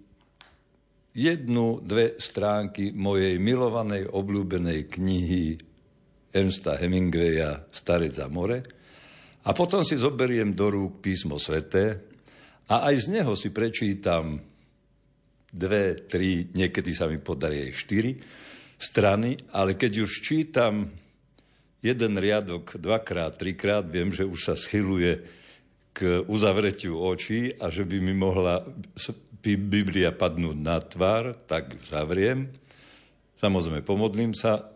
jednu, 1.13 1.81
dve 1.81 2.17
stránky 2.21 2.93
mojej 2.93 3.41
milovanej, 3.41 4.09
obľúbenej 4.09 4.87
knihy 4.87 5.57
Ernsta 6.29 6.77
Hemingwaya 6.77 7.65
Starec 7.73 8.13
za 8.13 8.29
more 8.29 8.61
a 9.45 9.49
potom 9.55 9.81
si 9.81 9.97
zoberiem 9.97 10.53
do 10.53 10.69
rúk 10.69 11.01
písmo 11.01 11.41
sveté 11.41 11.97
a 12.69 12.85
aj 12.93 12.95
z 13.01 13.07
neho 13.17 13.33
si 13.33 13.49
prečítam 13.49 14.37
dve, 15.49 16.05
tri, 16.05 16.45
niekedy 16.53 16.93
sa 16.93 17.09
mi 17.09 17.17
podarí 17.17 17.65
aj 17.65 17.73
štyri 17.73 18.11
strany, 18.77 19.33
ale 19.57 19.73
keď 19.73 20.05
už 20.05 20.11
čítam 20.21 20.93
jeden 21.81 22.13
riadok 22.15 22.77
dvakrát, 22.77 23.41
trikrát, 23.41 23.89
viem, 23.89 24.13
že 24.13 24.27
už 24.27 24.39
sa 24.39 24.55
schyluje 24.55 25.19
k 25.89 26.23
uzavretiu 26.29 26.95
očí 26.95 27.51
a 27.57 27.73
že 27.73 27.83
by 27.83 27.97
mi 27.99 28.13
mohla 28.13 28.61
Biblia 29.43 30.11
padnúť 30.11 30.57
na 30.59 30.83
tvár, 30.83 31.35
tak 31.47 31.79
zavriem. 31.87 32.51
Samozrejme, 33.39 33.87
pomodlím 33.87 34.35
sa, 34.35 34.67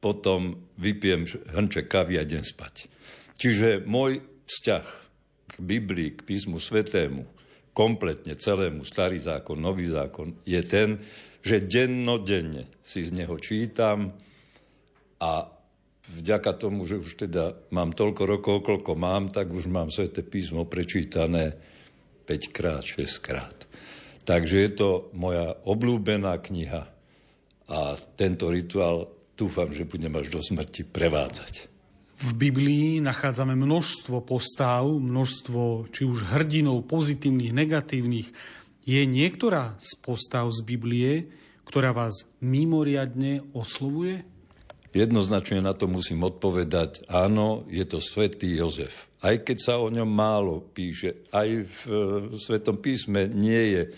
potom 0.00 0.56
vypijem 0.80 1.28
hrnček 1.28 1.86
kavy 1.92 2.16
a 2.16 2.24
idem 2.24 2.40
spať. 2.40 2.88
Čiže 3.36 3.84
môj 3.84 4.24
vzťah 4.48 4.84
k 5.52 5.54
Biblii, 5.60 6.16
k 6.16 6.24
písmu 6.24 6.56
svetému, 6.56 7.28
kompletne 7.76 8.34
celému, 8.34 8.82
starý 8.82 9.20
zákon, 9.20 9.60
nový 9.60 9.92
zákon, 9.92 10.40
je 10.48 10.60
ten, 10.64 11.00
že 11.40 11.64
dennodenne 11.64 12.68
si 12.80 13.04
z 13.04 13.12
neho 13.16 13.36
čítam 13.36 14.16
a 15.20 15.48
vďaka 16.10 16.52
tomu, 16.56 16.84
že 16.84 17.00
už 17.00 17.28
teda 17.28 17.70
mám 17.72 17.92
toľko 17.92 18.22
rokov, 18.26 18.56
koľko 18.66 18.92
mám, 18.98 19.28
tak 19.30 19.52
už 19.52 19.70
mám 19.70 19.92
sveté 19.92 20.24
písmo 20.24 20.66
prečítané 20.66 21.56
5 22.26 22.56
krát, 22.56 22.82
6 22.82 23.24
krát. 23.24 23.69
Takže 24.24 24.56
je 24.60 24.70
to 24.70 24.88
moja 25.16 25.56
obľúbená 25.64 26.36
kniha 26.38 26.86
a 27.70 27.78
tento 28.18 28.50
rituál 28.50 29.10
dúfam, 29.38 29.72
že 29.72 29.88
budem 29.88 30.12
až 30.18 30.28
do 30.28 30.40
smrti 30.42 30.84
prevádzať. 30.84 31.70
V 32.20 32.30
Biblii 32.36 33.00
nachádzame 33.00 33.56
množstvo 33.56 34.20
postav, 34.20 34.84
množstvo 34.84 35.88
či 35.88 36.04
už 36.04 36.36
hrdinov 36.36 36.84
pozitívnych, 36.84 37.56
negatívnych. 37.56 38.28
Je 38.84 39.02
niektorá 39.08 39.80
z 39.80 39.96
postav 40.04 40.44
z 40.52 40.60
Biblie, 40.60 41.32
ktorá 41.64 41.96
vás 41.96 42.28
mimoriadne 42.44 43.40
oslovuje? 43.56 44.26
Jednoznačne 44.90 45.64
na 45.64 45.72
to 45.72 45.86
musím 45.86 46.26
odpovedať, 46.26 47.06
áno, 47.08 47.64
je 47.70 47.86
to 47.86 48.02
svätý 48.02 48.58
Jozef. 48.58 49.09
Aj 49.20 49.36
keď 49.36 49.58
sa 49.60 49.74
o 49.76 49.92
ňom 49.92 50.08
málo 50.08 50.64
píše, 50.72 51.28
aj 51.28 51.48
v, 51.68 51.80
v 52.32 52.34
Svetom 52.40 52.80
písme 52.80 53.28
nie 53.28 53.76
je 53.76 53.82
e, 53.84 53.90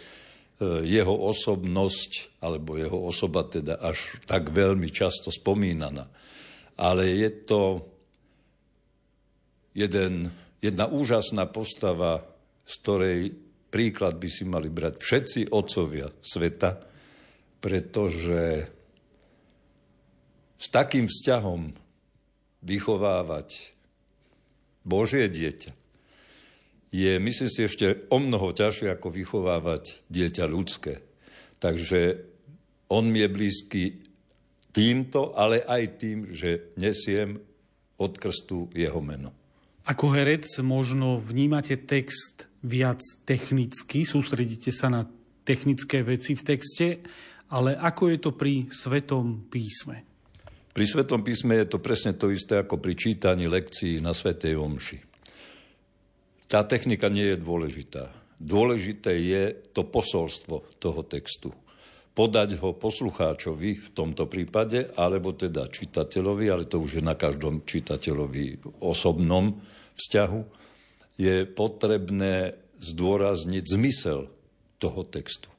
jeho 0.82 1.14
osobnosť, 1.14 2.42
alebo 2.42 2.74
jeho 2.74 3.06
osoba 3.06 3.46
teda 3.46 3.78
až 3.78 4.18
tak 4.26 4.50
veľmi 4.50 4.90
často 4.90 5.30
spomínaná. 5.30 6.10
Ale 6.74 7.06
je 7.06 7.30
to 7.46 7.60
jeden, 9.78 10.34
jedna 10.58 10.90
úžasná 10.90 11.46
postava, 11.46 12.26
z 12.66 12.74
ktorej 12.82 13.18
príklad 13.72 14.18
by 14.18 14.28
si 14.28 14.44
mali 14.44 14.68
brať 14.68 15.00
všetci 15.00 15.40
otcovia 15.54 16.10
sveta, 16.20 16.70
pretože 17.62 18.42
s 20.58 20.66
takým 20.70 21.08
vzťahom 21.08 21.74
vychovávať 22.62 23.71
Božie 24.82 25.30
dieťa 25.30 25.82
je, 26.92 27.12
myslím 27.16 27.48
si, 27.48 27.60
ešte 27.64 28.04
o 28.12 28.20
mnoho 28.20 28.52
ťažšie 28.52 28.92
ako 28.92 29.08
vychovávať 29.08 30.04
dieťa 30.12 30.44
ľudské. 30.44 31.00
Takže 31.56 32.20
on 32.92 33.08
mi 33.08 33.24
je 33.24 33.28
blízky 33.32 33.82
týmto, 34.76 35.32
ale 35.32 35.64
aj 35.64 35.82
tým, 35.96 36.18
že 36.28 36.76
nesiem 36.76 37.40
od 37.96 38.12
krstu 38.20 38.68
jeho 38.76 39.00
meno. 39.00 39.32
Ako 39.88 40.12
herec 40.12 40.44
možno 40.60 41.16
vnímate 41.16 41.80
text 41.80 42.46
viac 42.62 43.00
technicky, 43.24 44.04
sústredíte 44.04 44.70
sa 44.70 44.92
na 44.92 45.02
technické 45.42 46.04
veci 46.04 46.36
v 46.38 46.44
texte, 46.44 46.86
ale 47.50 47.74
ako 47.74 48.02
je 48.14 48.18
to 48.20 48.30
pri 48.36 48.68
Svetom 48.68 49.48
písme? 49.48 50.11
Pri 50.72 50.88
Svetom 50.88 51.20
písme 51.20 51.60
je 51.60 51.68
to 51.68 51.84
presne 51.84 52.16
to 52.16 52.32
isté 52.32 52.64
ako 52.64 52.80
pri 52.80 52.96
čítaní 52.96 53.44
lekcií 53.44 54.00
na 54.00 54.16
Svetej 54.16 54.56
Omši. 54.56 54.98
Tá 56.48 56.64
technika 56.64 57.12
nie 57.12 57.28
je 57.28 57.36
dôležitá. 57.36 58.08
dôležité 58.40 59.12
je 59.20 59.44
to 59.76 59.84
posolstvo 59.84 60.80
toho 60.80 61.04
textu. 61.04 61.52
Podať 62.12 62.56
ho 62.60 62.76
poslucháčovi 62.76 63.84
v 63.84 63.88
tomto 63.92 64.28
prípade, 64.28 64.88
alebo 64.96 65.36
teda 65.36 65.68
čitateľovi, 65.68 66.48
ale 66.48 66.64
to 66.64 66.80
už 66.80 67.00
je 67.00 67.04
na 67.04 67.16
každom 67.16 67.64
čitateľovi 67.64 68.64
osobnom 68.80 69.60
vzťahu, 69.96 70.40
je 71.20 71.44
potrebné 71.52 72.56
zdôrazniť 72.80 73.64
zmysel 73.64 74.28
toho 74.80 75.00
textu. 75.04 75.52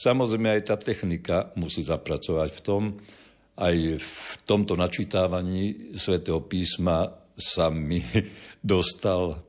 Samozrejme 0.00 0.56
aj 0.56 0.62
tá 0.68 0.76
technika 0.80 1.52
musí 1.56 1.84
zapracovať 1.84 2.48
v 2.52 2.60
tom, 2.64 2.82
aj 3.56 3.76
v 3.98 4.34
tomto 4.46 4.78
načítávaní 4.78 5.94
svätého 5.96 6.44
písma 6.44 7.10
sa 7.40 7.72
mi 7.72 8.04
dostal, 8.60 9.40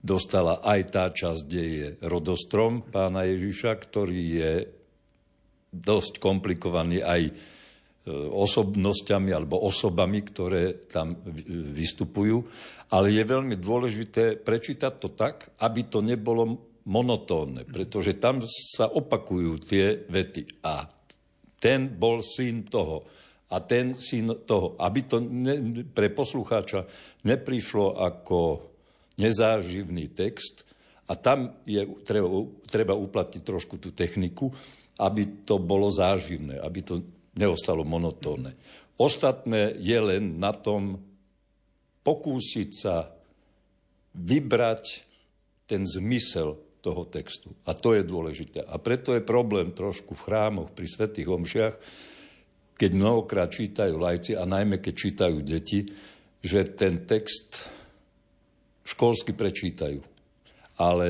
dostala 0.00 0.62
aj 0.62 0.80
tá 0.88 1.04
časť, 1.10 1.40
kde 1.44 1.64
je 1.64 1.86
rodostrom 2.06 2.86
pána 2.86 3.26
Ježiša, 3.26 3.72
ktorý 3.76 4.20
je 4.38 4.52
dosť 5.76 6.22
komplikovaný 6.22 7.04
aj 7.04 7.22
e, 7.28 7.32
osobnosťami 8.14 9.30
alebo 9.34 9.60
osobami, 9.60 10.24
ktoré 10.24 10.88
tam 10.88 11.18
vystupujú. 11.76 12.38
Ale 12.94 13.10
je 13.10 13.22
veľmi 13.26 13.58
dôležité 13.58 14.40
prečítať 14.40 14.92
to 15.02 15.10
tak, 15.12 15.52
aby 15.60 15.90
to 15.90 16.00
nebolo 16.00 16.66
monotónne, 16.86 17.66
pretože 17.66 18.14
tam 18.22 18.38
sa 18.46 18.86
opakujú 18.86 19.52
tie 19.58 20.06
vety. 20.06 20.62
A 20.62 20.86
ten 21.58 21.90
bol 21.90 22.22
syn 22.22 22.62
toho 22.70 23.02
a 23.46 23.56
ten 23.62 23.94
syn 23.94 24.42
toho. 24.46 24.74
Aby 24.78 25.00
to 25.06 25.22
ne, 25.22 25.86
pre 25.86 26.10
poslucháča 26.10 26.86
neprišlo 27.22 27.98
ako 27.98 28.66
nezáživný 29.16 30.12
text 30.12 30.66
a 31.06 31.14
tam 31.14 31.62
je 31.62 31.86
treba, 32.02 32.28
treba 32.66 32.94
uplatniť 32.98 33.42
trošku 33.46 33.78
tú 33.78 33.94
techniku, 33.94 34.50
aby 34.98 35.46
to 35.46 35.62
bolo 35.62 35.92
záživné, 35.92 36.58
aby 36.58 36.80
to 36.82 36.94
neostalo 37.38 37.86
monotónne. 37.86 38.56
Ostatné 38.96 39.76
je 39.76 39.98
len 40.00 40.40
na 40.40 40.56
tom 40.56 40.98
pokúsiť 42.00 42.70
sa 42.72 43.12
vybrať 44.16 45.04
ten 45.68 45.84
zmysel 45.84 46.56
toho 46.80 47.02
textu. 47.04 47.52
A 47.68 47.74
to 47.74 47.92
je 47.92 48.06
dôležité. 48.06 48.64
A 48.64 48.78
preto 48.78 49.12
je 49.12 49.20
problém 49.20 49.74
trošku 49.74 50.14
v 50.16 50.24
chrámoch 50.24 50.72
pri 50.72 50.86
svetých 50.86 51.28
omšiach, 51.28 51.74
keď 52.76 52.90
mnohokrát 52.92 53.48
čítajú 53.48 53.96
lajci 53.96 54.36
a 54.36 54.44
najmä 54.44 54.84
keď 54.84 54.94
čítajú 54.94 55.40
deti, 55.40 55.88
že 56.44 56.76
ten 56.76 57.08
text 57.08 57.64
školsky 58.86 59.32
prečítajú. 59.32 60.04
Ale 60.76 61.06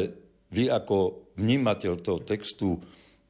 vy 0.55 0.71
ako 0.71 1.29
vnímateľ 1.37 1.93
toho 2.01 2.23
textu 2.23 2.81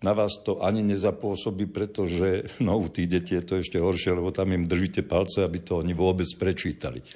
na 0.05 0.13
vás 0.13 0.39
to 0.45 0.61
ani 0.61 0.85
nezapôsobí, 0.85 1.73
pretože 1.73 2.45
no, 2.67 2.77
u 2.77 2.87
tých 2.93 3.09
detí 3.09 3.33
je 3.35 3.45
to 3.45 3.55
ešte 3.59 3.81
horšie, 3.81 4.13
lebo 4.13 4.31
tam 4.31 4.53
im 4.53 4.69
držíte 4.69 5.03
palce, 5.09 5.41
aby 5.43 5.59
to 5.65 5.81
oni 5.81 5.97
vôbec 5.97 6.29
prečítali. 6.37 7.01
E, 7.01 7.07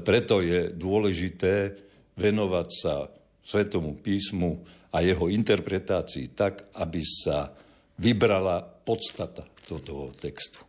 preto 0.00 0.40
je 0.40 0.72
dôležité 0.72 1.76
venovať 2.16 2.68
sa 2.72 2.94
Svetomu 3.42 3.98
písmu 3.98 4.62
a 4.94 5.02
jeho 5.02 5.26
interpretácii 5.26 6.32
tak, 6.32 6.72
aby 6.78 7.02
sa 7.02 7.50
vybrala 7.98 8.62
podstata 8.62 9.51
toho 9.66 10.10
textu. 10.16 10.64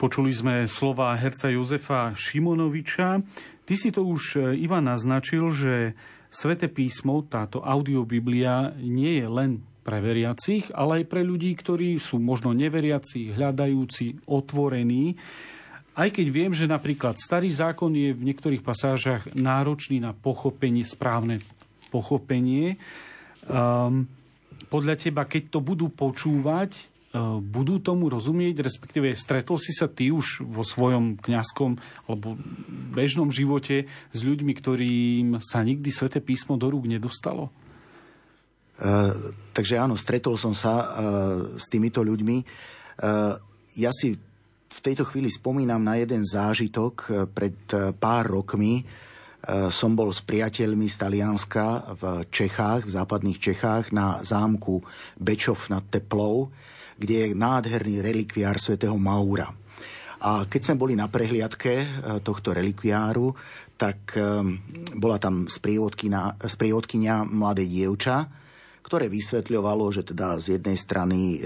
Počuli 0.00 0.32
sme 0.32 0.64
slova 0.64 1.12
herca 1.20 1.52
Jozefa 1.52 2.16
Šimonoviča. 2.16 3.20
Ty 3.68 3.74
si 3.76 3.92
to 3.92 4.08
už, 4.08 4.22
e, 4.40 4.64
Ivan, 4.64 4.88
naznačil, 4.88 5.52
že 5.52 5.92
Svete 6.30 6.70
písmo, 6.70 7.26
táto 7.26 7.58
audiobiblia, 7.58 8.70
nie 8.78 9.18
je 9.18 9.26
len 9.26 9.50
pre 9.82 9.98
veriacich, 9.98 10.70
ale 10.70 11.02
aj 11.02 11.10
pre 11.10 11.26
ľudí, 11.26 11.50
ktorí 11.58 11.98
sú 11.98 12.22
možno 12.22 12.54
neveriaci, 12.54 13.34
hľadajúci, 13.34 14.30
otvorení. 14.30 15.18
Aj 15.98 16.06
keď 16.06 16.26
viem, 16.30 16.54
že 16.54 16.70
napríklad 16.70 17.18
starý 17.18 17.50
zákon 17.50 17.90
je 17.98 18.14
v 18.14 18.22
niektorých 18.30 18.62
pasážach 18.62 19.26
náročný 19.34 19.98
na 19.98 20.14
pochopenie 20.14 20.86
správne 20.86 21.42
pochopenie. 21.90 22.78
Um, 23.50 24.06
podľa 24.70 25.02
teba, 25.02 25.26
keď 25.26 25.50
to 25.50 25.58
budú 25.58 25.90
počúvať, 25.90 26.86
budú 27.42 27.82
tomu 27.82 28.06
rozumieť, 28.06 28.62
respektíve 28.62 29.10
stretol 29.18 29.58
si 29.58 29.74
sa 29.74 29.90
ty 29.90 30.14
už 30.14 30.46
vo 30.46 30.62
svojom 30.62 31.18
kňazskom 31.18 31.74
alebo 32.06 32.38
bežnom 32.94 33.34
živote 33.34 33.90
s 34.14 34.20
ľuďmi, 34.22 34.52
ktorým 34.54 35.26
sa 35.42 35.66
nikdy 35.66 35.90
sväté 35.90 36.22
písmo 36.22 36.54
do 36.54 36.70
rúk 36.70 36.86
nedostalo? 36.86 37.50
Uh, 38.80 39.34
takže 39.52 39.76
áno, 39.76 39.98
stretol 39.98 40.40
som 40.40 40.54
sa 40.56 40.72
uh, 40.72 40.86
s 41.58 41.66
týmito 41.68 42.00
ľuďmi. 42.00 42.36
Uh, 43.02 43.36
ja 43.76 43.90
si 43.90 44.14
v 44.70 44.80
tejto 44.80 45.02
chvíli 45.04 45.28
spomínam 45.28 45.82
na 45.82 45.98
jeden 45.98 46.22
zážitok 46.22 47.26
pred 47.34 47.58
pár 47.98 48.30
rokmi, 48.30 48.86
E, 49.40 49.72
som 49.72 49.96
bol 49.96 50.12
s 50.12 50.20
priateľmi 50.20 50.84
z 50.84 50.96
Talianska 51.00 51.96
v 51.96 52.02
Čechách, 52.28 52.84
v 52.84 52.92
západných 52.92 53.38
Čechách, 53.40 53.84
na 53.96 54.20
zámku 54.20 54.84
Bečov 55.16 55.72
nad 55.72 55.80
Teplou, 55.88 56.52
kde 57.00 57.14
je 57.24 57.28
nádherný 57.32 58.04
relikviár 58.04 58.60
svätého 58.60 58.94
Maura. 59.00 59.48
A 60.20 60.44
keď 60.44 60.60
sme 60.68 60.76
boli 60.76 60.92
na 60.92 61.08
prehliadke 61.08 61.72
e, 61.80 61.86
tohto 62.20 62.52
relikviáru, 62.52 63.32
tak 63.80 64.12
e, 64.12 64.20
bola 65.00 65.16
tam 65.16 65.48
sprievodkynia 65.48 67.24
mladé 67.24 67.64
dievča, 67.64 68.28
ktoré 68.84 69.08
vysvetľovalo, 69.08 69.88
že 69.88 70.04
teda 70.04 70.36
z 70.36 70.60
jednej 70.60 70.74
strany 70.74 71.38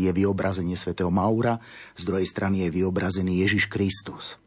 je 0.00 0.10
vyobrazenie 0.16 0.80
svätého 0.80 1.12
Maura, 1.12 1.60
z 1.92 2.08
druhej 2.08 2.24
strany 2.24 2.64
je 2.64 2.72
vyobrazený 2.72 3.44
Ježiš 3.44 3.68
Kristus. 3.68 4.40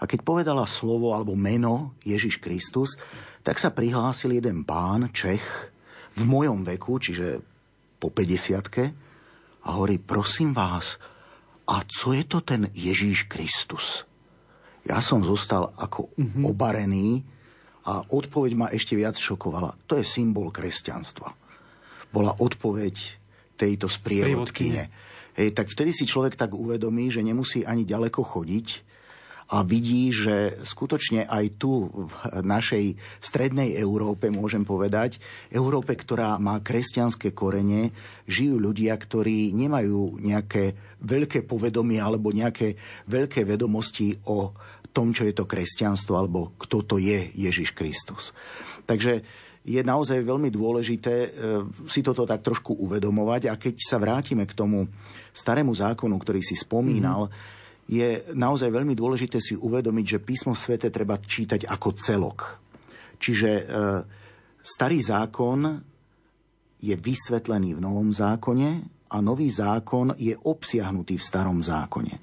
A 0.00 0.08
keď 0.08 0.20
povedala 0.24 0.64
slovo 0.64 1.12
alebo 1.12 1.36
meno 1.36 1.96
Ježiš 2.04 2.40
Kristus, 2.40 3.00
tak 3.40 3.56
sa 3.56 3.72
prihlásil 3.72 4.36
jeden 4.36 4.64
pán, 4.64 5.12
Čech, 5.12 5.44
v 6.16 6.22
mojom 6.24 6.64
veku, 6.64 7.00
čiže 7.00 7.40
po 8.00 8.08
50 8.12 8.68
a 9.64 9.76
hovorí, 9.76 10.00
prosím 10.00 10.56
vás, 10.56 10.96
a 11.70 11.84
co 11.86 12.12
je 12.12 12.24
to 12.26 12.40
ten 12.40 12.66
Ježíš 12.74 13.30
Kristus? 13.30 14.02
Ja 14.82 14.98
som 15.04 15.22
zostal 15.22 15.70
ako 15.76 16.10
mm-hmm. 16.16 16.42
obarený 16.48 17.22
a 17.86 18.02
odpoveď 18.10 18.52
ma 18.56 18.66
ešte 18.72 18.96
viac 18.96 19.14
šokovala. 19.14 19.76
To 19.86 20.00
je 20.00 20.04
symbol 20.04 20.50
kresťanstva. 20.50 21.30
Bola 22.10 22.34
odpoveď 22.42 22.96
tejto 23.54 23.86
sprievodkyne. 23.86 24.88
Hej, 25.36 25.48
tak 25.54 25.70
vtedy 25.70 25.94
si 25.94 26.08
človek 26.08 26.34
tak 26.34 26.56
uvedomí, 26.56 27.12
že 27.12 27.22
nemusí 27.22 27.62
ani 27.62 27.86
ďaleko 27.86 28.24
chodiť, 28.24 28.66
a 29.50 29.66
vidí, 29.66 30.14
že 30.14 30.62
skutočne 30.62 31.26
aj 31.26 31.58
tu 31.58 31.90
v 31.90 32.12
našej 32.46 32.94
strednej 33.18 33.74
Európe, 33.82 34.30
môžem 34.30 34.62
povedať, 34.62 35.18
Európe, 35.50 35.98
ktorá 35.98 36.38
má 36.38 36.62
kresťanské 36.62 37.34
korene, 37.34 37.90
žijú 38.30 38.62
ľudia, 38.62 38.94
ktorí 38.94 39.50
nemajú 39.50 40.22
nejaké 40.22 40.78
veľké 41.02 41.50
povedomie 41.50 41.98
alebo 41.98 42.30
nejaké 42.30 42.78
veľké 43.10 43.42
vedomosti 43.42 44.14
o 44.30 44.54
tom, 44.94 45.10
čo 45.10 45.26
je 45.26 45.34
to 45.34 45.50
kresťanstvo 45.50 46.14
alebo 46.14 46.54
kto 46.54 46.86
to 46.86 46.96
je 47.02 47.34
Ježiš 47.34 47.74
Kristus. 47.74 48.30
Takže 48.86 49.22
je 49.66 49.82
naozaj 49.82 50.24
veľmi 50.24 50.48
dôležité 50.48 51.14
e, 51.26 51.28
si 51.90 52.00
toto 52.00 52.24
tak 52.24 52.40
trošku 52.40 52.80
uvedomovať 52.80 53.50
a 53.50 53.58
keď 53.60 53.74
sa 53.82 54.00
vrátime 54.00 54.46
k 54.46 54.56
tomu 54.56 54.88
starému 55.34 55.74
zákonu, 55.74 56.16
ktorý 56.16 56.38
si 56.38 56.54
spomínal, 56.54 57.26
mm-hmm 57.26 57.58
je 57.90 58.22
naozaj 58.38 58.70
veľmi 58.70 58.94
dôležité 58.94 59.42
si 59.42 59.58
uvedomiť, 59.58 60.06
že 60.06 60.22
písmo 60.22 60.54
svete 60.54 60.94
treba 60.94 61.18
čítať 61.18 61.66
ako 61.66 61.88
celok. 61.98 62.38
Čiže 63.18 63.50
e, 63.50 63.62
starý 64.62 65.02
zákon 65.02 65.58
je 66.78 66.94
vysvetlený 66.94 67.74
v 67.74 67.82
novom 67.82 68.14
zákone 68.14 68.70
a 69.10 69.16
nový 69.18 69.50
zákon 69.50 70.14
je 70.14 70.38
obsiahnutý 70.38 71.18
v 71.18 71.26
starom 71.26 71.58
zákone. 71.66 72.14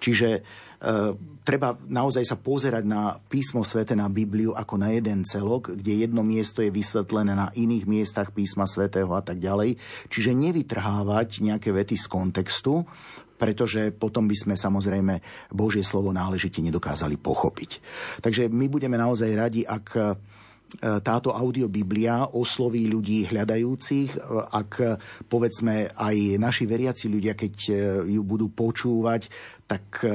Čiže 0.00 0.28
e, 0.32 0.40
treba 1.44 1.76
naozaj 1.76 2.24
sa 2.24 2.40
pozerať 2.40 2.88
na 2.88 3.20
písmo 3.20 3.60
svete, 3.60 3.92
na 3.92 4.08
Bibliu 4.08 4.56
ako 4.56 4.80
na 4.80 4.96
jeden 4.96 5.28
celok, 5.28 5.76
kde 5.76 6.00
jedno 6.00 6.24
miesto 6.24 6.64
je 6.64 6.72
vysvetlené 6.72 7.36
na 7.36 7.52
iných 7.52 7.84
miestach 7.84 8.32
písma 8.32 8.64
svätého 8.64 9.12
a 9.12 9.20
tak 9.20 9.36
ďalej. 9.36 9.76
Čiže 10.08 10.32
nevytrhávať 10.32 11.44
nejaké 11.44 11.76
vety 11.76 12.00
z 12.00 12.08
kontextu, 12.08 12.88
pretože 13.40 13.96
potom 13.96 14.28
by 14.28 14.36
sme 14.36 14.54
samozrejme 14.54 15.48
Božie 15.56 15.80
slovo 15.80 16.12
náležite 16.12 16.60
nedokázali 16.60 17.16
pochopiť. 17.16 17.70
Takže 18.20 18.52
my 18.52 18.68
budeme 18.68 19.00
naozaj 19.00 19.30
radi, 19.32 19.64
ak 19.64 19.86
táto 20.78 21.34
audiobiblia 21.34 22.30
osloví 22.30 22.86
ľudí 22.86 23.26
hľadajúcich, 23.26 24.22
ak 24.54 24.70
povedzme 25.26 25.90
aj 25.90 26.38
naši 26.38 26.64
veriaci 26.70 27.10
ľudia, 27.10 27.34
keď 27.34 27.54
ju 28.06 28.22
budú 28.22 28.54
počúvať, 28.54 29.26
tak 29.70 30.02
e, 30.02 30.10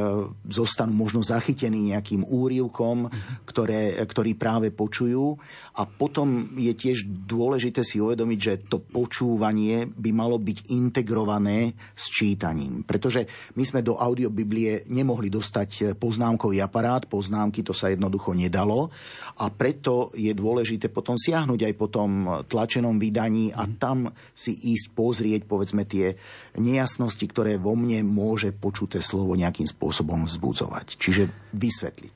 zostanú 0.52 0.92
možno 0.92 1.24
zachytení 1.24 1.96
nejakým 1.96 2.28
úrivkom, 2.28 3.08
ktoré, 3.48 3.96
ktorý 4.04 4.36
práve 4.36 4.76
počujú. 4.76 5.40
A 5.80 5.88
potom 5.88 6.60
je 6.60 6.76
tiež 6.76 7.08
dôležité 7.08 7.80
si 7.80 8.04
uvedomiť, 8.04 8.40
že 8.44 8.54
to 8.68 8.84
počúvanie 8.84 9.88
by 9.88 10.12
malo 10.12 10.36
byť 10.36 10.76
integrované 10.76 11.72
s 11.96 12.12
čítaním. 12.12 12.84
Pretože 12.84 13.24
my 13.56 13.64
sme 13.64 13.80
do 13.80 13.96
audiobiblie 13.96 14.84
nemohli 14.92 15.32
dostať 15.32 15.96
poznámkový 15.96 16.60
aparát, 16.60 17.08
poznámky 17.08 17.64
to 17.64 17.72
sa 17.72 17.88
jednoducho 17.88 18.36
nedalo. 18.36 18.92
A 19.40 19.48
preto 19.56 20.12
je 20.20 20.36
dôležité 20.36 20.92
potom 20.92 21.16
siahnuť 21.16 21.72
aj 21.72 21.74
po 21.80 21.88
tom 21.88 22.12
tlačenom 22.44 23.00
vydaní 23.00 23.56
a 23.56 23.72
tam 23.72 24.12
si 24.36 24.52
ísť 24.52 24.92
pozrieť, 24.92 25.42
povedzme, 25.48 25.88
tie 25.88 26.20
nejasnosti, 26.58 27.26
ktoré 27.28 27.60
vo 27.60 27.76
mne 27.76 28.04
môže 28.08 28.56
počuté 28.56 29.04
slovo 29.04 29.36
nejakým 29.36 29.68
spôsobom 29.68 30.24
vzbudzovať. 30.26 30.96
Čiže 30.96 31.24
vysvetliť. 31.52 32.16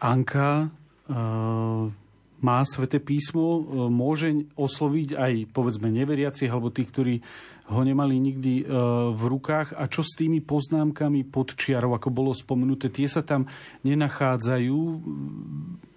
Anka 0.00 0.68
uh, 0.68 1.88
má 2.44 2.58
sveté 2.68 3.00
písmo, 3.00 3.46
uh, 3.58 3.62
môže 3.88 4.46
osloviť 4.54 5.08
aj 5.16 5.32
povedzme 5.50 5.88
neveriacich 5.88 6.50
alebo 6.52 6.70
tých, 6.70 6.90
ktorí 6.92 7.14
ho 7.66 7.82
nemali 7.82 8.14
nikdy 8.22 8.62
uh, 8.62 9.10
v 9.10 9.22
rukách. 9.26 9.74
A 9.74 9.90
čo 9.90 10.06
s 10.06 10.14
tými 10.14 10.38
poznámkami 10.44 11.26
pod 11.26 11.58
čiarou, 11.58 11.98
ako 11.98 12.08
bolo 12.14 12.30
spomenuté, 12.30 12.92
tie 12.92 13.10
sa 13.10 13.26
tam 13.26 13.50
nenachádzajú 13.82 14.78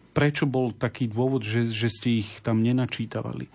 prečo 0.10 0.50
bol 0.50 0.74
taký 0.74 1.08
dôvod, 1.08 1.46
že, 1.46 1.70
že 1.70 1.88
ste 1.88 2.26
ich 2.26 2.30
tam 2.42 2.66
nenačítavali? 2.66 3.46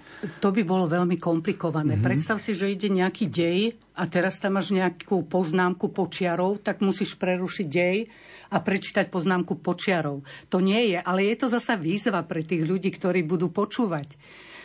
To 0.41 0.49
by 0.55 0.63
bolo 0.63 0.87
veľmi 0.87 1.19
komplikované. 1.19 1.99
Mm-hmm. 1.99 2.07
Predstav 2.07 2.39
si, 2.39 2.55
že 2.55 2.71
ide 2.71 2.89
nejaký 2.89 3.27
dej 3.29 3.75
a 3.99 4.07
teraz 4.07 4.39
tam 4.39 4.57
máš 4.57 4.71
nejakú 4.71 5.27
poznámku 5.27 5.91
počiarov, 5.91 6.63
tak 6.63 6.81
musíš 6.81 7.19
prerušiť 7.19 7.67
dej 7.67 8.07
a 8.55 8.57
prečítať 8.63 9.11
poznámku 9.11 9.59
počiarov. 9.59 10.23
To 10.49 10.59
nie 10.63 10.95
je, 10.95 10.99
ale 11.03 11.27
je 11.29 11.37
to 11.43 11.47
zasa 11.51 11.75
výzva 11.75 12.23
pre 12.23 12.47
tých 12.47 12.63
ľudí, 12.63 12.95
ktorí 12.95 13.27
budú 13.27 13.51
počúvať 13.51 14.15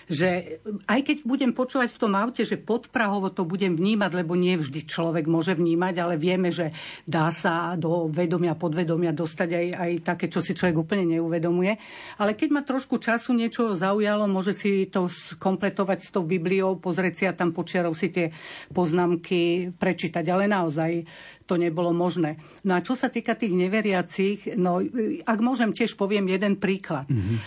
že 0.10 0.60
aj 0.90 1.06
keď 1.06 1.18
budem 1.22 1.52
počúvať 1.54 1.94
v 1.94 2.02
tom 2.02 2.18
aute, 2.18 2.42
že 2.42 2.58
podprahovo 2.58 3.30
to 3.30 3.46
budem 3.46 3.78
vnímať, 3.78 4.12
lebo 4.26 4.34
nie 4.34 4.58
vždy 4.58 4.90
človek 4.90 5.30
môže 5.30 5.54
vnímať, 5.54 5.94
ale 6.02 6.18
vieme, 6.18 6.50
že 6.50 6.74
dá 7.06 7.30
sa 7.30 7.78
do 7.78 8.10
vedomia, 8.10 8.58
podvedomia 8.58 9.14
dostať 9.14 9.50
aj, 9.54 9.68
aj 9.78 9.92
také, 10.02 10.26
čo 10.26 10.42
si 10.42 10.58
človek 10.58 10.82
úplne 10.82 11.06
neuvedomuje. 11.06 11.78
Ale 12.18 12.34
keď 12.34 12.50
ma 12.50 12.66
trošku 12.66 12.98
času 12.98 13.38
niečo 13.38 13.78
zaujalo, 13.78 14.26
môže 14.26 14.58
si 14.58 14.90
to 14.90 15.06
kompletovať 15.38 16.00
s 16.02 16.10
tou 16.10 16.26
Bibliou, 16.26 16.82
pozrieť 16.82 17.14
si 17.14 17.24
a 17.30 17.38
tam 17.38 17.54
počiarov 17.54 17.94
si 17.94 18.10
tie 18.10 18.34
poznámky 18.74 19.70
prečítať. 19.78 20.26
Ale 20.26 20.50
naozaj 20.50 21.06
to 21.46 21.58
nebolo 21.58 21.90
možné. 21.94 22.38
No 22.62 22.78
a 22.78 22.86
čo 22.86 22.94
sa 22.94 23.10
týka 23.10 23.34
tých 23.34 23.58
neveriacich, 23.58 24.54
no 24.58 24.82
ak 25.26 25.40
môžem, 25.42 25.74
tiež 25.74 25.98
poviem 25.98 26.30
jeden 26.30 26.62
príklad 26.62 27.10
mm-hmm. 27.10 27.38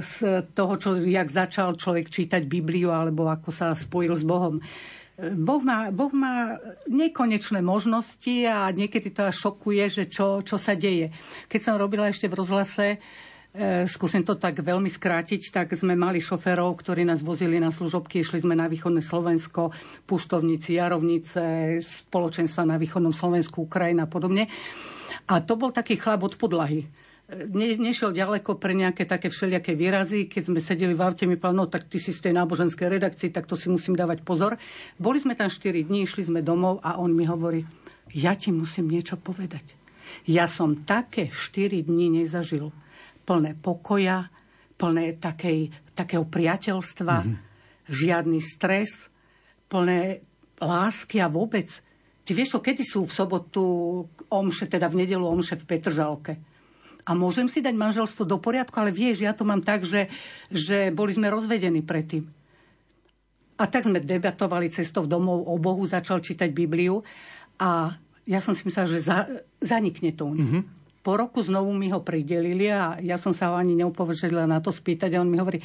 z 0.00 0.12
toho, 0.56 0.74
čo, 0.80 0.96
jak 0.96 1.28
začal 1.28 1.76
človek 1.76 2.08
čítať 2.10 2.42
Bibliu 2.44 2.90
alebo 2.90 3.30
ako 3.30 3.54
sa 3.54 3.72
spojil 3.72 4.18
s 4.18 4.26
Bohom. 4.26 4.58
Boh 5.20 5.60
má, 5.60 5.92
boh 5.92 6.10
má 6.16 6.56
nekonečné 6.88 7.60
možnosti 7.60 8.34
a 8.48 8.72
niekedy 8.72 9.12
to 9.12 9.28
až 9.28 9.36
šokuje, 9.48 9.84
že 9.86 10.04
čo, 10.08 10.40
čo 10.40 10.56
sa 10.56 10.74
deje. 10.74 11.12
Keď 11.46 11.60
som 11.60 11.80
robila 11.80 12.08
ešte 12.08 12.26
v 12.26 12.40
rozhlase, 12.40 12.98
E, 13.50 13.82
skúsim 13.90 14.22
to 14.22 14.38
tak 14.38 14.62
veľmi 14.62 14.86
skrátiť, 14.86 15.50
tak 15.50 15.74
sme 15.74 15.98
mali 15.98 16.22
šoférov, 16.22 16.70
ktorí 16.70 17.02
nás 17.02 17.26
vozili 17.26 17.58
na 17.58 17.74
služobky, 17.74 18.22
išli 18.22 18.46
sme 18.46 18.54
na 18.54 18.70
východné 18.70 19.02
Slovensko, 19.02 19.74
pustovníci, 20.06 20.78
jarovnice, 20.78 21.42
spoločenstva 21.82 22.62
na 22.62 22.78
východnom 22.78 23.10
Slovensku, 23.10 23.66
Ukrajina 23.66 24.06
a 24.06 24.10
podobne. 24.10 24.46
A 25.26 25.42
to 25.42 25.58
bol 25.58 25.74
taký 25.74 25.98
chlap 25.98 26.22
od 26.22 26.38
podlahy. 26.38 26.86
Ne, 27.30 27.78
nešiel 27.78 28.10
ďaleko 28.10 28.58
pre 28.58 28.74
nejaké 28.74 29.06
také 29.06 29.30
všelijaké 29.30 29.78
výrazy. 29.78 30.26
Keď 30.26 30.50
sme 30.50 30.58
sedeli 30.58 30.98
v 30.98 31.04
aute, 31.06 31.30
mi 31.30 31.38
povedal, 31.38 31.62
no 31.62 31.70
tak 31.70 31.86
ty 31.86 32.02
si 32.02 32.10
z 32.10 32.26
tej 32.26 32.34
náboženskej 32.34 32.90
redakcii, 32.90 33.30
tak 33.30 33.46
to 33.46 33.54
si 33.54 33.70
musím 33.70 33.94
dávať 33.94 34.26
pozor. 34.26 34.58
Boli 34.98 35.22
sme 35.22 35.38
tam 35.38 35.46
4 35.46 35.86
dní, 35.86 36.02
išli 36.02 36.26
sme 36.26 36.42
domov 36.42 36.82
a 36.82 36.98
on 36.98 37.14
mi 37.14 37.22
hovorí, 37.30 37.62
ja 38.10 38.34
ti 38.34 38.50
musím 38.50 38.90
niečo 38.90 39.14
povedať. 39.14 39.78
Ja 40.26 40.50
som 40.50 40.82
také 40.82 41.30
4 41.30 41.86
dní 41.86 42.10
nezažil 42.18 42.74
plné 43.22 43.54
pokoja, 43.54 44.26
plné 44.74 45.14
takej, 45.22 45.70
takého 45.94 46.26
priateľstva, 46.26 47.16
mm-hmm. 47.22 47.36
žiadny 47.86 48.42
stres, 48.42 49.06
plné 49.70 50.18
lásky 50.58 51.22
a 51.22 51.30
vôbec. 51.30 51.70
Ty 52.26 52.30
vieš, 52.34 52.58
kedy 52.58 52.82
sú 52.82 53.06
v 53.06 53.14
sobotu 53.14 53.62
omše, 54.26 54.66
teda 54.66 54.90
v 54.90 55.06
nedelu 55.06 55.22
omše 55.22 55.54
v 55.54 55.68
Petržalke. 55.68 56.49
A 57.10 57.18
môžem 57.18 57.50
si 57.50 57.58
dať 57.58 57.74
manželstvo 57.74 58.22
do 58.22 58.38
poriadku, 58.38 58.78
ale 58.78 58.94
vieš, 58.94 59.26
ja 59.26 59.34
to 59.34 59.42
mám 59.42 59.66
tak, 59.66 59.82
že, 59.82 60.06
že 60.46 60.94
boli 60.94 61.10
sme 61.10 61.26
rozvedení 61.26 61.82
predtým. 61.82 62.30
A 63.58 63.66
tak 63.66 63.90
sme 63.90 63.98
debatovali 63.98 64.70
cestou 64.70 65.10
domov 65.10 65.42
o 65.50 65.58
Bohu, 65.58 65.82
začal 65.82 66.22
čítať 66.22 66.54
Bibliu 66.54 67.02
a 67.58 67.98
ja 68.30 68.38
som 68.38 68.54
si 68.54 68.62
myslela, 68.62 68.86
že 68.86 69.02
za, 69.02 69.26
zanikne 69.58 70.14
to 70.14 70.30
u 70.30 70.34
nich. 70.38 70.46
Mm-hmm 70.46 70.80
po 71.00 71.16
roku 71.16 71.40
znovu 71.40 71.72
mi 71.72 71.88
ho 71.88 72.04
pridelili 72.04 72.68
a 72.68 73.00
ja 73.00 73.16
som 73.16 73.32
sa 73.32 73.52
ho 73.52 73.54
ani 73.56 73.72
neupovedala 73.72 74.44
na 74.44 74.60
to 74.60 74.68
spýtať 74.68 75.16
a 75.16 75.24
on 75.24 75.32
mi 75.32 75.40
hovorí, 75.40 75.56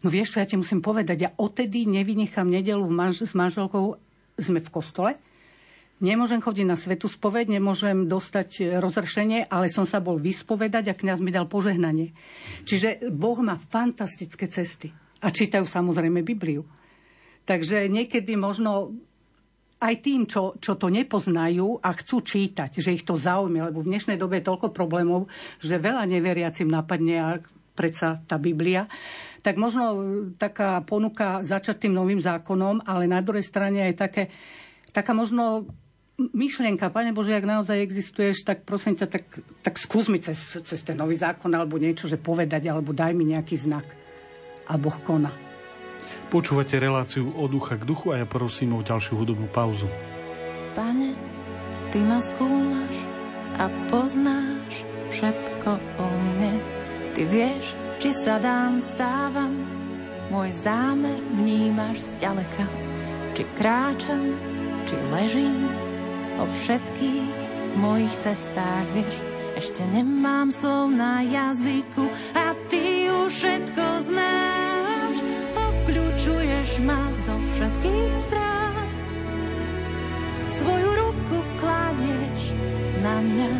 no 0.00 0.08
vieš 0.08 0.32
čo, 0.32 0.40
ja 0.40 0.48
ti 0.48 0.56
musím 0.56 0.80
povedať, 0.80 1.16
ja 1.28 1.30
odtedy 1.36 1.84
nevynechám 1.84 2.48
nedelu 2.48 2.88
manž- 2.88 3.28
s 3.28 3.36
manželkou, 3.36 4.00
sme 4.40 4.64
v 4.64 4.70
kostole, 4.72 5.10
Nemôžem 5.98 6.38
chodiť 6.38 6.66
na 6.66 6.78
svetu 6.78 7.10
spoveď, 7.10 7.50
nemôžem 7.50 8.06
dostať 8.06 8.78
rozršenie, 8.78 9.50
ale 9.50 9.66
som 9.66 9.82
sa 9.82 9.98
bol 9.98 10.14
vyspovedať 10.14 10.94
a 10.94 10.98
kňaz 10.98 11.18
mi 11.18 11.34
dal 11.34 11.50
požehnanie. 11.50 12.14
Čiže 12.62 13.10
Boh 13.10 13.34
má 13.42 13.58
fantastické 13.58 14.46
cesty. 14.46 14.94
A 15.18 15.34
čítajú 15.34 15.66
samozrejme 15.66 16.22
Bibliu. 16.22 16.62
Takže 17.42 17.90
niekedy 17.90 18.38
možno 18.38 18.94
aj 19.78 19.94
tým, 20.02 20.26
čo, 20.26 20.58
čo 20.58 20.74
to 20.74 20.90
nepoznajú 20.90 21.82
a 21.82 21.90
chcú 21.94 22.22
čítať, 22.22 22.78
že 22.78 22.94
ich 22.94 23.06
to 23.06 23.14
zaujíma, 23.14 23.70
lebo 23.70 23.82
v 23.82 23.90
dnešnej 23.94 24.18
dobe 24.18 24.38
je 24.38 24.48
toľko 24.50 24.74
problémov, 24.74 25.30
že 25.62 25.82
veľa 25.82 26.06
neveriacim 26.06 26.66
napadne 26.66 27.16
a 27.18 27.28
predsa 27.78 28.18
tá 28.26 28.42
Biblia, 28.42 28.90
tak 29.46 29.54
možno 29.54 29.94
taká 30.34 30.82
ponuka 30.82 31.46
začať 31.46 31.86
tým 31.86 31.94
novým 31.94 32.18
zákonom, 32.18 32.82
ale 32.82 33.06
na 33.06 33.22
druhej 33.22 33.46
strane 33.46 33.86
aj 33.86 33.94
také, 33.94 34.22
taká 34.90 35.14
možno 35.14 35.70
myšlienka, 36.18 36.90
Pane 36.90 37.14
Bože, 37.14 37.38
ak 37.38 37.46
naozaj 37.46 37.78
existuješ, 37.78 38.42
tak 38.42 38.66
prosím 38.66 38.98
ťa, 38.98 39.06
tak, 39.06 39.24
tak 39.62 39.78
skús 39.78 40.10
mi 40.10 40.18
cez, 40.18 40.58
cez 40.66 40.80
ten 40.82 40.98
nový 40.98 41.14
zákon 41.14 41.48
alebo 41.54 41.78
niečo, 41.78 42.10
že 42.10 42.18
povedať, 42.18 42.66
alebo 42.66 42.90
daj 42.90 43.14
mi 43.14 43.22
nejaký 43.22 43.54
znak. 43.54 43.86
A 44.66 44.74
Boh 44.76 44.98
koná. 45.00 45.30
Počúvate 46.28 46.76
reláciu 46.76 47.32
od 47.32 47.48
ducha 47.48 47.78
k 47.78 47.88
duchu 47.88 48.12
a 48.12 48.20
ja 48.20 48.26
prosím 48.28 48.76
o 48.76 48.84
ďalšiu 48.84 49.16
hudobnú 49.16 49.48
pauzu. 49.48 49.88
Pane, 50.74 51.16
Ty 51.88 52.04
ma 52.04 52.20
skúmaš 52.20 52.96
a 53.56 53.70
poznáš 53.88 54.84
všetko 55.14 55.70
o 56.02 56.06
mne. 56.12 56.60
Ty 57.16 57.22
vieš, 57.24 57.72
či 57.96 58.12
sa 58.12 58.36
dám, 58.36 58.84
stávam, 58.84 59.56
môj 60.28 60.52
zámer 60.52 61.16
vnímaš 61.32 62.04
zďaleka. 62.18 62.66
Či 63.32 63.42
kráčam, 63.56 64.36
či 64.84 64.94
ležím, 65.08 65.87
o 66.38 66.44
všetkých 66.46 67.34
mojich 67.78 68.14
cestách 68.22 68.86
vieš. 68.94 69.14
Ešte 69.58 69.82
nemám 69.90 70.54
slov 70.54 70.94
na 70.94 71.18
jazyku 71.26 72.06
a 72.30 72.54
ty 72.70 73.10
už 73.10 73.26
všetko 73.34 73.84
znáš 74.06 75.16
obkľúčuješ 75.58 76.70
ma 76.86 77.10
zo 77.26 77.34
všetkých 77.58 78.12
strán. 78.28 78.86
Svoju 80.54 80.90
ruku 80.94 81.38
kladieš 81.58 82.42
na 83.02 83.18
mňa. 83.18 83.52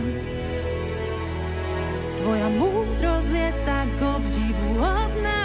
Tvoja 2.23 2.49
múdrosť 2.63 3.33
je 3.35 3.51
tak 3.67 3.91
obdivuhodná. 3.99 5.43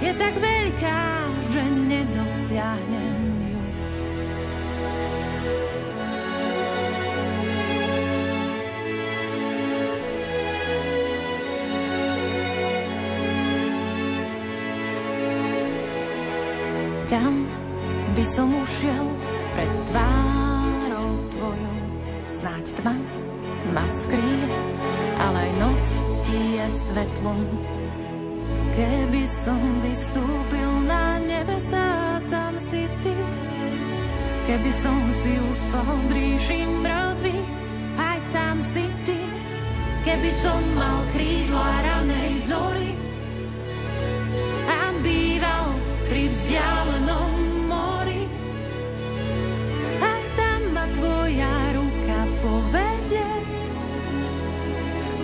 Je 0.00 0.10
tak 0.16 0.34
veľká, 0.34 1.02
že 1.54 1.62
nedosiahnem 1.86 3.19
Kam 17.10 17.42
by 18.14 18.22
som 18.22 18.54
ušiel 18.54 19.06
pred 19.58 19.72
tvárou 19.90 21.10
tvojou? 21.34 21.76
Snáď 22.22 22.70
tma 22.78 22.94
ma 23.74 23.82
skrýva, 23.90 24.60
ale 25.18 25.50
aj 25.50 25.52
noc 25.58 25.84
ti 26.22 26.38
je 26.54 26.66
svetlom. 26.70 27.42
Keby 28.78 29.26
som 29.26 29.58
vystúpil 29.82 30.70
na 30.86 31.18
nebesa, 31.18 32.22
tam 32.30 32.54
si 32.62 32.86
ty. 33.02 33.49
Keby 34.50 34.72
som 34.74 34.98
si 35.14 35.30
ustal 35.46 35.86
v 35.86 36.10
ríši 36.10 36.66
mŕtvych, 36.82 37.50
aj 37.94 38.18
tam 38.34 38.58
si 38.58 38.82
ty. 39.06 39.22
Keby 40.02 40.26
som 40.34 40.58
mal 40.74 41.06
krídla 41.14 41.70
ranej 41.86 42.50
zory 42.50 42.90
a 44.66 44.90
býval 45.06 45.70
pri 46.10 46.26
vzdialenom 46.34 47.32
mori, 47.70 48.26
aj 50.02 50.22
tam 50.34 50.60
ma 50.74 50.84
tvoja 50.98 51.54
ruka 51.70 52.20
povedie. 52.42 53.30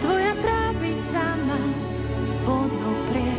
Tvoja 0.07 0.35
pravica 0.39 1.25
ma 1.51 1.61
podoprie. 2.47 3.39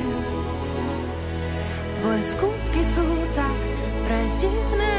Tvoje 1.96 2.22
skutky 2.36 2.82
sú 2.84 3.08
tak 3.32 3.56
predivné 4.04 4.97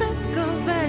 ja 0.00 0.06
to 0.34 0.79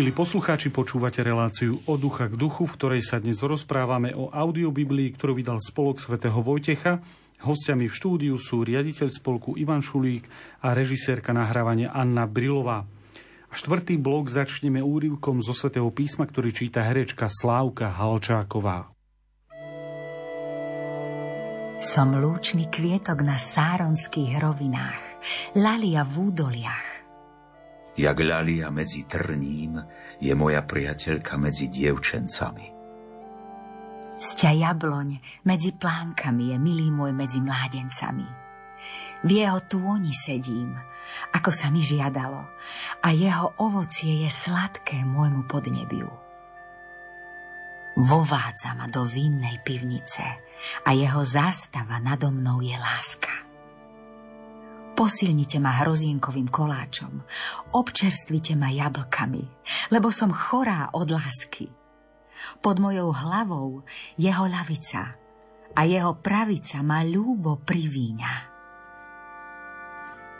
Milí 0.00 0.16
poslucháči, 0.16 0.72
počúvate 0.72 1.20
reláciu 1.20 1.76
od 1.84 2.00
ducha 2.00 2.24
k 2.24 2.32
duchu, 2.32 2.64
v 2.64 2.72
ktorej 2.72 3.02
sa 3.04 3.20
dnes 3.20 3.36
rozprávame 3.44 4.16
o 4.16 4.32
audiobiblii, 4.32 5.12
ktorú 5.12 5.36
vydal 5.36 5.60
spolok 5.60 6.00
svätého 6.00 6.40
Vojtecha. 6.40 7.04
Hostiami 7.44 7.84
v 7.84 7.92
štúdiu 7.92 8.34
sú 8.40 8.64
riaditeľ 8.64 9.12
spolku 9.12 9.60
Ivan 9.60 9.84
Šulík 9.84 10.24
a 10.64 10.72
režisérka 10.72 11.36
nahrávania 11.36 11.92
Anna 11.92 12.24
Brilová. 12.24 12.88
A 13.44 13.52
štvrtý 13.52 14.00
blok 14.00 14.32
začneme 14.32 14.80
úrivkom 14.80 15.44
zo 15.44 15.52
svätého 15.52 15.92
písma, 15.92 16.24
ktorý 16.24 16.48
číta 16.48 16.80
herečka 16.80 17.28
Slávka 17.28 17.92
Halčáková. 17.92 18.88
Som 21.76 22.16
lúčný 22.16 22.72
kvietok 22.72 23.20
na 23.20 23.36
sáronských 23.36 24.40
rovinách, 24.40 25.20
lalia 25.60 26.08
v 26.08 26.32
údoliach, 26.32 26.99
Jak 28.00 28.16
ľalia 28.16 28.72
medzi 28.72 29.04
trním 29.04 29.76
je 30.24 30.32
moja 30.32 30.64
priateľka 30.64 31.36
medzi 31.36 31.68
dievčencami. 31.68 32.72
Sťa 34.16 34.50
jabloň 34.56 35.20
medzi 35.44 35.76
plánkami 35.76 36.52
je 36.52 36.56
milý 36.56 36.88
môj 36.88 37.12
medzi 37.12 37.44
mládencami. 37.44 38.24
V 39.20 39.28
jeho 39.28 39.60
tôni 39.68 40.16
sedím, 40.16 40.80
ako 41.36 41.52
sa 41.52 41.68
mi 41.68 41.84
žiadalo, 41.84 42.40
a 43.04 43.08
jeho 43.12 43.52
ovocie 43.60 44.24
je 44.24 44.30
sladké 44.32 45.04
môjmu 45.04 45.44
podnebiu. 45.44 46.08
Vovádza 48.00 48.72
ma 48.80 48.88
do 48.88 49.04
vinnej 49.04 49.60
pivnice 49.60 50.24
a 50.88 50.96
jeho 50.96 51.20
zástava 51.20 52.00
nado 52.00 52.32
mnou 52.32 52.64
je 52.64 52.76
láska. 52.80 53.49
Posilnite 55.00 55.56
ma 55.64 55.80
hrozienkovým 55.80 56.52
koláčom, 56.52 57.24
občerstvite 57.72 58.52
ma 58.52 58.68
jablkami, 58.68 59.40
lebo 59.96 60.12
som 60.12 60.28
chorá 60.28 60.92
od 60.92 61.08
lásky. 61.08 61.72
Pod 62.60 62.76
mojou 62.76 63.08
hlavou 63.08 63.80
jeho 64.20 64.44
lavica 64.44 65.16
a 65.72 65.80
jeho 65.88 66.20
pravica 66.20 66.84
ma 66.84 67.00
ľúbo 67.00 67.64
privíňa. 67.64 68.32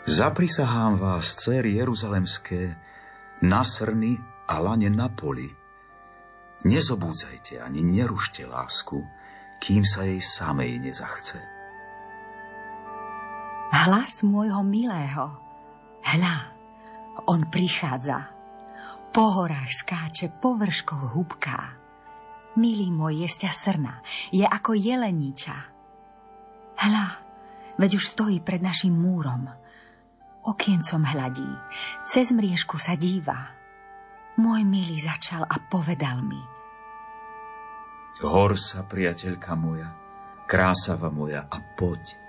Zaprisahám 0.05 1.01
vás, 1.01 1.41
céry 1.41 1.81
Jeruzalemské, 1.81 2.77
na 3.41 3.65
srny 3.65 4.13
a 4.45 4.61
lane 4.61 4.93
na 4.93 5.09
poli. 5.09 5.49
Nezobúdzajte 6.69 7.57
ani 7.57 7.81
nerušte 7.81 8.45
lásku, 8.45 9.01
kým 9.57 9.81
sa 9.81 10.05
jej 10.05 10.21
samej 10.21 10.77
nezachce. 10.85 11.50
Hlas 13.71 14.21
môjho 14.27 14.61
milého. 14.67 15.31
Hľa, 16.03 16.35
on 17.31 17.47
prichádza. 17.47 18.27
Po 19.15 19.41
horách 19.41 19.71
skáče, 19.71 20.27
po 20.27 20.59
vrškoch 20.59 21.15
hubká. 21.15 21.79
Milý 22.59 22.91
môj 22.91 23.23
jesťa 23.23 23.51
srna, 23.51 24.03
je 24.35 24.43
ako 24.43 24.75
jeleníča. 24.75 25.55
Hľa, 26.83 27.07
veď 27.79 27.91
už 27.95 28.11
stojí 28.11 28.43
pred 28.43 28.59
našim 28.59 28.91
múrom. 28.91 29.47
Okiencom 30.43 31.07
hľadí, 31.07 31.47
cez 32.03 32.35
mriežku 32.35 32.75
sa 32.75 32.99
díva. 32.99 33.55
Môj 34.35 34.67
milý 34.67 34.99
začal 34.99 35.47
a 35.47 35.55
povedal 35.71 36.19
mi. 36.19 36.39
Hor 38.21 38.59
sa, 38.59 38.83
priateľka 38.83 39.55
moja, 39.55 39.89
krásava 40.43 41.07
moja 41.07 41.47
a 41.47 41.57
poď. 41.79 42.19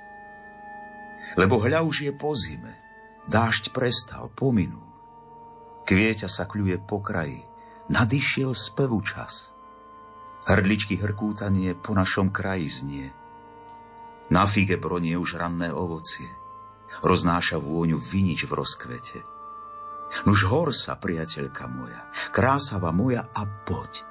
Lebo 1.39 1.63
hľa 1.63 1.83
už 1.87 2.09
je 2.09 2.13
po 2.13 2.37
zime. 2.37 2.79
Dážď 3.29 3.71
prestal, 3.71 4.29
pominul. 4.35 4.85
Kvieťa 5.87 6.27
sa 6.31 6.47
kľuje 6.47 6.83
po 6.83 7.03
kraji. 7.03 7.43
Nadišiel 7.91 8.55
spevu 8.55 9.03
čas. 9.03 9.51
Hrdličky 10.47 10.99
hrkútanie 10.99 11.75
po 11.79 11.95
našom 11.95 12.35
kraji 12.35 12.67
znie. 12.67 13.09
Na 14.31 14.49
fige 14.49 14.79
bronie 14.79 15.15
už 15.15 15.39
ranné 15.39 15.71
ovocie. 15.71 16.27
Roznáša 17.03 17.63
vôňu 17.63 17.99
vinič 17.99 18.47
v 18.47 18.53
rozkvete. 18.53 19.19
Nuž 20.29 20.45
hor 20.45 20.71
sa, 20.77 20.97
priateľka 21.01 21.65
moja, 21.73 22.05
krásava 22.37 22.93
moja 22.93 23.29
a 23.33 23.49
poď. 23.65 24.05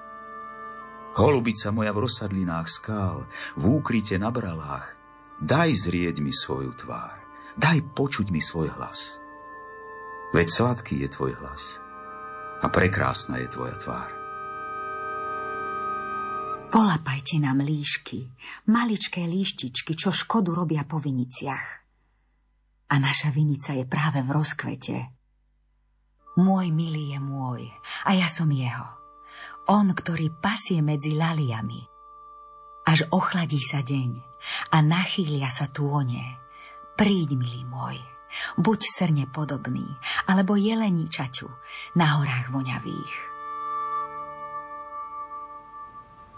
Holubica 1.13 1.69
moja 1.69 1.91
v 1.93 2.07
rozsadlinách 2.07 2.67
skál, 2.71 3.27
v 3.59 3.63
úkryte 3.67 4.15
na 4.17 4.31
bralách, 4.31 4.97
Daj 5.41 5.89
zrieť 5.89 6.21
mi 6.21 6.29
svoju 6.29 6.77
tvár. 6.77 7.17
Daj 7.57 7.97
počuť 7.97 8.29
mi 8.29 8.37
svoj 8.37 8.69
hlas. 8.77 9.17
Veď 10.37 10.47
sladký 10.53 11.01
je 11.01 11.09
tvoj 11.09 11.33
hlas 11.41 11.81
a 12.61 12.69
prekrásna 12.69 13.41
je 13.41 13.49
tvoja 13.49 13.73
tvár. 13.81 14.09
Polapajte 16.69 17.41
nám 17.41 17.65
líšky, 17.65 18.29
maličké 18.69 19.25
líštičky, 19.25 19.97
čo 19.97 20.13
škodu 20.13 20.53
robia 20.53 20.85
po 20.85 21.01
viniciach. 21.01 21.67
A 22.93 23.01
naša 23.01 23.33
vinica 23.33 23.73
je 23.73 23.89
práve 23.89 24.21
v 24.21 24.29
rozkvete. 24.29 24.97
Môj 26.37 26.69
milý 26.69 27.17
je 27.17 27.19
môj 27.19 27.65
a 28.05 28.13
ja 28.13 28.29
som 28.29 28.47
jeho. 28.53 28.87
On, 29.73 29.89
ktorý 29.89 30.37
pasie 30.37 30.85
medzi 30.85 31.17
laliami. 31.17 31.81
Až 32.85 33.09
ochladí 33.09 33.57
sa 33.57 33.81
deň 33.81 34.30
a 34.71 34.77
nachýlia 34.81 35.47
sa 35.47 35.69
tône. 35.69 36.37
Príď, 36.97 37.33
milý 37.33 37.65
môj, 37.65 37.97
buď 38.61 38.79
srne 38.93 39.25
podobný, 39.31 39.85
alebo 40.29 40.59
jeleničaťu 40.59 41.49
na 41.97 42.19
horách 42.19 42.53
voňavých. 42.53 43.13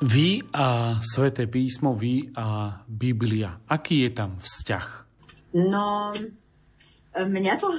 Vy 0.04 0.52
a 0.52 1.00
Sveté 1.00 1.48
písmo, 1.48 1.96
vy 1.96 2.28
a 2.36 2.80
Biblia. 2.84 3.64
Aký 3.72 4.04
je 4.04 4.12
tam 4.12 4.36
vzťah? 4.36 4.88
No, 5.56 6.12
mňa 7.16 7.54
to, 7.56 7.70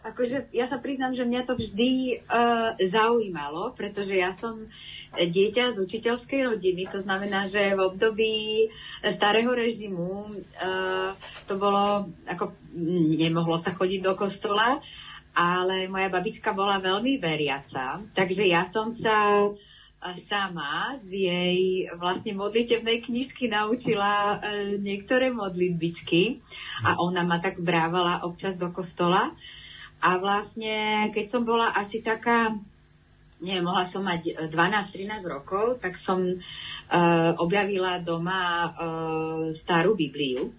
akože 0.00 0.48
ja 0.56 0.64
sa 0.70 0.80
priznám, 0.80 1.12
že 1.12 1.28
mňa 1.28 1.42
to 1.44 1.60
vždy 1.60 2.22
uh, 2.24 2.78
zaujímalo, 2.80 3.76
pretože 3.76 4.16
ja 4.16 4.32
som 4.40 4.72
dieťa 5.16 5.74
z 5.74 5.76
učiteľskej 5.82 6.54
rodiny. 6.54 6.86
To 6.94 7.02
znamená, 7.02 7.50
že 7.50 7.74
v 7.74 7.80
období 7.82 8.34
starého 9.02 9.50
režimu 9.50 10.30
uh, 10.30 11.10
to 11.50 11.58
bolo, 11.58 12.06
ako 12.30 12.54
nemohlo 13.18 13.58
sa 13.58 13.74
chodiť 13.74 14.00
do 14.06 14.14
kostola, 14.14 14.78
ale 15.34 15.90
moja 15.90 16.10
babička 16.10 16.54
bola 16.54 16.78
veľmi 16.78 17.18
veriaca, 17.18 18.02
takže 18.14 18.44
ja 18.46 18.66
som 18.70 18.94
sa 18.98 19.50
sama 20.32 20.96
z 21.04 21.28
jej 21.28 21.60
vlastne 22.00 22.32
modlitevnej 22.32 23.04
knižky 23.04 23.52
naučila 23.52 24.40
e, 24.40 24.80
niektoré 24.80 25.28
modlitbičky 25.28 26.40
a 26.88 26.96
ona 27.04 27.20
ma 27.20 27.36
tak 27.36 27.60
brávala 27.60 28.24
občas 28.24 28.56
do 28.56 28.72
kostola. 28.72 29.36
A 30.00 30.16
vlastne, 30.16 31.12
keď 31.12 31.28
som 31.28 31.44
bola 31.44 31.76
asi 31.76 32.00
taká, 32.00 32.56
neviem, 33.40 33.64
mohla 33.64 33.88
som 33.88 34.04
mať 34.04 34.52
12-13 34.52 35.24
rokov, 35.24 35.80
tak 35.80 35.96
som 35.96 36.20
uh, 36.20 37.32
objavila 37.40 38.00
doma 38.04 38.68
uh, 38.68 39.44
starú 39.64 39.96
Bibliu. 39.96 40.52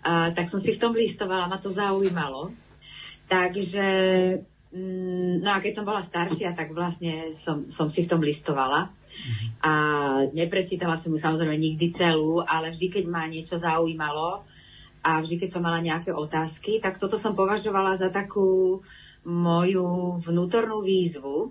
Uh, 0.00 0.32
tak 0.34 0.50
som 0.50 0.58
si 0.58 0.74
v 0.74 0.80
tom 0.80 0.92
listovala, 0.92 1.46
ma 1.46 1.62
to 1.62 1.70
zaujímalo. 1.70 2.50
Takže 3.30 3.86
Mm, 4.70 5.42
no 5.42 5.50
a 5.50 5.58
keď 5.58 5.82
som 5.82 5.84
bola 5.86 6.06
staršia, 6.06 6.54
tak 6.54 6.70
vlastne 6.70 7.34
som, 7.42 7.74
som 7.74 7.90
si 7.90 8.06
v 8.06 8.10
tom 8.10 8.22
listovala. 8.22 8.94
Mhm. 9.10 9.46
A 9.66 9.72
neprečítala 10.30 10.94
som 11.02 11.10
ju 11.10 11.18
samozrejme 11.18 11.58
nikdy 11.58 11.90
celú, 11.90 12.40
ale 12.46 12.70
vždy, 12.70 12.86
keď 12.86 13.04
ma 13.10 13.26
niečo 13.26 13.58
zaujímalo 13.58 14.46
a 15.02 15.10
vždy, 15.18 15.42
keď 15.42 15.48
som 15.58 15.62
mala 15.66 15.82
nejaké 15.82 16.14
otázky, 16.14 16.78
tak 16.78 17.02
toto 17.02 17.18
som 17.18 17.34
považovala 17.34 17.98
za 17.98 18.14
takú 18.14 18.80
moju 19.26 20.22
vnútornú 20.22 20.86
výzvu. 20.86 21.50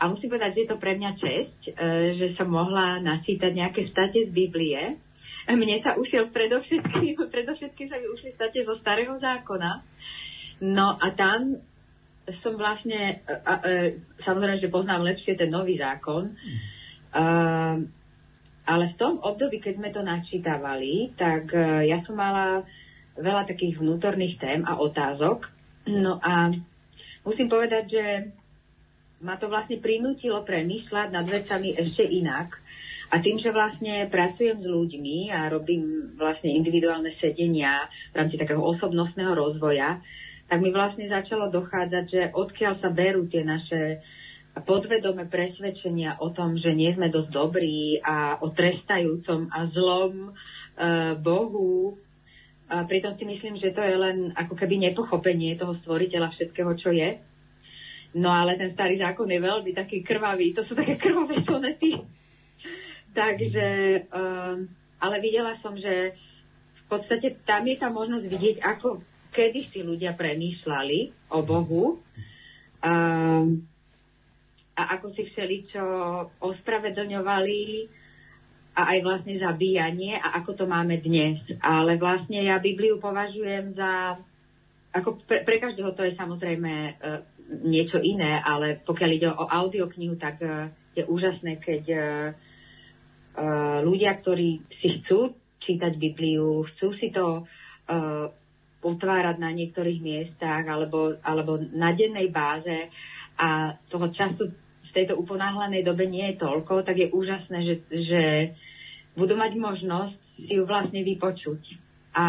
A 0.00 0.08
musím 0.08 0.32
povedať, 0.32 0.56
že 0.56 0.60
je 0.64 0.70
to 0.72 0.80
pre 0.80 0.96
mňa 0.96 1.12
česť, 1.12 1.60
e, 1.68 1.72
že 2.16 2.32
som 2.32 2.48
mohla 2.48 3.04
načítať 3.04 3.52
nejaké 3.52 3.84
state 3.84 4.24
z 4.24 4.32
Biblie. 4.32 4.96
Mne 5.44 5.76
sa 5.84 6.00
ušiel 6.00 6.32
predovšetkým, 6.32 7.20
predovšetkým 7.36 7.86
sa 7.92 8.00
mi 8.00 8.08
ušli 8.08 8.32
state 8.32 8.64
zo 8.64 8.72
Starého 8.72 9.20
zákona. 9.20 9.84
No 10.64 10.96
a 10.96 11.06
tam 11.12 11.60
som 12.32 12.56
vlastne, 12.56 13.20
a, 13.28 13.36
a, 13.44 13.52
samozrejme, 14.24 14.56
že 14.56 14.72
poznám 14.72 15.04
lepšie 15.04 15.36
ten 15.36 15.52
nový 15.52 15.76
zákon, 15.76 16.32
a, 17.12 17.76
ale 18.64 18.84
v 18.88 18.96
tom 18.96 19.20
období, 19.20 19.60
keď 19.60 19.74
sme 19.76 19.90
to 19.92 20.00
načítavali, 20.00 21.10
tak 21.18 21.50
ja 21.82 21.98
som 22.06 22.14
mala 22.14 22.62
veľa 23.18 23.42
takých 23.50 23.82
vnútorných 23.82 24.38
tém 24.38 24.60
a 24.62 24.78
otázok. 24.78 25.50
No 25.90 26.22
a 26.22 26.54
musím 27.26 27.50
povedať, 27.50 27.84
že 27.90 28.04
ma 29.20 29.36
to 29.36 29.52
vlastne 29.52 29.76
prinútilo 29.80 30.40
premýšľať 30.44 31.08
nad 31.12 31.26
vecami 31.28 31.76
ešte 31.76 32.04
inak. 32.04 32.60
A 33.10 33.18
tým, 33.18 33.42
že 33.42 33.50
vlastne 33.50 34.06
pracujem 34.06 34.62
s 34.62 34.66
ľuďmi 34.70 35.34
a 35.34 35.50
robím 35.50 36.14
vlastne 36.14 36.54
individuálne 36.54 37.10
sedenia 37.10 37.90
v 38.14 38.22
rámci 38.22 38.38
takého 38.38 38.62
osobnostného 38.62 39.34
rozvoja, 39.34 39.98
tak 40.46 40.62
mi 40.62 40.70
vlastne 40.70 41.10
začalo 41.10 41.50
dochádzať, 41.50 42.04
že 42.06 42.22
odkiaľ 42.30 42.74
sa 42.78 42.90
berú 42.90 43.26
tie 43.26 43.42
naše 43.42 44.02
podvedome 44.62 45.26
presvedčenia 45.30 46.18
o 46.18 46.30
tom, 46.34 46.58
že 46.58 46.74
nie 46.74 46.90
sme 46.90 47.10
dosť 47.10 47.30
dobrí 47.30 48.02
a 48.02 48.38
o 48.42 48.50
trestajúcom 48.50 49.46
a 49.50 49.66
zlom 49.70 50.34
uh, 50.34 51.14
Bohu. 51.18 51.98
A 52.70 52.86
pritom 52.86 53.14
si 53.14 53.26
myslím, 53.26 53.58
že 53.58 53.74
to 53.74 53.82
je 53.82 53.94
len 53.94 54.34
ako 54.34 54.54
keby 54.54 54.78
nepochopenie 54.78 55.58
toho 55.58 55.74
stvoriteľa 55.74 56.30
všetkého, 56.30 56.70
čo 56.78 56.94
je. 56.94 57.18
No 58.10 58.30
ale 58.34 58.58
ten 58.58 58.74
starý 58.74 58.98
zákon 58.98 59.30
je 59.30 59.38
veľmi 59.38 59.70
taký 59.70 60.02
krvavý, 60.02 60.50
to 60.50 60.66
sú 60.66 60.74
také 60.74 60.98
krvavé 60.98 61.38
sonety. 61.46 62.02
Takže, 63.14 63.66
uh, 64.10 64.58
ale 64.98 65.16
videla 65.22 65.54
som, 65.58 65.74
že 65.78 66.14
v 66.74 66.82
podstate 66.86 67.38
tam 67.46 67.62
je 67.66 67.76
tá 67.78 67.86
možnosť 67.86 68.26
vidieť, 68.26 68.56
ako 68.62 69.02
kedy 69.30 69.60
si 69.62 69.80
ľudia 69.86 70.18
premýšľali 70.18 71.30
o 71.30 71.38
Bohu 71.46 72.02
a, 72.82 72.94
a 74.74 74.82
ako 74.98 75.06
si 75.14 75.22
všeličo 75.22 75.84
ospravedlňovali 76.42 77.62
a 78.74 78.82
aj 78.96 78.98
vlastne 79.06 79.34
zabíjanie 79.38 80.18
a 80.18 80.34
ako 80.42 80.50
to 80.58 80.64
máme 80.66 80.98
dnes. 80.98 81.38
Ale 81.62 81.94
vlastne 81.94 82.42
ja 82.42 82.58
Bibliu 82.58 82.98
považujem 82.98 83.70
za, 83.70 84.18
ako 84.90 85.22
pre, 85.26 85.46
pre 85.46 85.62
každého 85.62 85.94
to 85.94 86.02
je 86.02 86.18
samozrejme 86.18 86.98
uh, 86.98 87.22
niečo 87.50 87.98
iné, 87.98 88.38
ale 88.38 88.78
pokiaľ 88.78 89.10
ide 89.10 89.28
o 89.30 89.44
audioknihu, 89.44 90.14
tak 90.14 90.38
uh, 90.42 90.70
je 90.94 91.02
úžasné, 91.02 91.58
keď 91.58 91.82
uh, 91.90 92.02
uh, 93.34 93.78
ľudia, 93.82 94.14
ktorí 94.14 94.70
si 94.70 95.00
chcú 95.00 95.34
čítať 95.60 95.92
Bibliu, 96.00 96.64
chcú 96.64 96.88
si 96.96 97.12
to 97.12 97.44
potvárať 98.80 99.36
na 99.36 99.52
niektorých 99.52 100.00
miestach 100.00 100.64
alebo, 100.64 101.20
alebo 101.20 101.60
na 101.60 101.92
dennej 101.92 102.32
báze 102.32 102.88
a 103.36 103.76
toho 103.92 104.08
času 104.08 104.48
v 104.90 104.90
tejto 104.96 105.20
uponáhlanej 105.20 105.86
dobe 105.86 106.08
nie 106.08 106.32
je 106.32 106.40
toľko, 106.40 106.82
tak 106.82 106.96
je 106.98 107.12
úžasné, 107.12 107.62
že, 107.62 107.74
že 107.92 108.22
budú 109.14 109.38
mať 109.38 109.52
možnosť 109.54 110.20
si 110.48 110.58
ju 110.58 110.64
vlastne 110.66 111.04
vypočuť. 111.04 111.78
A 112.16 112.26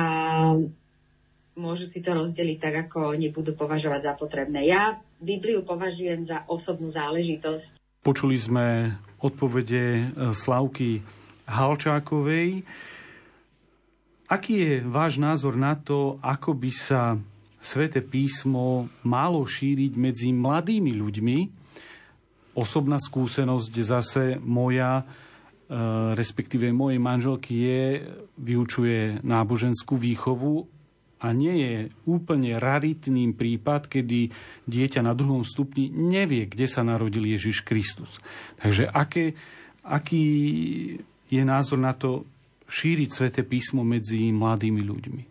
môžu 1.55 1.87
si 1.87 1.99
to 1.99 2.15
rozdeliť 2.15 2.57
tak, 2.59 2.75
ako 2.87 3.15
nebudú 3.19 3.51
považovať 3.55 4.01
za 4.07 4.13
potrebné. 4.15 4.67
Ja 4.67 4.99
Bibliu 5.19 5.61
považujem 5.67 6.27
za 6.27 6.47
osobnú 6.47 6.89
záležitosť. 6.91 7.81
Počuli 8.01 8.33
sme 8.33 8.97
odpovede 9.21 9.85
e, 10.01 10.03
Slavky 10.33 11.05
Halčákovej. 11.45 12.65
Aký 14.31 14.53
je 14.57 14.73
váš 14.81 15.21
názor 15.21 15.59
na 15.59 15.77
to, 15.77 16.17
ako 16.23 16.55
by 16.57 16.71
sa 16.71 17.19
Svete 17.61 18.01
písmo 18.01 18.89
malo 19.05 19.45
šíriť 19.45 19.93
medzi 19.93 20.33
mladými 20.33 20.97
ľuďmi? 20.97 21.37
Osobná 22.57 22.97
skúsenosť 22.97 23.73
zase 23.85 24.23
moja, 24.41 25.03
e, 25.03 25.05
respektíve 26.17 26.73
mojej 26.73 26.97
manželky 26.97 27.53
je, 27.53 27.83
vyučuje 28.41 29.21
náboženskú 29.21 29.93
výchovu 29.93 30.80
a 31.22 31.28
nie 31.38 31.53
je 31.61 31.74
úplne 32.09 32.57
raritným 32.57 33.38
prípad, 33.38 33.86
kedy 33.86 34.34
dieťa 34.65 35.05
na 35.05 35.13
druhom 35.13 35.45
stupni 35.45 35.93
nevie, 35.93 36.49
kde 36.49 36.65
sa 36.65 36.82
narodil 36.82 37.30
Ježiš 37.30 37.61
Kristus. 37.61 38.17
Takže 38.57 38.89
aké, 38.89 39.38
aký 39.86 40.26
je 41.30 41.41
názor 41.45 41.78
na 41.78 41.93
to, 41.93 42.26
šíriť 42.65 43.09
sväté 43.13 43.41
písmo 43.45 43.86
medzi 43.86 44.34
mladými 44.34 44.82
ľuďmi? 44.82 45.24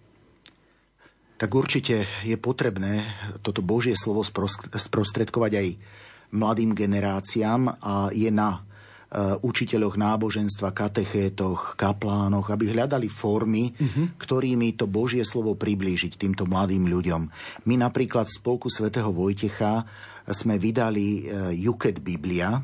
Tak 1.41 1.51
určite 1.57 2.05
je 2.21 2.37
potrebné 2.37 3.01
toto 3.41 3.65
Božie 3.65 3.97
slovo 3.97 4.21
sprostredkovať 4.77 5.53
aj 5.57 5.69
mladým 6.37 6.77
generáciám 6.77 7.81
a 7.81 8.13
je 8.13 8.29
na 8.29 8.61
učiteľoch 9.43 9.99
náboženstva, 9.99 10.71
katechétoch, 10.71 11.75
kaplánoch, 11.75 12.47
aby 12.47 12.71
hľadali 12.71 13.11
formy, 13.11 13.75
uh-huh. 13.75 14.15
ktorými 14.15 14.79
to 14.79 14.87
Božie 14.87 15.27
slovo 15.27 15.59
priblížiť 15.59 16.15
týmto 16.15 16.47
mladým 16.47 16.87
ľuďom. 16.87 17.23
My 17.67 17.75
napríklad 17.75 18.31
v 18.31 18.37
Spolku 18.39 18.71
svätého 18.71 19.11
Vojtecha 19.11 19.83
sme 20.31 20.63
vydali 20.63 21.27
uh, 21.27 21.51
Juket 21.51 21.99
Biblia, 21.99 22.63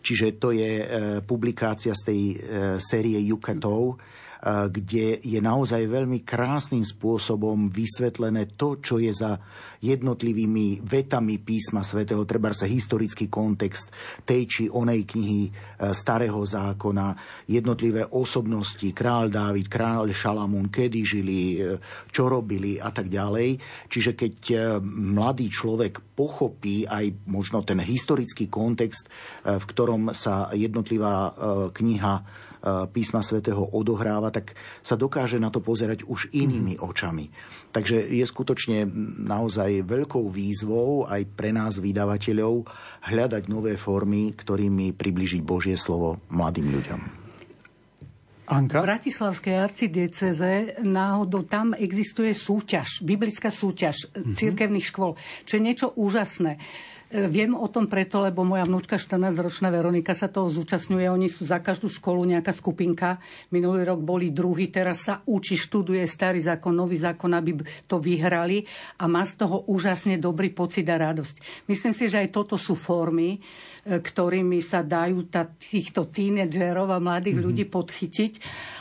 Čiže 0.00 0.40
to 0.40 0.48
je 0.48 0.80
e, 0.80 0.86
publikácia 1.20 1.92
z 1.92 2.02
tej 2.08 2.20
série 2.80 3.20
Jukatov, 3.20 4.00
kde 4.40 5.20
je 5.20 5.40
naozaj 5.40 5.84
veľmi 5.84 6.24
krásnym 6.24 6.80
spôsobom 6.80 7.68
vysvetlené 7.68 8.56
to, 8.56 8.80
čo 8.80 8.96
je 8.96 9.12
za 9.12 9.36
jednotlivými 9.84 10.80
vetami 10.80 11.36
písma 11.40 11.84
svätého, 11.84 12.24
treba 12.24 12.52
sa 12.56 12.64
historický 12.64 13.28
kontext 13.28 13.92
tej 14.24 14.42
či 14.48 14.62
onej 14.68 15.04
knihy 15.04 15.42
e, 15.48 15.50
Starého 15.92 16.40
zákona, 16.40 17.16
jednotlivé 17.48 18.08
osobnosti, 18.16 18.84
král 18.96 19.28
Dávid, 19.28 19.68
král 19.68 20.08
Šalamún, 20.08 20.72
kedy 20.72 21.00
žili, 21.04 21.40
e, 21.60 21.76
čo 22.08 22.28
robili 22.28 22.80
a 22.80 22.88
tak 22.92 23.12
ďalej. 23.12 23.60
Čiže 23.92 24.16
keď 24.16 24.34
mladý 24.84 25.52
človek 25.52 26.16
pochopí 26.16 26.88
aj 26.88 27.28
možno 27.28 27.60
ten 27.64 27.80
historický 27.80 28.48
kontext, 28.48 29.08
v 29.44 29.64
ktorom 29.64 30.12
sa 30.12 30.52
jednotlivá 30.52 31.32
kniha 31.72 32.14
písma 32.92 33.24
svätého 33.24 33.64
odohráva, 33.72 34.28
tak 34.28 34.56
sa 34.84 34.96
dokáže 34.96 35.40
na 35.40 35.48
to 35.48 35.64
pozerať 35.64 36.04
už 36.04 36.32
inými 36.36 36.76
mm. 36.76 36.82
očami. 36.84 37.26
Takže 37.70 38.10
je 38.10 38.24
skutočne 38.26 38.84
naozaj 39.24 39.86
veľkou 39.86 40.28
výzvou 40.28 41.08
aj 41.08 41.22
pre 41.32 41.54
nás 41.54 41.80
vydavateľov 41.80 42.66
hľadať 43.08 43.42
nové 43.48 43.80
formy, 43.80 44.36
ktorými 44.36 44.92
približiť 44.92 45.40
Božie 45.40 45.78
slovo 45.78 46.20
mladým 46.28 46.68
ľuďom. 46.68 47.20
Anka? 48.50 48.82
V 48.82 48.90
Bratislavskej 48.90 49.54
arcidieceze 49.62 50.82
náhodou 50.82 51.46
tam 51.46 51.70
existuje 51.78 52.34
súťaž, 52.34 52.98
biblická 53.06 53.46
súťaž 53.46 54.10
mm-hmm. 54.10 54.34
církevných 54.34 54.86
škôl, 54.90 55.14
čo 55.46 55.54
je 55.54 55.62
niečo 55.62 55.94
úžasné. 55.94 56.58
Viem 57.10 57.58
o 57.58 57.66
tom 57.66 57.90
preto, 57.90 58.22
lebo 58.22 58.46
moja 58.46 58.62
vnúčka 58.62 58.94
14-ročná 58.94 59.66
Veronika 59.74 60.14
sa 60.14 60.30
toho 60.30 60.46
zúčastňuje. 60.46 61.10
Oni 61.10 61.26
sú 61.26 61.42
za 61.42 61.58
každú 61.58 61.90
školu 61.90 62.22
nejaká 62.22 62.54
skupinka. 62.54 63.18
Minulý 63.50 63.82
rok 63.82 63.98
boli 63.98 64.30
druhý, 64.30 64.70
teraz 64.70 65.10
sa 65.10 65.18
učí, 65.26 65.58
študuje 65.58 66.06
starý 66.06 66.38
zákon, 66.38 66.70
nový 66.70 67.02
zákon, 67.02 67.34
aby 67.34 67.58
to 67.90 67.98
vyhrali 67.98 68.62
a 69.02 69.10
má 69.10 69.26
z 69.26 69.42
toho 69.42 69.66
úžasne 69.66 70.22
dobrý 70.22 70.54
pocit 70.54 70.86
a 70.86 71.02
radosť. 71.02 71.66
Myslím 71.66 71.98
si, 71.98 72.06
že 72.06 72.22
aj 72.22 72.30
toto 72.30 72.54
sú 72.54 72.78
formy, 72.78 73.42
ktorými 73.84 74.60
sa 74.60 74.84
dajú 74.84 75.28
tá, 75.32 75.48
týchto 75.48 76.08
tínedžerov 76.08 76.90
a 76.92 77.00
mladých 77.00 77.40
mm-hmm. 77.40 77.46
ľudí 77.48 77.64
podchytiť. 77.68 78.32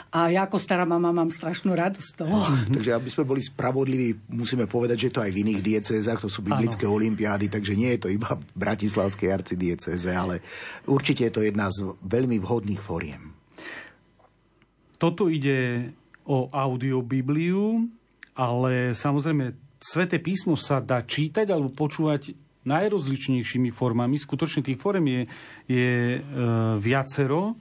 A 0.10 0.34
ja 0.34 0.50
ako 0.50 0.58
stará 0.58 0.90
mama 0.90 1.14
mám 1.14 1.30
strašnú 1.30 1.78
radosť 1.78 2.12
toho. 2.18 2.38
Takže 2.76 2.92
aby 2.98 3.10
sme 3.14 3.24
boli 3.30 3.42
spravodliví, 3.46 4.34
musíme 4.34 4.66
povedať, 4.66 5.08
že 5.08 5.14
to 5.14 5.24
aj 5.24 5.32
v 5.32 5.42
iných 5.46 5.62
diecézach, 5.62 6.20
to 6.20 6.28
sú 6.28 6.42
biblické 6.42 6.90
ano. 6.90 6.98
olimpiády, 6.98 7.48
takže 7.48 7.78
nie 7.78 7.94
je 7.96 8.02
to 8.04 8.10
iba 8.10 8.34
v 8.34 8.44
Bratislavskej 8.58 9.30
arcidieceze, 9.30 10.10
ale 10.10 10.42
určite 10.90 11.30
je 11.30 11.34
to 11.34 11.46
jedna 11.46 11.70
z 11.70 11.94
veľmi 12.02 12.42
vhodných 12.42 12.82
foriem. 12.82 13.38
Toto 15.00 15.32
ide 15.32 15.94
o 16.28 16.52
audiobibliu, 16.52 17.88
ale 18.36 18.92
samozrejme 18.98 19.70
Sveté 19.80 20.20
písmo 20.20 20.60
sa 20.60 20.84
dá 20.84 21.00
čítať 21.00 21.48
alebo 21.48 21.72
počúvať 21.72 22.36
najrozličnejšími 22.70 23.74
formami. 23.74 24.22
Skutočne 24.22 24.62
tých 24.62 24.78
form 24.78 25.10
je, 25.10 25.22
je 25.66 25.92
e, 26.18 26.20
viacero. 26.78 27.58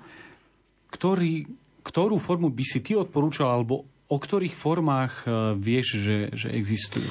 Ktorý, 0.93 1.49
ktorú 1.85 2.21
formu 2.21 2.53
by 2.53 2.65
si 2.65 2.85
ty 2.85 2.93
odporúčal, 2.93 3.49
alebo 3.49 3.89
o 4.09 4.17
ktorých 4.17 4.53
formách 4.53 5.25
e, 5.25 5.57
vieš, 5.57 6.01
že, 6.01 6.19
že 6.37 6.49
existujú? 6.53 7.09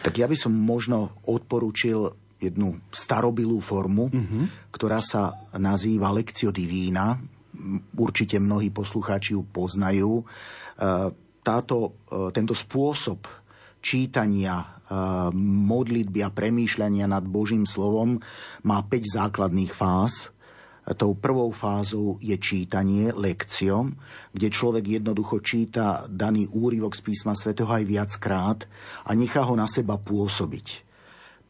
Tak 0.00 0.16
ja 0.16 0.28
by 0.28 0.36
som 0.36 0.52
možno 0.56 1.16
odporúčil 1.28 2.12
jednu 2.40 2.80
starobilú 2.88 3.60
formu, 3.60 4.08
uh-huh. 4.08 4.44
ktorá 4.72 5.04
sa 5.04 5.36
nazýva 5.60 6.08
Lectio 6.08 6.48
Divina. 6.48 7.20
Určite 7.92 8.40
mnohí 8.40 8.72
poslucháči 8.72 9.36
ju 9.36 9.44
poznajú. 9.44 10.20
E, 10.20 10.24
táto, 11.44 11.76
e, 12.08 12.32
tento 12.32 12.56
spôsob 12.56 13.39
čítania, 13.80 14.60
e, 14.60 14.66
modlitby 15.36 16.20
a 16.24 16.30
premýšľania 16.30 17.08
nad 17.08 17.24
Božím 17.24 17.64
slovom 17.64 18.20
má 18.64 18.78
5 18.84 19.04
základných 19.20 19.72
fáz. 19.72 20.32
Tou 20.90 21.14
prvou 21.14 21.52
fázou 21.54 22.18
je 22.18 22.34
čítanie, 22.40 23.12
lekciom, 23.14 23.94
kde 24.32 24.48
človek 24.50 24.98
jednoducho 24.98 25.38
číta 25.44 26.08
daný 26.08 26.50
úryvok 26.50 26.96
z 26.96 27.04
písma 27.04 27.36
svätého 27.36 27.68
aj 27.70 27.84
viackrát 27.84 28.58
a 29.06 29.10
nechá 29.14 29.44
ho 29.44 29.54
na 29.54 29.70
seba 29.70 30.00
pôsobiť. 30.00 30.82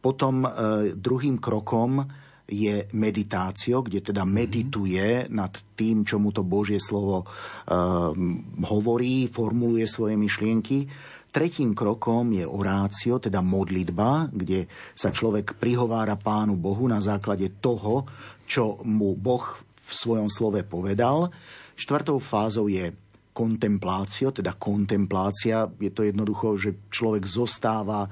Potom 0.00 0.44
e, 0.44 0.48
druhým 0.96 1.36
krokom 1.38 2.04
je 2.50 2.90
meditácio, 2.98 3.78
kde 3.80 4.10
teda 4.10 4.26
mhm. 4.26 4.32
medituje 4.34 5.06
nad 5.30 5.54
tým, 5.78 6.02
čo 6.02 6.18
mu 6.18 6.34
to 6.34 6.42
Božie 6.42 6.82
slovo 6.82 7.22
e, 7.22 7.26
hovorí, 8.66 9.30
formuluje 9.30 9.86
svoje 9.86 10.18
myšlienky. 10.18 10.90
Tretím 11.30 11.78
krokom 11.78 12.34
je 12.34 12.42
orácio, 12.42 13.22
teda 13.22 13.38
modlitba, 13.38 14.34
kde 14.34 14.66
sa 14.98 15.14
človek 15.14 15.54
prihovára 15.54 16.18
Pánu 16.18 16.58
Bohu 16.58 16.90
na 16.90 16.98
základe 16.98 17.62
toho, 17.62 18.02
čo 18.50 18.82
mu 18.82 19.14
Boh 19.14 19.46
v 19.62 19.92
svojom 19.94 20.26
slove 20.26 20.66
povedal. 20.66 21.30
Štvrtou 21.78 22.18
fázou 22.18 22.66
je 22.66 22.90
kontemplácio, 23.30 24.34
teda 24.34 24.58
kontemplácia. 24.58 25.70
Je 25.78 25.94
to 25.94 26.02
jednoducho, 26.02 26.58
že 26.58 26.90
človek 26.90 27.22
zostáva 27.24 28.10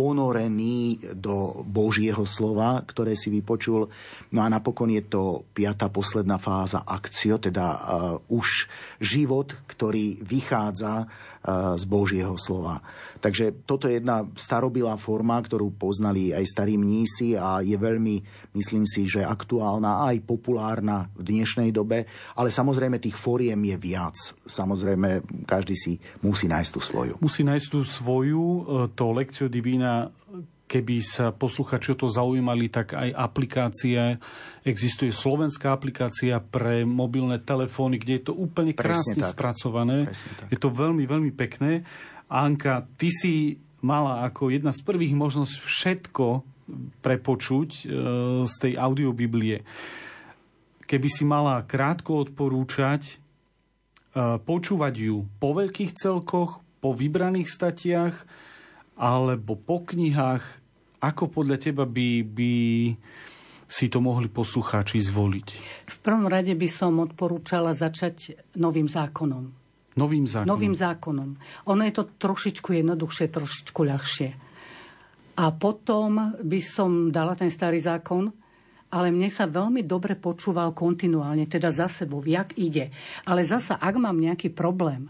ponorený 0.00 0.96
do 1.12 1.60
Božieho 1.60 2.24
slova, 2.24 2.80
ktoré 2.88 3.12
si 3.12 3.28
vypočul. 3.28 3.84
No 4.32 4.40
a 4.40 4.48
napokon 4.48 4.88
je 4.88 5.04
to 5.04 5.44
piata 5.52 5.92
posledná 5.92 6.40
fáza 6.40 6.88
akcio, 6.88 7.36
teda 7.36 7.66
uh, 7.68 7.80
už 8.32 8.64
život, 8.96 9.52
ktorý 9.68 10.24
vychádza 10.24 11.04
uh, 11.04 11.76
z 11.76 11.84
Božieho 11.84 12.40
slova. 12.40 12.80
Takže 13.20 13.68
toto 13.68 13.84
je 13.84 14.00
jedna 14.00 14.24
starobilá 14.32 14.96
forma, 14.96 15.36
ktorú 15.36 15.76
poznali 15.76 16.32
aj 16.32 16.48
starí 16.48 16.80
mnísi 16.80 17.36
a 17.36 17.60
je 17.60 17.76
veľmi, 17.76 18.16
myslím 18.56 18.88
si, 18.88 19.04
že 19.04 19.20
aktuálna 19.20 20.08
aj 20.08 20.24
populárna 20.24 21.12
v 21.12 21.28
dnešnej 21.28 21.68
dobe. 21.68 22.08
Ale 22.40 22.48
samozrejme 22.48 22.96
tých 22.96 23.20
fóriem 23.20 23.60
je 23.68 23.76
viac. 23.76 24.16
Samozrejme, 24.48 25.44
každý 25.44 25.76
si 25.76 25.92
musí 26.24 26.48
nájsť 26.48 26.70
tú 26.72 26.80
svoju. 26.80 27.14
Musí 27.20 27.44
nájsť 27.44 27.68
tú 27.68 27.80
svoju, 27.84 28.44
e, 28.46 28.62
to 28.96 29.12
lekcio 29.12 29.52
divína 29.52 29.89
keby 30.70 31.02
sa 31.02 31.34
posluchači 31.34 31.98
o 31.98 31.98
to 31.98 32.06
zaujímali, 32.06 32.70
tak 32.70 32.94
aj 32.94 33.10
aplikácia, 33.10 34.22
existuje 34.62 35.10
slovenská 35.10 35.74
aplikácia 35.74 36.38
pre 36.38 36.86
mobilné 36.86 37.42
telefóny, 37.42 37.98
kde 37.98 38.22
je 38.22 38.24
to 38.30 38.34
úplne 38.38 38.70
krásne 38.70 39.18
Presne 39.18 39.26
spracované. 39.26 40.06
Je 40.46 40.54
to 40.54 40.70
veľmi, 40.70 41.02
veľmi 41.10 41.34
pekné. 41.34 41.82
Anka, 42.30 42.86
ty 42.94 43.10
si 43.10 43.58
mala 43.82 44.22
ako 44.22 44.54
jedna 44.54 44.70
z 44.70 44.86
prvých 44.86 45.10
možnosť 45.18 45.54
všetko 45.58 46.26
prepočuť 47.02 47.70
e, 47.74 47.84
z 48.46 48.54
tej 48.62 48.72
audiobiblie. 48.78 49.66
Keby 50.86 51.08
si 51.10 51.26
mala 51.26 51.66
krátko 51.66 52.22
odporúčať, 52.22 53.02
e, 53.10 53.14
počúvať 54.38 54.94
ju 54.94 55.26
po 55.42 55.58
veľkých 55.58 55.98
celkoch, 55.98 56.62
po 56.78 56.94
vybraných 56.94 57.50
statiach, 57.50 58.14
alebo 59.00 59.56
po 59.56 59.80
knihách, 59.80 60.44
ako 61.00 61.32
podľa 61.32 61.56
teba 61.56 61.88
by, 61.88 62.20
by 62.20 62.52
si 63.64 63.88
to 63.88 64.04
mohli 64.04 64.28
poslucháči 64.28 65.00
zvoliť? 65.00 65.48
V 65.88 65.98
prvom 66.04 66.28
rade 66.28 66.52
by 66.52 66.68
som 66.68 67.00
odporúčala 67.00 67.72
začať 67.72 68.36
novým 68.60 68.84
zákonom. 68.84 69.56
Novým 69.96 70.28
zákonom? 70.28 70.50
Novým 70.52 70.76
zákonom. 70.76 71.30
Ono 71.72 71.82
je 71.82 71.94
to 71.96 72.04
trošičku 72.20 72.76
jednoduchšie, 72.76 73.26
trošičku 73.32 73.80
ľahšie. 73.80 74.28
A 75.40 75.44
potom 75.56 76.36
by 76.36 76.60
som 76.60 77.08
dala 77.08 77.32
ten 77.32 77.48
starý 77.48 77.80
zákon, 77.80 78.28
ale 78.90 79.08
mne 79.08 79.30
sa 79.32 79.48
veľmi 79.48 79.86
dobre 79.86 80.18
počúval 80.18 80.76
kontinuálne, 80.76 81.48
teda 81.48 81.72
za 81.72 81.88
sebou, 81.88 82.20
jak 82.26 82.52
ide. 82.60 82.92
Ale 83.24 83.46
zasa, 83.46 83.80
ak 83.80 83.96
mám 83.96 84.20
nejaký 84.20 84.52
problém, 84.52 85.08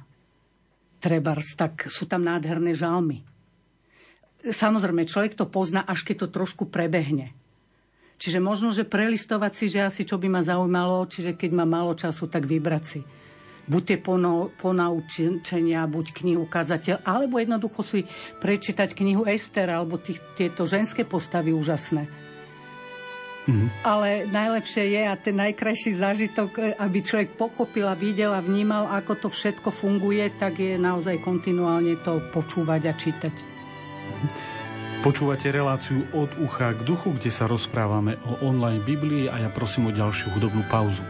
trebárs, 1.01 1.57
tak 1.57 1.89
sú 1.89 2.05
tam 2.05 2.23
nádherné 2.23 2.77
žalmy. 2.77 3.25
Samozrejme, 4.41 5.05
človek 5.05 5.37
to 5.37 5.45
pozná, 5.45 5.85
až 5.85 6.05
keď 6.05 6.25
to 6.25 6.41
trošku 6.41 6.65
prebehne. 6.73 7.37
Čiže 8.21 8.37
možno, 8.37 8.69
že 8.73 8.85
prelistovať 8.85 9.53
si, 9.57 9.67
že 9.73 9.81
asi 9.81 10.05
čo 10.05 10.21
by 10.21 10.29
ma 10.29 10.45
zaujímalo, 10.45 11.09
čiže 11.09 11.41
keď 11.41 11.51
má 11.57 11.65
málo 11.65 11.97
času, 11.97 12.29
tak 12.29 12.45
vybrať 12.45 12.85
si. 12.85 13.01
Buď 13.65 13.83
tie 13.85 13.99
ponaučenia, 14.61 15.89
buď 15.89 16.07
knihu 16.21 16.45
kazateľ, 16.45 17.01
alebo 17.01 17.41
jednoducho 17.41 17.81
si 17.81 18.01
prečítať 18.41 18.93
knihu 18.93 19.25
Ester, 19.25 19.73
alebo 19.73 19.97
tých, 19.97 20.21
tieto 20.37 20.69
ženské 20.69 21.09
postavy 21.09 21.57
úžasné. 21.57 22.09
Mm-hmm. 23.49 23.69
Ale 23.89 24.29
najlepšie 24.29 24.85
je 24.85 25.03
a 25.09 25.17
ten 25.17 25.37
najkrajší 25.41 25.97
zážitok, 25.97 26.77
aby 26.77 26.99
človek 27.01 27.41
pochopil 27.41 27.89
a 27.89 27.97
videl 27.97 28.37
a 28.37 28.45
vnímal, 28.45 28.85
ako 28.85 29.17
to 29.17 29.29
všetko 29.33 29.73
funguje, 29.73 30.29
tak 30.37 30.61
je 30.61 30.77
naozaj 30.77 31.25
kontinuálne 31.25 31.97
to 32.05 32.21
počúvať 32.37 32.83
a 32.85 32.93
čítať. 32.93 33.50
Počúvate 35.01 35.49
reláciu 35.49 36.05
od 36.13 36.29
ucha 36.45 36.77
k 36.77 36.85
duchu, 36.85 37.17
kde 37.17 37.33
sa 37.33 37.49
rozprávame 37.49 38.21
o 38.29 38.37
online 38.45 38.85
Biblii 38.85 39.33
a 39.33 39.41
ja 39.41 39.49
prosím 39.49 39.89
o 39.89 39.97
ďalšiu 39.97 40.37
hudobnú 40.37 40.61
pauzu. 40.69 41.01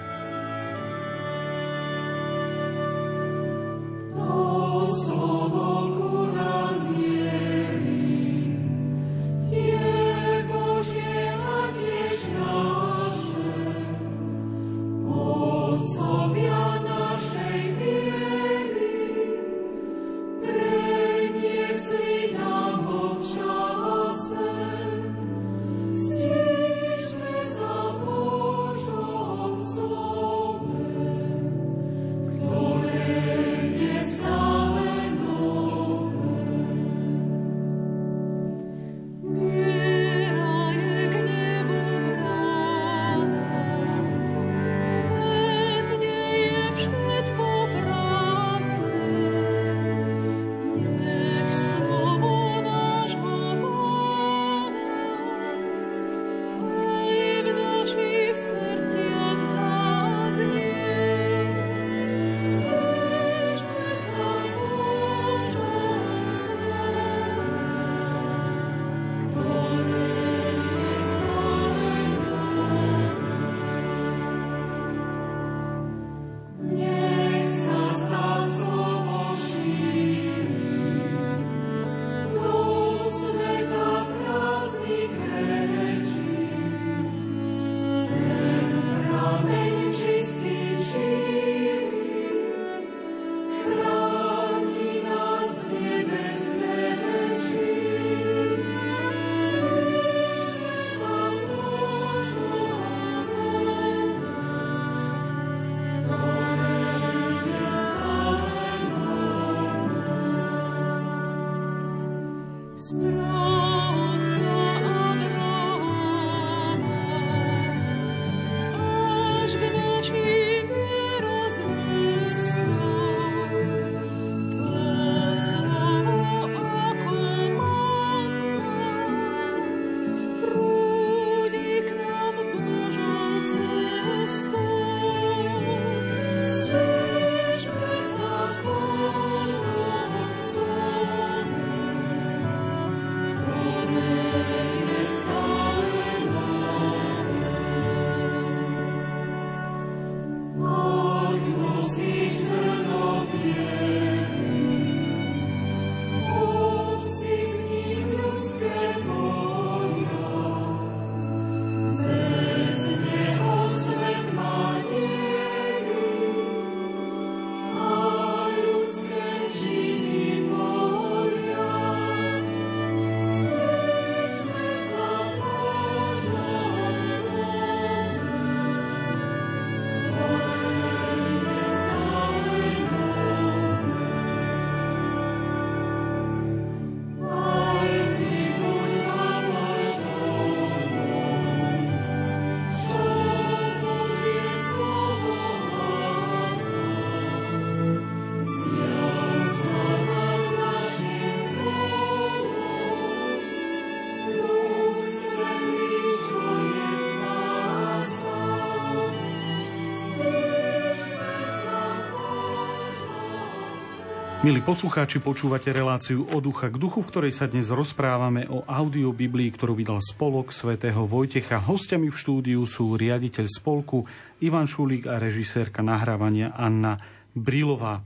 Milí 214.41 214.65
poslucháči, 214.65 215.21
počúvate 215.21 215.69
reláciu 215.69 216.25
od 216.25 216.41
ducha 216.41 216.73
k 216.73 216.81
duchu, 216.81 217.05
v 217.05 217.13
ktorej 217.13 217.33
sa 217.37 217.45
dnes 217.45 217.69
rozprávame 217.69 218.49
o 218.49 218.65
audiobiblii, 218.65 219.53
ktorú 219.53 219.77
vydal 219.77 220.01
spolok 220.01 220.49
svätého 220.49 221.05
Vojtecha. 221.05 221.61
Hostiami 221.61 222.09
v 222.09 222.17
štúdiu 222.17 222.65
sú 222.65 222.97
riaditeľ 222.97 223.45
spolku 223.45 224.09
Ivan 224.41 224.65
Šulík 224.65 225.05
a 225.13 225.21
režisérka 225.21 225.85
nahrávania 225.85 226.57
Anna 226.57 226.97
Brilová. 227.37 228.01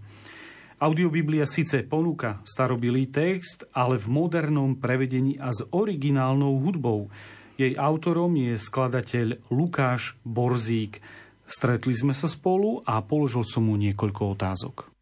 Audiobiblia 0.82 1.46
síce 1.46 1.86
ponúka 1.86 2.42
starobilý 2.42 3.14
text, 3.14 3.70
ale 3.70 4.02
v 4.02 4.10
modernom 4.10 4.74
prevedení 4.74 5.38
a 5.38 5.54
s 5.54 5.62
originálnou 5.70 6.58
hudbou. 6.66 7.14
Jej 7.54 7.78
autorom 7.78 8.34
je 8.34 8.58
skladateľ 8.58 9.38
Lukáš 9.54 10.18
Borzík. 10.26 10.98
Stretli 11.46 11.94
sme 11.94 12.10
sa 12.10 12.26
spolu 12.26 12.82
a 12.82 12.98
položil 13.06 13.46
som 13.46 13.70
mu 13.70 13.78
niekoľko 13.78 14.34
otázok. 14.34 14.93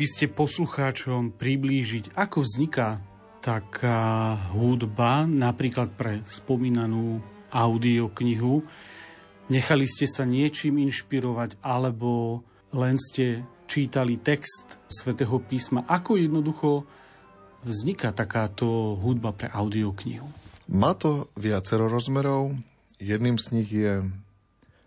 By 0.00 0.08
ste 0.08 0.32
poslucháčom 0.32 1.36
priblížiť, 1.36 2.16
ako 2.16 2.40
vzniká 2.40 3.04
taká 3.44 4.32
hudba, 4.56 5.28
napríklad 5.28 5.92
pre 5.92 6.24
spomínanú 6.24 7.20
audioknihu. 7.52 8.64
Nechali 9.52 9.84
ste 9.84 10.08
sa 10.08 10.24
niečím 10.24 10.80
inšpirovať, 10.88 11.60
alebo 11.60 12.40
len 12.72 12.96
ste 12.96 13.44
čítali 13.68 14.16
text 14.16 14.80
svätého 14.88 15.36
písma. 15.36 15.84
Ako 15.84 16.16
jednoducho 16.16 16.88
vzniká 17.60 18.16
takáto 18.16 18.96
hudba 18.96 19.36
pre 19.36 19.52
audioknihu? 19.52 20.24
Má 20.72 20.96
to 20.96 21.28
viacero 21.36 21.92
rozmerov. 21.92 22.56
Jedným 22.96 23.36
z 23.36 23.46
nich 23.52 23.68
je 23.68 24.00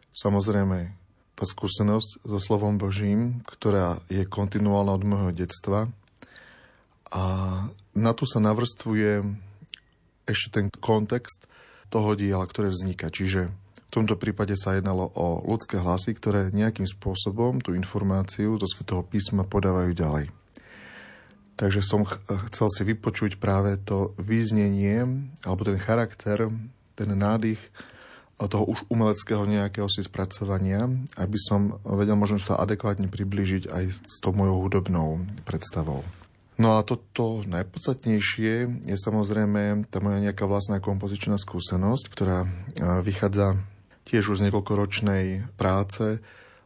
samozrejme 0.10 1.03
tá 1.34 1.43
skúsenosť 1.49 2.26
so 2.26 2.39
slovom 2.39 2.77
Božím, 2.77 3.41
ktorá 3.49 3.97
je 4.10 4.23
kontinuálna 4.26 4.93
od 4.93 5.03
môjho 5.03 5.31
detstva. 5.34 5.89
A 7.14 7.23
na 7.93 8.11
tu 8.14 8.26
sa 8.26 8.41
navrstvuje 8.41 9.22
ešte 10.26 10.49
ten 10.61 10.65
kontext 10.69 11.45
toho 11.89 12.18
diela, 12.18 12.45
ktoré 12.45 12.73
vzniká. 12.73 13.14
Čiže 13.14 13.49
v 13.49 13.89
tomto 13.89 14.18
prípade 14.18 14.57
sa 14.57 14.73
jednalo 14.73 15.14
o 15.14 15.45
ľudské 15.45 15.77
hlasy, 15.77 16.18
ktoré 16.18 16.49
nejakým 16.49 16.89
spôsobom 16.89 17.61
tú 17.61 17.77
informáciu 17.77 18.57
zo 18.57 18.65
Svetého 18.65 19.05
písma 19.05 19.45
podávajú 19.45 19.93
ďalej. 19.93 20.26
Takže 21.53 21.85
som 21.85 22.01
chcel 22.49 22.68
si 22.73 22.81
vypočuť 22.81 23.38
práve 23.38 23.77
to 23.77 24.18
význenie, 24.18 25.05
alebo 25.45 25.69
ten 25.69 25.77
charakter, 25.77 26.49
ten 26.97 27.10
nádych 27.14 27.61
toho 28.38 28.65
už 28.69 28.80
umeleckého 28.91 29.45
nejakého 29.47 29.88
si 29.88 30.03
spracovania, 30.03 30.89
aby 31.15 31.38
som 31.39 31.80
vedel 31.85 32.18
možno 32.19 32.41
sa 32.41 32.60
adekvátne 32.60 33.07
priblížiť 33.07 33.72
aj 33.72 33.84
s 34.03 34.18
tou 34.19 34.35
mojou 34.35 34.68
hudobnou 34.68 35.23
predstavou. 35.47 36.03
No 36.53 36.77
a 36.77 36.85
toto 36.85 37.41
najpodstatnejšie 37.49 38.85
je 38.85 38.97
samozrejme 38.97 39.89
tá 39.89 39.97
moja 39.97 40.22
nejaká 40.22 40.45
vlastná 40.45 40.77
kompozičná 40.77 41.41
skúsenosť, 41.41 42.05
ktorá 42.14 42.45
vychádza 43.01 43.57
tiež 44.05 44.34
už 44.34 44.38
z 44.38 44.45
niekoľkoročnej 44.49 45.55
práce 45.57 46.22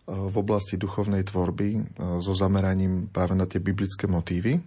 v 0.08 0.36
oblasti 0.36 0.76
duchovnej 0.76 1.24
tvorby 1.24 2.00
so 2.20 2.36
zameraním 2.36 3.08
práve 3.08 3.36
na 3.36 3.48
tie 3.48 3.64
biblické 3.64 4.12
motívy. 4.12 4.60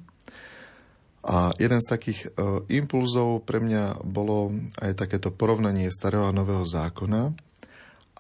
A 1.20 1.52
jeden 1.60 1.80
z 1.84 1.90
takých 1.90 2.20
uh, 2.32 2.64
impulzov 2.72 3.44
pre 3.44 3.60
mňa 3.60 4.00
bolo 4.08 4.56
aj 4.80 4.96
takéto 4.96 5.28
porovnanie 5.28 5.92
starého 5.92 6.24
a 6.24 6.32
nového 6.32 6.64
zákona. 6.64 7.36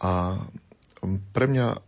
A 0.04 0.36
pre 1.32 1.46
mňa 1.48 1.80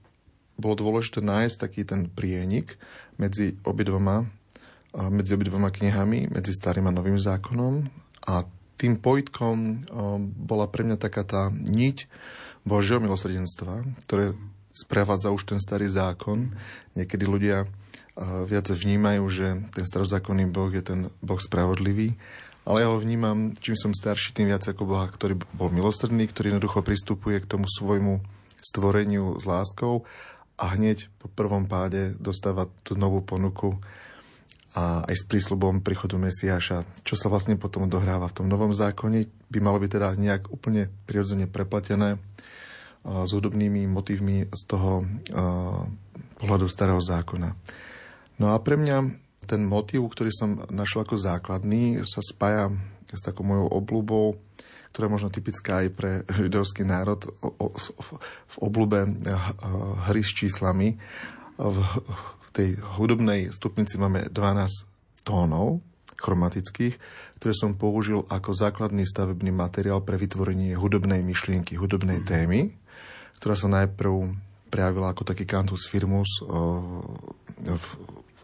bolo 0.56 0.74
dôležité 0.76 1.20
nájsť 1.20 1.56
taký 1.60 1.82
ten 1.84 2.08
prienik 2.08 2.80
medzi 3.20 3.60
obidvoma, 3.68 4.24
uh, 4.24 5.12
medzi 5.12 5.36
obidvoma 5.36 5.68
knihami, 5.68 6.32
medzi 6.32 6.56
starým 6.56 6.88
a 6.88 6.96
novým 6.96 7.20
zákonom. 7.20 7.84
A 8.24 8.48
tým 8.80 8.96
pojitkom 8.96 9.56
uh, 9.60 10.16
bola 10.22 10.64
pre 10.64 10.80
mňa 10.88 10.96
taká 10.96 11.28
tá 11.28 11.52
niť 11.52 12.08
Božieho 12.64 13.04
milosrdenstva, 13.04 13.84
ktoré 14.08 14.32
sprevádza 14.72 15.28
už 15.28 15.44
ten 15.44 15.60
starý 15.60 15.92
zákon. 15.92 16.56
Niekedy 16.96 17.28
ľudia 17.28 17.68
viac 18.20 18.68
vnímajú, 18.68 19.24
že 19.32 19.46
ten 19.72 19.84
starozákonný 19.88 20.52
Boh 20.52 20.68
je 20.68 20.84
ten 20.84 21.00
Boh 21.24 21.40
spravodlivý, 21.40 22.14
ale 22.62 22.84
ja 22.84 22.88
ho 22.92 23.00
vnímam, 23.00 23.56
čím 23.58 23.74
som 23.74 23.90
starší, 23.90 24.36
tým 24.36 24.52
viac 24.52 24.62
ako 24.62 24.86
Boha, 24.86 25.08
ktorý 25.10 25.40
bol 25.56 25.72
milosrdný, 25.72 26.28
ktorý 26.30 26.54
jednoducho 26.54 26.84
pristupuje 26.84 27.42
k 27.42 27.50
tomu 27.50 27.66
svojmu 27.66 28.22
stvoreniu 28.62 29.40
s 29.40 29.44
láskou 29.48 30.06
a 30.54 30.78
hneď 30.78 31.10
po 31.18 31.26
prvom 31.26 31.66
páde 31.66 32.14
dostáva 32.22 32.70
tú 32.86 32.94
novú 32.94 33.18
ponuku 33.24 33.82
a 34.72 35.04
aj 35.04 35.14
s 35.20 35.24
prísľubom 35.28 35.84
príchodu 35.84 36.16
Mesiáša, 36.16 36.86
čo 37.04 37.18
sa 37.18 37.28
vlastne 37.28 37.60
potom 37.60 37.90
dohráva 37.90 38.30
v 38.30 38.36
tom 38.40 38.46
novom 38.48 38.72
zákone, 38.72 39.28
by 39.52 39.58
malo 39.60 39.82
byť 39.82 39.90
teda 39.90 40.08
nejak 40.16 40.48
úplne 40.48 40.88
prirodzene 41.04 41.44
preplatené 41.50 42.16
s 43.02 43.30
hudobnými 43.34 43.84
motívmi 43.90 44.48
z 44.48 44.62
toho 44.64 45.02
pohľadu 46.38 46.66
starého 46.70 47.02
zákona. 47.02 47.52
No 48.42 48.50
a 48.50 48.58
pre 48.58 48.74
mňa 48.74 49.06
ten 49.46 49.62
motív, 49.62 50.10
ktorý 50.10 50.34
som 50.34 50.58
našiel 50.74 51.06
ako 51.06 51.14
základný, 51.14 52.02
sa 52.02 52.18
spája 52.18 52.74
s 53.06 53.22
takou 53.22 53.46
mojou 53.46 53.70
obľúbou, 53.70 54.34
ktorá 54.90 55.06
je 55.06 55.14
možno 55.14 55.30
typická 55.30 55.86
aj 55.86 55.88
pre 55.94 56.10
židovský 56.26 56.82
národ 56.82 57.22
v 58.50 58.56
obľúbe 58.58 58.98
eh, 59.06 59.38
hry 60.10 60.26
s 60.26 60.34
číslami. 60.34 60.98
V 61.62 62.48
tej 62.50 62.82
hudobnej 62.98 63.54
stupnici 63.54 63.94
máme 63.94 64.26
12 64.26 65.22
tónov 65.22 65.78
chromatických, 66.18 66.98
ktoré 67.38 67.54
som 67.54 67.78
použil 67.78 68.26
ako 68.26 68.50
základný 68.50 69.06
stavebný 69.06 69.54
materiál 69.54 70.02
pre 70.02 70.18
vytvorenie 70.18 70.74
hudobnej 70.74 71.22
myšlienky, 71.22 71.78
hudobnej 71.78 72.26
témy, 72.26 72.74
ktorá 73.38 73.54
sa 73.54 73.70
najprv 73.70 74.34
prejavila 74.66 75.14
ako 75.14 75.22
taký 75.30 75.46
cantus 75.46 75.86
firmus 75.86 76.42
eh, 76.42 76.50
v 77.70 77.84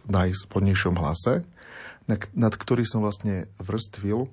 najspodnejšom 0.09 0.97
hlase, 0.97 1.45
nad 2.35 2.55
ktorý 2.57 2.89
som 2.89 3.05
vlastne 3.05 3.47
vrstvil 3.61 4.29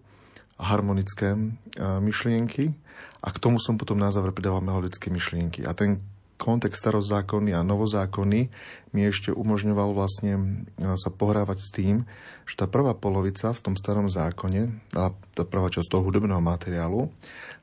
harmonické 0.55 1.35
myšlienky 1.79 2.71
a 3.19 3.27
k 3.27 3.41
tomu 3.43 3.59
som 3.59 3.75
potom 3.75 3.99
na 3.99 4.07
záver 4.07 4.31
pridával 4.31 4.63
melodické 4.63 5.11
myšlienky. 5.11 5.67
A 5.67 5.75
ten 5.75 5.99
kontext 6.35 6.83
starozákonný 6.83 7.55
a 7.55 7.63
novozákonný 7.63 8.51
mi 8.91 9.01
ešte 9.07 9.31
umožňoval 9.31 9.95
vlastne 9.95 10.63
sa 10.79 11.07
pohrávať 11.11 11.57
s 11.59 11.69
tým, 11.71 11.95
že 12.43 12.59
tá 12.59 12.67
prvá 12.67 12.91
polovica 12.91 13.55
v 13.55 13.63
tom 13.63 13.75
starom 13.79 14.11
zákone, 14.11 14.67
a 14.99 15.15
tá 15.35 15.43
prvá 15.47 15.71
časť 15.71 15.87
toho 15.91 16.03
hudobného 16.03 16.43
materiálu, 16.43 17.07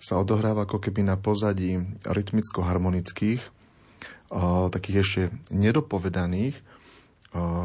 sa 0.01 0.21
odohráva 0.21 0.65
ako 0.65 0.81
keby 0.81 1.05
na 1.05 1.21
pozadí 1.21 1.85
rytmicko-harmonických, 2.05 3.45
takých 4.73 4.97
ešte 5.05 5.23
nedopovedaných 5.53 6.57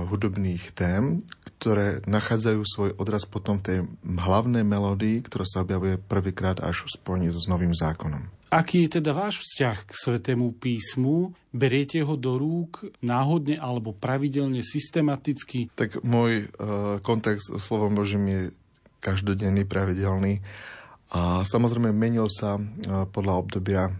hudobných 0.07 0.72
tém, 0.72 1.19
ktoré 1.57 1.99
nachádzajú 2.07 2.61
svoj 2.64 2.91
odraz 2.95 3.27
potom 3.27 3.60
v 3.60 3.65
tej 3.65 3.80
hlavnej 4.06 4.64
melódii, 4.64 5.26
ktorá 5.26 5.44
sa 5.44 5.65
objavuje 5.65 5.99
prvýkrát 5.99 6.61
až 6.64 6.88
v 6.88 6.95
spojení 6.95 7.27
so 7.34 7.41
novým 7.52 7.76
zákonom. 7.76 8.23
Aký 8.48 8.88
je 8.88 9.03
teda 9.03 9.11
váš 9.11 9.44
vzťah 9.44 9.77
k 9.84 9.91
Svetému 9.91 10.56
písmu? 10.56 11.35
Beriete 11.52 11.99
ho 11.99 12.15
do 12.15 12.39
rúk 12.39 12.88
náhodne 13.03 13.60
alebo 13.60 13.91
pravidelne, 13.91 14.64
systematicky? 14.64 15.68
Tak 15.76 15.99
môj 15.99 16.48
uh, 16.48 17.03
kontext 17.03 17.52
s 17.52 17.60
slovom 17.60 17.91
Božím 17.91 18.31
je 18.31 18.41
každodenný, 19.03 19.68
pravidelný. 19.68 20.39
A 21.11 21.44
samozrejme 21.44 21.91
menil 21.91 22.31
sa 22.31 22.56
uh, 22.56 23.03
podľa 23.11 23.34
obdobia 23.35 23.91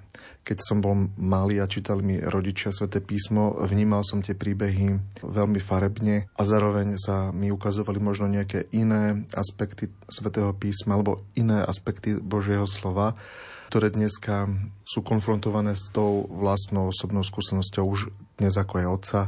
keď 0.48 0.64
som 0.64 0.80
bol 0.80 1.12
malý 1.20 1.60
a 1.60 1.68
čítali 1.68 2.00
mi 2.00 2.16
rodičia 2.24 2.72
sväté 2.72 3.04
písmo, 3.04 3.52
vnímal 3.60 4.08
som 4.08 4.24
tie 4.24 4.32
príbehy 4.32 4.96
veľmi 5.20 5.60
farebne 5.60 6.32
a 6.32 6.42
zároveň 6.48 6.96
sa 6.96 7.36
mi 7.36 7.52
ukazovali 7.52 8.00
možno 8.00 8.32
nejaké 8.32 8.72
iné 8.72 9.28
aspekty 9.36 9.92
svätého 10.08 10.56
písma 10.56 10.96
alebo 10.96 11.20
iné 11.36 11.60
aspekty 11.68 12.16
Božieho 12.16 12.64
slova, 12.64 13.12
ktoré 13.68 13.92
dneska 13.92 14.48
sú 14.88 15.04
konfrontované 15.04 15.76
s 15.76 15.92
tou 15.92 16.32
vlastnou 16.32 16.96
osobnou 16.96 17.28
skúsenosťou 17.28 17.84
už 17.84 18.08
dnes 18.40 18.56
ako 18.56 18.74
aj 18.80 18.88
otca. 18.88 19.22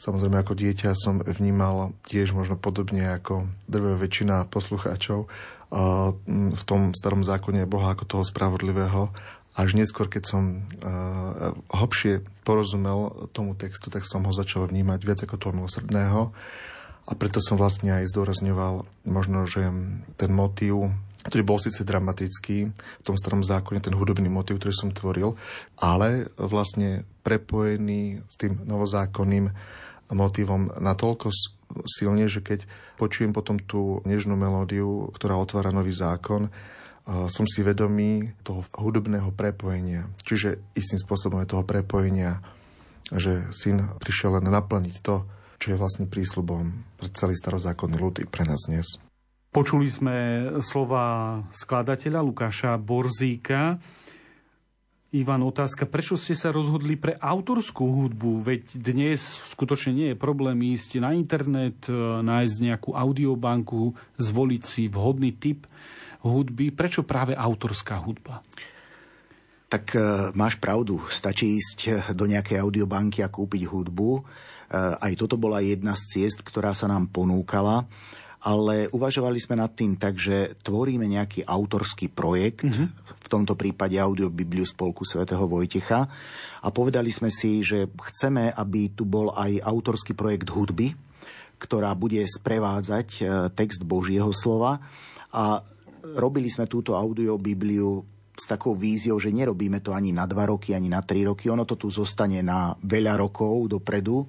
Samozrejme, 0.00 0.40
ako 0.40 0.58
dieťa 0.58 0.96
som 0.96 1.22
vnímal 1.22 1.94
tiež 2.08 2.34
možno 2.34 2.58
podobne 2.58 3.06
ako 3.06 3.46
drvá 3.70 4.00
väčšina 4.00 4.50
poslucháčov 4.50 5.30
v 6.50 6.62
tom 6.66 6.90
starom 6.96 7.22
zákone 7.22 7.62
Boha 7.70 7.94
ako 7.94 8.04
toho 8.08 8.24
spravodlivého 8.26 9.14
až 9.58 9.74
neskôr, 9.74 10.06
keď 10.06 10.22
som 10.30 10.42
uh, 10.82 11.54
hlbšie 11.74 12.22
porozumel 12.46 13.30
tomu 13.34 13.58
textu, 13.58 13.90
tak 13.90 14.06
som 14.06 14.22
ho 14.22 14.32
začal 14.32 14.70
vnímať 14.70 15.00
viac 15.02 15.20
ako 15.26 15.36
toho 15.38 15.56
milosrdného. 15.58 16.30
A 17.08 17.12
preto 17.18 17.42
som 17.42 17.58
vlastne 17.58 17.90
aj 17.90 18.12
zdôrazňoval 18.14 18.86
možno, 19.08 19.48
že 19.50 19.66
ten 20.14 20.30
motív, 20.30 20.94
ktorý 21.26 21.42
bol 21.42 21.58
síce 21.58 21.82
dramatický 21.82 22.70
v 22.70 23.04
tom 23.04 23.18
starom 23.18 23.42
zákone, 23.42 23.82
ten 23.82 23.96
hudobný 23.96 24.30
motív, 24.30 24.62
ktorý 24.62 24.74
som 24.76 24.94
tvoril, 24.94 25.34
ale 25.82 26.30
vlastne 26.38 27.02
prepojený 27.26 28.22
s 28.30 28.34
tým 28.38 28.62
novozákonným 28.62 29.50
motívom 30.14 30.70
natoľko 30.78 31.34
silne, 31.86 32.26
že 32.26 32.42
keď 32.42 32.66
počujem 32.98 33.30
potom 33.34 33.58
tú 33.58 34.02
nežnú 34.06 34.34
melódiu, 34.34 35.10
ktorá 35.14 35.38
otvára 35.38 35.70
nový 35.70 35.94
zákon, 35.94 36.50
som 37.06 37.44
si 37.48 37.64
vedomý 37.64 38.32
toho 38.44 38.62
hudobného 38.76 39.32
prepojenia. 39.34 40.06
Čiže 40.22 40.60
istým 40.76 41.00
spôsobom 41.00 41.40
je 41.42 41.50
toho 41.50 41.64
prepojenia, 41.64 42.44
že 43.10 43.42
syn 43.50 43.96
prišiel 43.98 44.38
len 44.38 44.52
naplniť 44.52 44.96
to, 45.02 45.26
čo 45.60 45.66
je 45.74 45.80
vlastne 45.80 46.06
prísľubom 46.06 46.96
pre 46.96 47.08
celý 47.12 47.34
starozákonný 47.34 47.96
ľud 47.98 48.14
i 48.22 48.26
pre 48.28 48.46
nás 48.46 48.70
dnes. 48.70 48.96
Počuli 49.50 49.90
sme 49.90 50.16
slova 50.62 51.42
skladateľa 51.50 52.22
Lukáša 52.22 52.78
Borzíka. 52.78 53.82
Ivan, 55.10 55.42
otázka, 55.42 55.90
prečo 55.90 56.14
ste 56.14 56.38
sa 56.38 56.54
rozhodli 56.54 56.94
pre 56.94 57.18
autorskú 57.18 57.82
hudbu? 57.82 58.46
Veď 58.46 58.78
dnes 58.78 59.42
skutočne 59.42 59.90
nie 59.90 60.08
je 60.14 60.22
problém 60.22 60.54
ísť 60.70 61.02
na 61.02 61.18
internet, 61.18 61.90
nájsť 62.22 62.56
nejakú 62.62 62.94
audiobanku, 62.94 63.98
zvoliť 64.22 64.62
si 64.62 64.86
vhodný 64.86 65.34
typ 65.34 65.66
hudby. 66.24 66.72
Prečo 66.72 67.06
práve 67.06 67.36
autorská 67.36 68.00
hudba? 68.00 68.40
Tak 69.70 69.84
e, 69.94 70.00
máš 70.34 70.58
pravdu, 70.58 70.98
stačí 71.06 71.54
ísť 71.56 72.12
do 72.12 72.26
nejakej 72.26 72.58
audiobanky 72.58 73.22
a 73.22 73.30
kúpiť 73.30 73.70
hudbu. 73.70 74.10
E, 74.18 74.22
aj 74.98 75.12
toto 75.14 75.38
bola 75.38 75.62
jedna 75.62 75.94
z 75.94 76.02
ciest, 76.18 76.42
ktorá 76.42 76.74
sa 76.74 76.90
nám 76.90 77.08
ponúkala 77.08 77.86
ale 78.40 78.88
uvažovali 78.88 79.36
sme 79.36 79.60
nad 79.60 79.76
tým 79.76 80.00
tak, 80.00 80.16
že 80.16 80.56
tvoríme 80.64 81.04
nejaký 81.04 81.44
autorský 81.44 82.08
projekt, 82.08 82.64
mm-hmm. 82.64 82.88
v 83.04 83.28
tomto 83.28 83.52
prípade 83.52 84.00
Audiobibliu 84.00 84.64
Spolku 84.64 85.04
svätého 85.04 85.44
Vojtecha 85.44 86.08
a 86.64 86.68
povedali 86.72 87.12
sme 87.12 87.28
si, 87.28 87.60
že 87.60 87.84
chceme, 87.92 88.48
aby 88.48 88.96
tu 88.96 89.04
bol 89.04 89.28
aj 89.36 89.60
autorský 89.60 90.16
projekt 90.16 90.48
hudby, 90.48 90.96
ktorá 91.60 91.92
bude 91.92 92.24
sprevádzať 92.24 93.08
e, 93.20 93.22
text 93.52 93.84
Božieho 93.84 94.32
slova 94.32 94.80
a 95.28 95.60
robili 96.02 96.48
sme 96.50 96.66
túto 96.66 96.96
audiobibliu 96.96 98.04
s 98.40 98.48
takou 98.48 98.72
víziou, 98.72 99.20
že 99.20 99.28
nerobíme 99.28 99.84
to 99.84 99.92
ani 99.92 100.16
na 100.16 100.24
dva 100.24 100.48
roky, 100.48 100.72
ani 100.72 100.88
na 100.88 101.04
tri 101.04 101.28
roky. 101.28 101.52
Ono 101.52 101.68
to 101.68 101.76
tu 101.76 101.92
zostane 101.92 102.40
na 102.40 102.72
veľa 102.80 103.20
rokov 103.20 103.68
dopredu. 103.68 104.24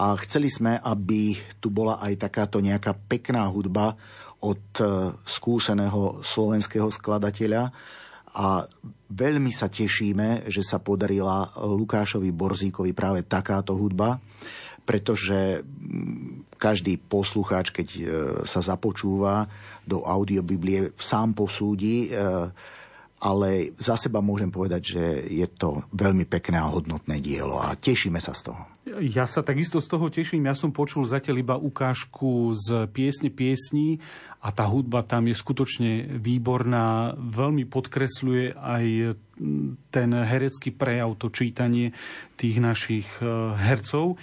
A 0.00 0.16
chceli 0.24 0.48
sme, 0.48 0.80
aby 0.80 1.36
tu 1.60 1.68
bola 1.68 2.00
aj 2.00 2.16
takáto 2.16 2.64
nejaká 2.64 2.96
pekná 2.96 3.44
hudba 3.52 3.92
od 4.40 4.64
e, 4.80 5.12
skúseného 5.20 6.24
slovenského 6.24 6.88
skladateľa. 6.88 7.68
A 8.32 8.64
veľmi 9.12 9.52
sa 9.52 9.68
tešíme, 9.68 10.48
že 10.48 10.64
sa 10.64 10.80
podarila 10.80 11.52
Lukášovi 11.60 12.32
Borzíkovi 12.32 12.96
práve 12.96 13.28
takáto 13.28 13.76
hudba, 13.76 14.16
pretože 14.88 15.60
každý 16.62 16.94
poslucháč, 16.94 17.74
keď 17.74 17.88
e, 17.90 18.02
sa 18.46 18.62
započúva 18.62 19.50
do 19.82 20.06
audiobiblie, 20.06 20.94
sám 20.94 21.34
posúdi, 21.34 22.06
e, 22.06 22.10
ale 23.22 23.74
za 23.78 23.98
seba 23.98 24.22
môžem 24.22 24.50
povedať, 24.50 24.98
že 24.98 25.04
je 25.30 25.46
to 25.50 25.86
veľmi 25.94 26.26
pekné 26.26 26.58
a 26.58 26.70
hodnotné 26.70 27.22
dielo 27.22 27.58
a 27.58 27.74
tešíme 27.74 28.18
sa 28.18 28.34
z 28.34 28.50
toho. 28.50 28.62
Ja 28.98 29.30
sa 29.30 29.46
takisto 29.46 29.78
z 29.78 29.86
toho 29.86 30.10
teším. 30.10 30.50
Ja 30.50 30.58
som 30.58 30.74
počul 30.74 31.06
zatiaľ 31.06 31.38
iba 31.38 31.54
ukážku 31.54 32.50
z 32.50 32.90
piesne 32.90 33.30
piesní 33.30 34.02
a 34.42 34.50
tá 34.50 34.66
hudba 34.66 35.06
tam 35.06 35.30
je 35.30 35.38
skutočne 35.38 36.18
výborná, 36.18 37.14
veľmi 37.14 37.62
podkresľuje 37.70 38.58
aj 38.58 39.14
ten 39.94 40.10
herecký 40.10 40.74
prejav, 40.74 41.14
to 41.14 41.30
čítanie 41.30 41.94
tých 42.34 42.58
našich 42.58 43.06
e, 43.22 43.54
hercov. 43.54 44.18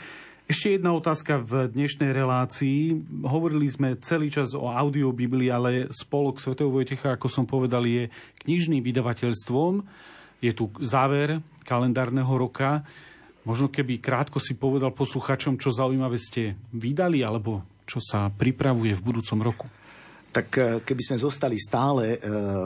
Ešte 0.49 0.81
jedna 0.81 0.97
otázka 0.97 1.45
v 1.45 1.69
dnešnej 1.69 2.09
relácii. 2.09 3.05
Hovorili 3.21 3.69
sme 3.69 4.01
celý 4.01 4.33
čas 4.33 4.57
o 4.57 4.65
audiobiblii, 4.65 5.53
ale 5.53 5.93
spolok 5.93 6.41
Sv. 6.41 6.57
Vojtecha, 6.57 7.13
ako 7.13 7.29
som 7.29 7.45
povedal, 7.45 7.85
je 7.85 8.09
knižným 8.41 8.81
vydavateľstvom. 8.81 9.85
Je 10.41 10.49
tu 10.57 10.73
záver 10.81 11.37
kalendárneho 11.69 12.33
roka. 12.33 12.81
Možno 13.45 13.69
keby 13.69 14.01
krátko 14.01 14.41
si 14.41 14.57
povedal 14.57 14.89
posluchačom, 14.89 15.61
čo 15.61 15.69
zaujímavé 15.69 16.17
ste 16.17 16.57
vydali, 16.73 17.21
alebo 17.21 17.61
čo 17.85 18.01
sa 18.01 18.33
pripravuje 18.33 18.97
v 18.97 19.05
budúcom 19.05 19.45
roku. 19.45 19.69
Tak 20.33 20.47
eh, 20.57 20.81
keby 20.81 21.13
sme 21.13 21.17
zostali 21.21 21.61
stále 21.61 22.17
eh, 22.17 22.19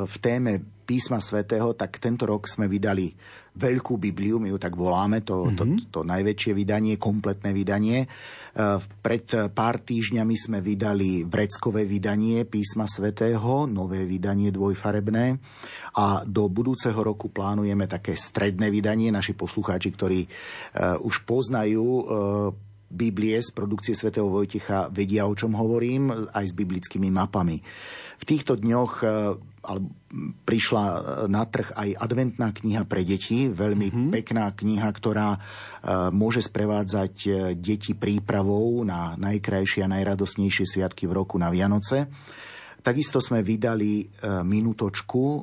v 0.07 0.15
téme 0.23 0.72
písma 0.83 1.23
svätého, 1.23 1.71
tak 1.73 1.97
tento 1.97 2.27
rok 2.27 2.45
sme 2.45 2.67
vydali 2.67 3.15
Veľkú 3.53 4.01
Bibliu, 4.01 4.41
my 4.41 4.49
ju 4.49 4.57
tak 4.57 4.73
voláme, 4.73 5.21
to, 5.21 5.45
mm-hmm. 5.45 5.57
to, 5.57 5.63
to, 5.85 5.85
to 5.89 5.99
najväčšie 6.01 6.57
vydanie, 6.57 6.97
kompletné 6.97 7.53
vydanie. 7.53 8.01
E, 8.01 8.07
pred 8.81 9.29
pár 9.53 9.77
týždňami 9.77 10.33
sme 10.33 10.57
vydali 10.57 11.21
vreckové 11.21 11.85
vydanie 11.85 12.49
písma 12.49 12.89
svätého, 12.89 13.69
nové 13.69 14.09
vydanie 14.09 14.49
dvojfarebné 14.49 15.37
a 15.93 16.25
do 16.25 16.49
budúceho 16.49 16.97
roku 16.97 17.29
plánujeme 17.29 17.85
také 17.85 18.17
stredné 18.17 18.73
vydanie. 18.73 19.13
Naši 19.13 19.37
poslucháči, 19.37 19.93
ktorí 19.93 20.25
uh, 20.25 20.97
už 21.05 21.21
poznajú 21.21 21.85
uh, 21.85 22.03
Biblie 22.93 23.41
z 23.41 23.49
produkcie 23.53 23.97
svätého 23.97 24.29
Vojticha 24.29 24.89
vedia, 24.89 25.25
o 25.25 25.33
čom 25.33 25.57
hovorím, 25.57 26.29
aj 26.29 26.45
s 26.49 26.53
biblickými 26.53 27.09
mapami. 27.09 27.57
V 28.21 28.23
týchto 28.25 28.57
dňoch 28.57 28.93
ale 29.63 29.79
prišla 30.45 30.83
na 31.31 31.43
trh 31.47 31.73
aj 31.73 31.89
adventná 31.97 32.53
kniha 32.53 32.85
pre 32.85 33.01
deti, 33.01 33.49
veľmi 33.49 33.87
mm-hmm. 33.89 34.11
pekná 34.13 34.51
kniha, 34.53 34.85
ktorá 34.93 35.39
uh, 35.39 36.13
môže 36.13 36.45
sprevádzať 36.45 37.13
e, 37.25 37.29
deti 37.57 37.97
prípravou 37.97 38.85
na 38.85 39.17
najkrajšie 39.17 39.87
a 39.87 39.91
najradosnejšie 39.91 40.65
sviatky 40.69 41.09
v 41.09 41.15
roku 41.17 41.41
na 41.41 41.49
Vianoce. 41.49 42.11
Takisto 42.83 43.23
sme 43.23 43.39
vydali 43.39 44.03
e, 44.03 44.05
Minutočku. 44.43 45.23
E, 45.23 45.41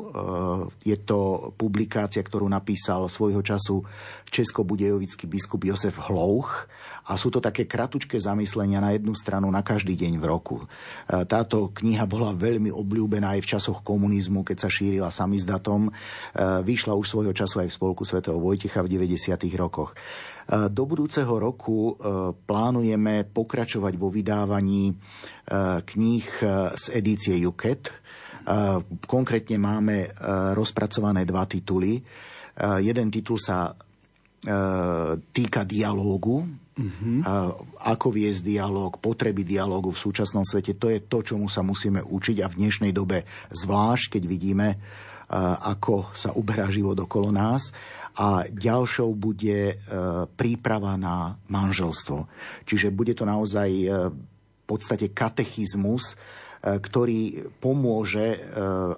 je 0.84 0.96
to 1.00 1.50
publikácia, 1.56 2.20
ktorú 2.20 2.44
napísal 2.44 3.08
svojho 3.08 3.40
času 3.40 3.80
českobudejovický 4.28 5.24
biskup 5.24 5.64
Josef 5.64 5.96
Hlouch. 6.04 6.68
A 7.08 7.16
sú 7.16 7.32
to 7.32 7.40
také 7.40 7.64
kratučké 7.64 8.20
zamyslenia 8.20 8.84
na 8.84 8.92
jednu 8.92 9.16
stranu 9.16 9.48
na 9.48 9.64
každý 9.64 9.96
deň 9.96 10.20
v 10.20 10.24
roku. 10.28 10.56
E, 10.60 10.66
táto 11.24 11.72
kniha 11.72 12.04
bola 12.04 12.36
veľmi 12.36 12.68
obľúbená 12.68 13.32
aj 13.32 13.40
v 13.40 13.50
časoch 13.56 13.80
komunizmu, 13.80 14.44
keď 14.44 14.56
sa 14.60 14.68
šírila 14.68 15.08
samizdatom. 15.08 15.88
Vyšla 16.36 16.92
už 16.92 17.08
svojho 17.08 17.32
času 17.32 17.64
aj 17.64 17.72
v 17.72 17.76
spolku 17.80 18.04
svätého 18.04 18.36
Vojtecha 18.36 18.84
v 18.84 19.00
90. 19.00 19.32
rokoch. 19.56 19.96
Do 20.50 20.82
budúceho 20.82 21.30
roku 21.38 21.94
plánujeme 22.42 23.22
pokračovať 23.22 23.94
vo 23.94 24.10
vydávaní 24.10 24.90
kníh 25.86 26.26
z 26.74 26.84
edície 26.90 27.38
Juket. 27.38 27.86
Konkrétne 29.06 29.62
máme 29.62 30.10
rozpracované 30.58 31.22
dva 31.22 31.46
tituly. 31.46 32.02
Jeden 32.82 33.08
titul 33.14 33.38
sa 33.38 33.70
týka 35.30 35.62
dialógu, 35.68 36.42
mm-hmm. 36.74 37.18
ako 37.86 38.08
viesť 38.10 38.40
dialóg, 38.42 38.98
potreby 38.98 39.46
dialógu 39.46 39.94
v 39.94 40.02
súčasnom 40.02 40.42
svete. 40.42 40.74
To 40.80 40.90
je 40.90 41.04
to, 41.04 41.22
čomu 41.22 41.46
sa 41.46 41.62
musíme 41.62 42.02
učiť 42.02 42.42
a 42.42 42.50
v 42.50 42.58
dnešnej 42.58 42.90
dobe 42.90 43.22
zvlášť, 43.54 44.18
keď 44.18 44.22
vidíme, 44.26 44.68
ako 45.62 46.10
sa 46.10 46.34
uberá 46.34 46.66
život 46.66 46.98
okolo 46.98 47.30
nás. 47.30 47.70
A 48.18 48.50
ďalšou 48.50 49.14
bude 49.14 49.78
príprava 50.34 50.98
na 50.98 51.38
manželstvo. 51.46 52.26
Čiže 52.66 52.90
bude 52.90 53.14
to 53.14 53.22
naozaj 53.22 53.70
v 53.86 54.64
podstate 54.66 55.14
katechizmus 55.14 56.18
ktorý 56.60 57.48
pomôže 57.56 58.36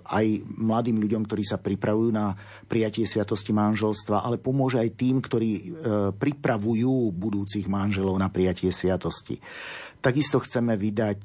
aj 0.03 0.27
mladým 0.51 0.99
ľuďom, 0.99 1.23
ktorí 1.23 1.47
sa 1.47 1.63
pripravujú 1.63 2.11
na 2.11 2.35
prijatie 2.67 3.07
sviatosti 3.07 3.55
manželstva, 3.55 4.27
ale 4.27 4.43
pomôže 4.43 4.83
aj 4.83 4.91
tým, 4.99 5.23
ktorí 5.23 5.71
pripravujú 6.19 7.15
budúcich 7.15 7.71
manželov 7.71 8.19
na 8.19 8.27
prijatie 8.35 8.75
sviatosti. 8.75 9.39
Takisto 10.03 10.43
chceme 10.43 10.75
vydať 10.75 11.23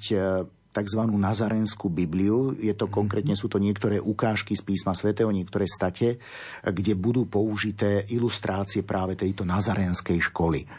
tzv. 0.78 1.02
nazarenskú 1.10 1.90
Bibliu. 1.90 2.54
Je 2.54 2.74
to 2.78 2.86
konkrétne, 2.86 3.34
sú 3.34 3.50
to 3.50 3.58
niektoré 3.58 3.98
ukážky 3.98 4.54
z 4.54 4.62
písma 4.62 4.94
svätého, 4.94 5.34
niektoré 5.34 5.66
state, 5.66 6.22
kde 6.62 6.94
budú 6.94 7.26
použité 7.26 8.06
ilustrácie 8.14 8.86
práve 8.86 9.18
tejto 9.18 9.42
nazarenskej 9.42 10.22
školy. 10.30 10.70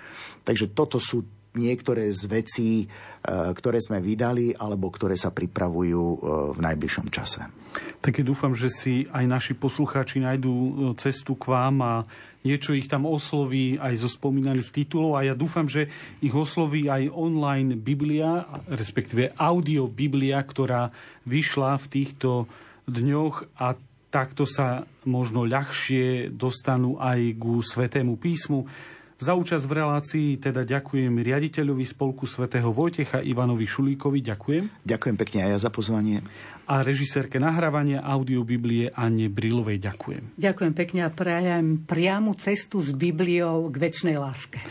Takže 0.47 0.71
toto 0.71 1.03
sú 1.03 1.38
niektoré 1.57 2.13
z 2.13 2.23
vecí, 2.29 2.71
e, 2.85 2.87
ktoré 3.29 3.81
sme 3.81 4.03
vydali 4.03 4.53
alebo 4.53 4.93
ktoré 4.93 5.17
sa 5.17 5.33
pripravujú 5.33 6.05
e, 6.05 6.19
v 6.53 6.59
najbližšom 6.61 7.07
čase. 7.09 7.49
Tak 7.99 8.21
dúfam, 8.23 8.55
že 8.55 8.69
si 8.73 9.07
aj 9.11 9.25
naši 9.27 9.53
poslucháči 9.57 10.21
nájdú 10.21 10.55
e, 10.55 10.73
cestu 11.01 11.39
k 11.39 11.49
vám 11.49 11.77
a 11.81 11.95
niečo 12.47 12.77
ich 12.77 12.87
tam 12.87 13.09
osloví 13.09 13.81
aj 13.81 13.95
zo 13.99 14.09
spomínaných 14.11 14.71
titulov 14.71 15.19
a 15.19 15.27
ja 15.27 15.35
dúfam, 15.35 15.67
že 15.67 15.91
ich 16.23 16.35
osloví 16.35 16.87
aj 16.87 17.11
online 17.11 17.75
Biblia, 17.75 18.47
respektíve 18.71 19.35
audio 19.37 19.91
Biblia, 19.91 20.39
ktorá 20.43 20.89
vyšla 21.27 21.77
v 21.83 21.87
týchto 21.91 22.31
dňoch 22.89 23.59
a 23.59 23.75
takto 24.09 24.49
sa 24.49 24.89
možno 25.05 25.45
ľahšie 25.45 26.33
dostanú 26.33 26.97
aj 26.97 27.37
ku 27.37 27.61
Svetému 27.61 28.17
písmu. 28.17 28.65
Za 29.19 29.35
účasť 29.35 29.67
v 29.67 29.77
relácii 29.83 30.29
teda 30.39 30.63
ďakujem 30.63 31.11
riaditeľovi 31.19 31.83
Spolku 31.83 32.31
svätého 32.31 32.71
Vojtecha 32.71 33.19
Ivanovi 33.19 33.67
Šulíkovi. 33.67 34.23
Ďakujem. 34.23 34.87
Ďakujem 34.87 35.17
pekne 35.19 35.39
aj 35.43 35.51
ja 35.51 35.59
za 35.59 35.71
pozvanie. 35.75 36.23
A 36.71 36.87
režisérke 36.87 37.43
nahrávania 37.43 37.99
audiobiblie 38.07 38.95
Anne 38.95 39.27
Brilovej 39.27 39.83
ďakujem. 39.83 40.39
Ďakujem 40.39 40.71
pekne 40.71 41.01
a 41.03 41.11
prajem 41.11 41.83
priamu 41.83 42.39
cestu 42.39 42.79
s 42.79 42.95
Bibliou 42.95 43.67
k 43.75 43.91
väčšnej 43.91 44.23
láske. 44.23 44.63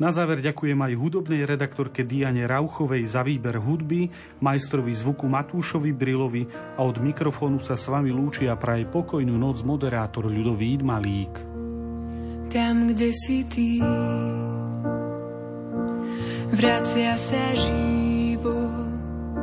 Na 0.00 0.08
záver 0.08 0.40
ďakujem 0.40 0.80
aj 0.80 0.96
hudobnej 0.96 1.44
redaktorke 1.44 2.00
Diane 2.00 2.48
Rauchovej 2.48 3.04
za 3.04 3.20
výber 3.20 3.60
hudby, 3.60 4.08
majstrovi 4.40 4.96
zvuku 4.96 5.28
Matúšovi 5.28 5.92
Brilovi 5.92 6.48
a 6.48 6.88
od 6.88 7.04
mikrofónu 7.04 7.60
sa 7.60 7.76
s 7.76 7.84
vami 7.92 8.08
lúči 8.08 8.48
a 8.48 8.56
praje 8.56 8.88
pokojnú 8.88 9.36
noc 9.36 9.60
moderátor 9.60 10.24
Ľudovít 10.24 10.80
Malík 10.80 11.49
tam, 12.50 12.90
kde 12.90 13.14
si 13.14 13.46
ty. 13.46 13.78
Vracia 16.50 17.14
sa 17.14 17.54
život, 17.54 19.38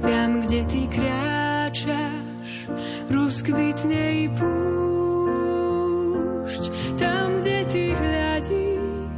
tam, 0.00 0.40
kde 0.48 0.64
ty 0.64 0.88
kráčaš, 0.88 2.72
rozkvitne 3.12 4.24
i 4.24 4.32
púšť. 4.32 4.52
Tam, 6.96 7.36
kde 7.44 7.68
ty 7.68 7.92
hľadíš, 7.92 9.12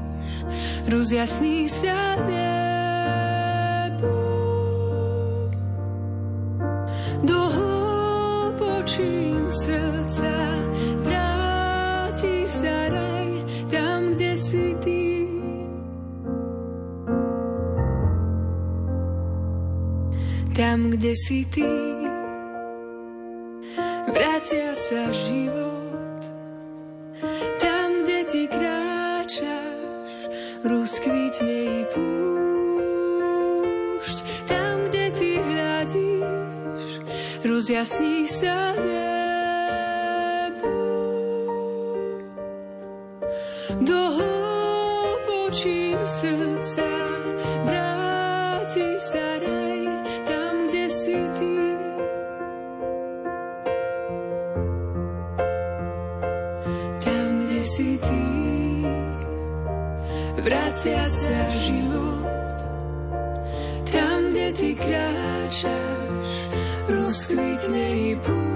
rozjasní 0.90 1.70
sa 1.70 2.18
nebo. 2.26 4.10
Do 7.22 7.40
hlbočín 7.54 9.34
Tam, 20.55 20.86
kde 20.86 21.18
si 21.18 21.43
ty, 21.51 21.66
vracia 24.06 24.70
sa 24.70 25.10
život. 25.10 26.22
Tam, 27.59 28.06
kde 28.06 28.22
ty 28.31 28.47
kráčaš, 28.47 30.31
rozkvitne 30.62 31.59
i 31.82 31.82
púšť. 31.90 32.06
Tam, 34.47 34.86
kde 34.86 35.10
ty 35.18 35.43
hľadíš, 35.43 37.02
rozjasní 37.43 38.31
sa 38.31 38.78
nebo. 38.78 40.70
Do 43.82 44.22
hlbočín 44.22 45.98
srdca 46.06 47.13
vracia 60.44 61.08
sa 61.08 61.40
život. 61.56 62.28
Tam, 63.88 64.28
kde 64.28 64.52
ty 64.52 64.70
kráčaš, 64.76 66.28
rozkvitne 66.84 67.86
i 67.96 68.20
púšť. 68.20 68.53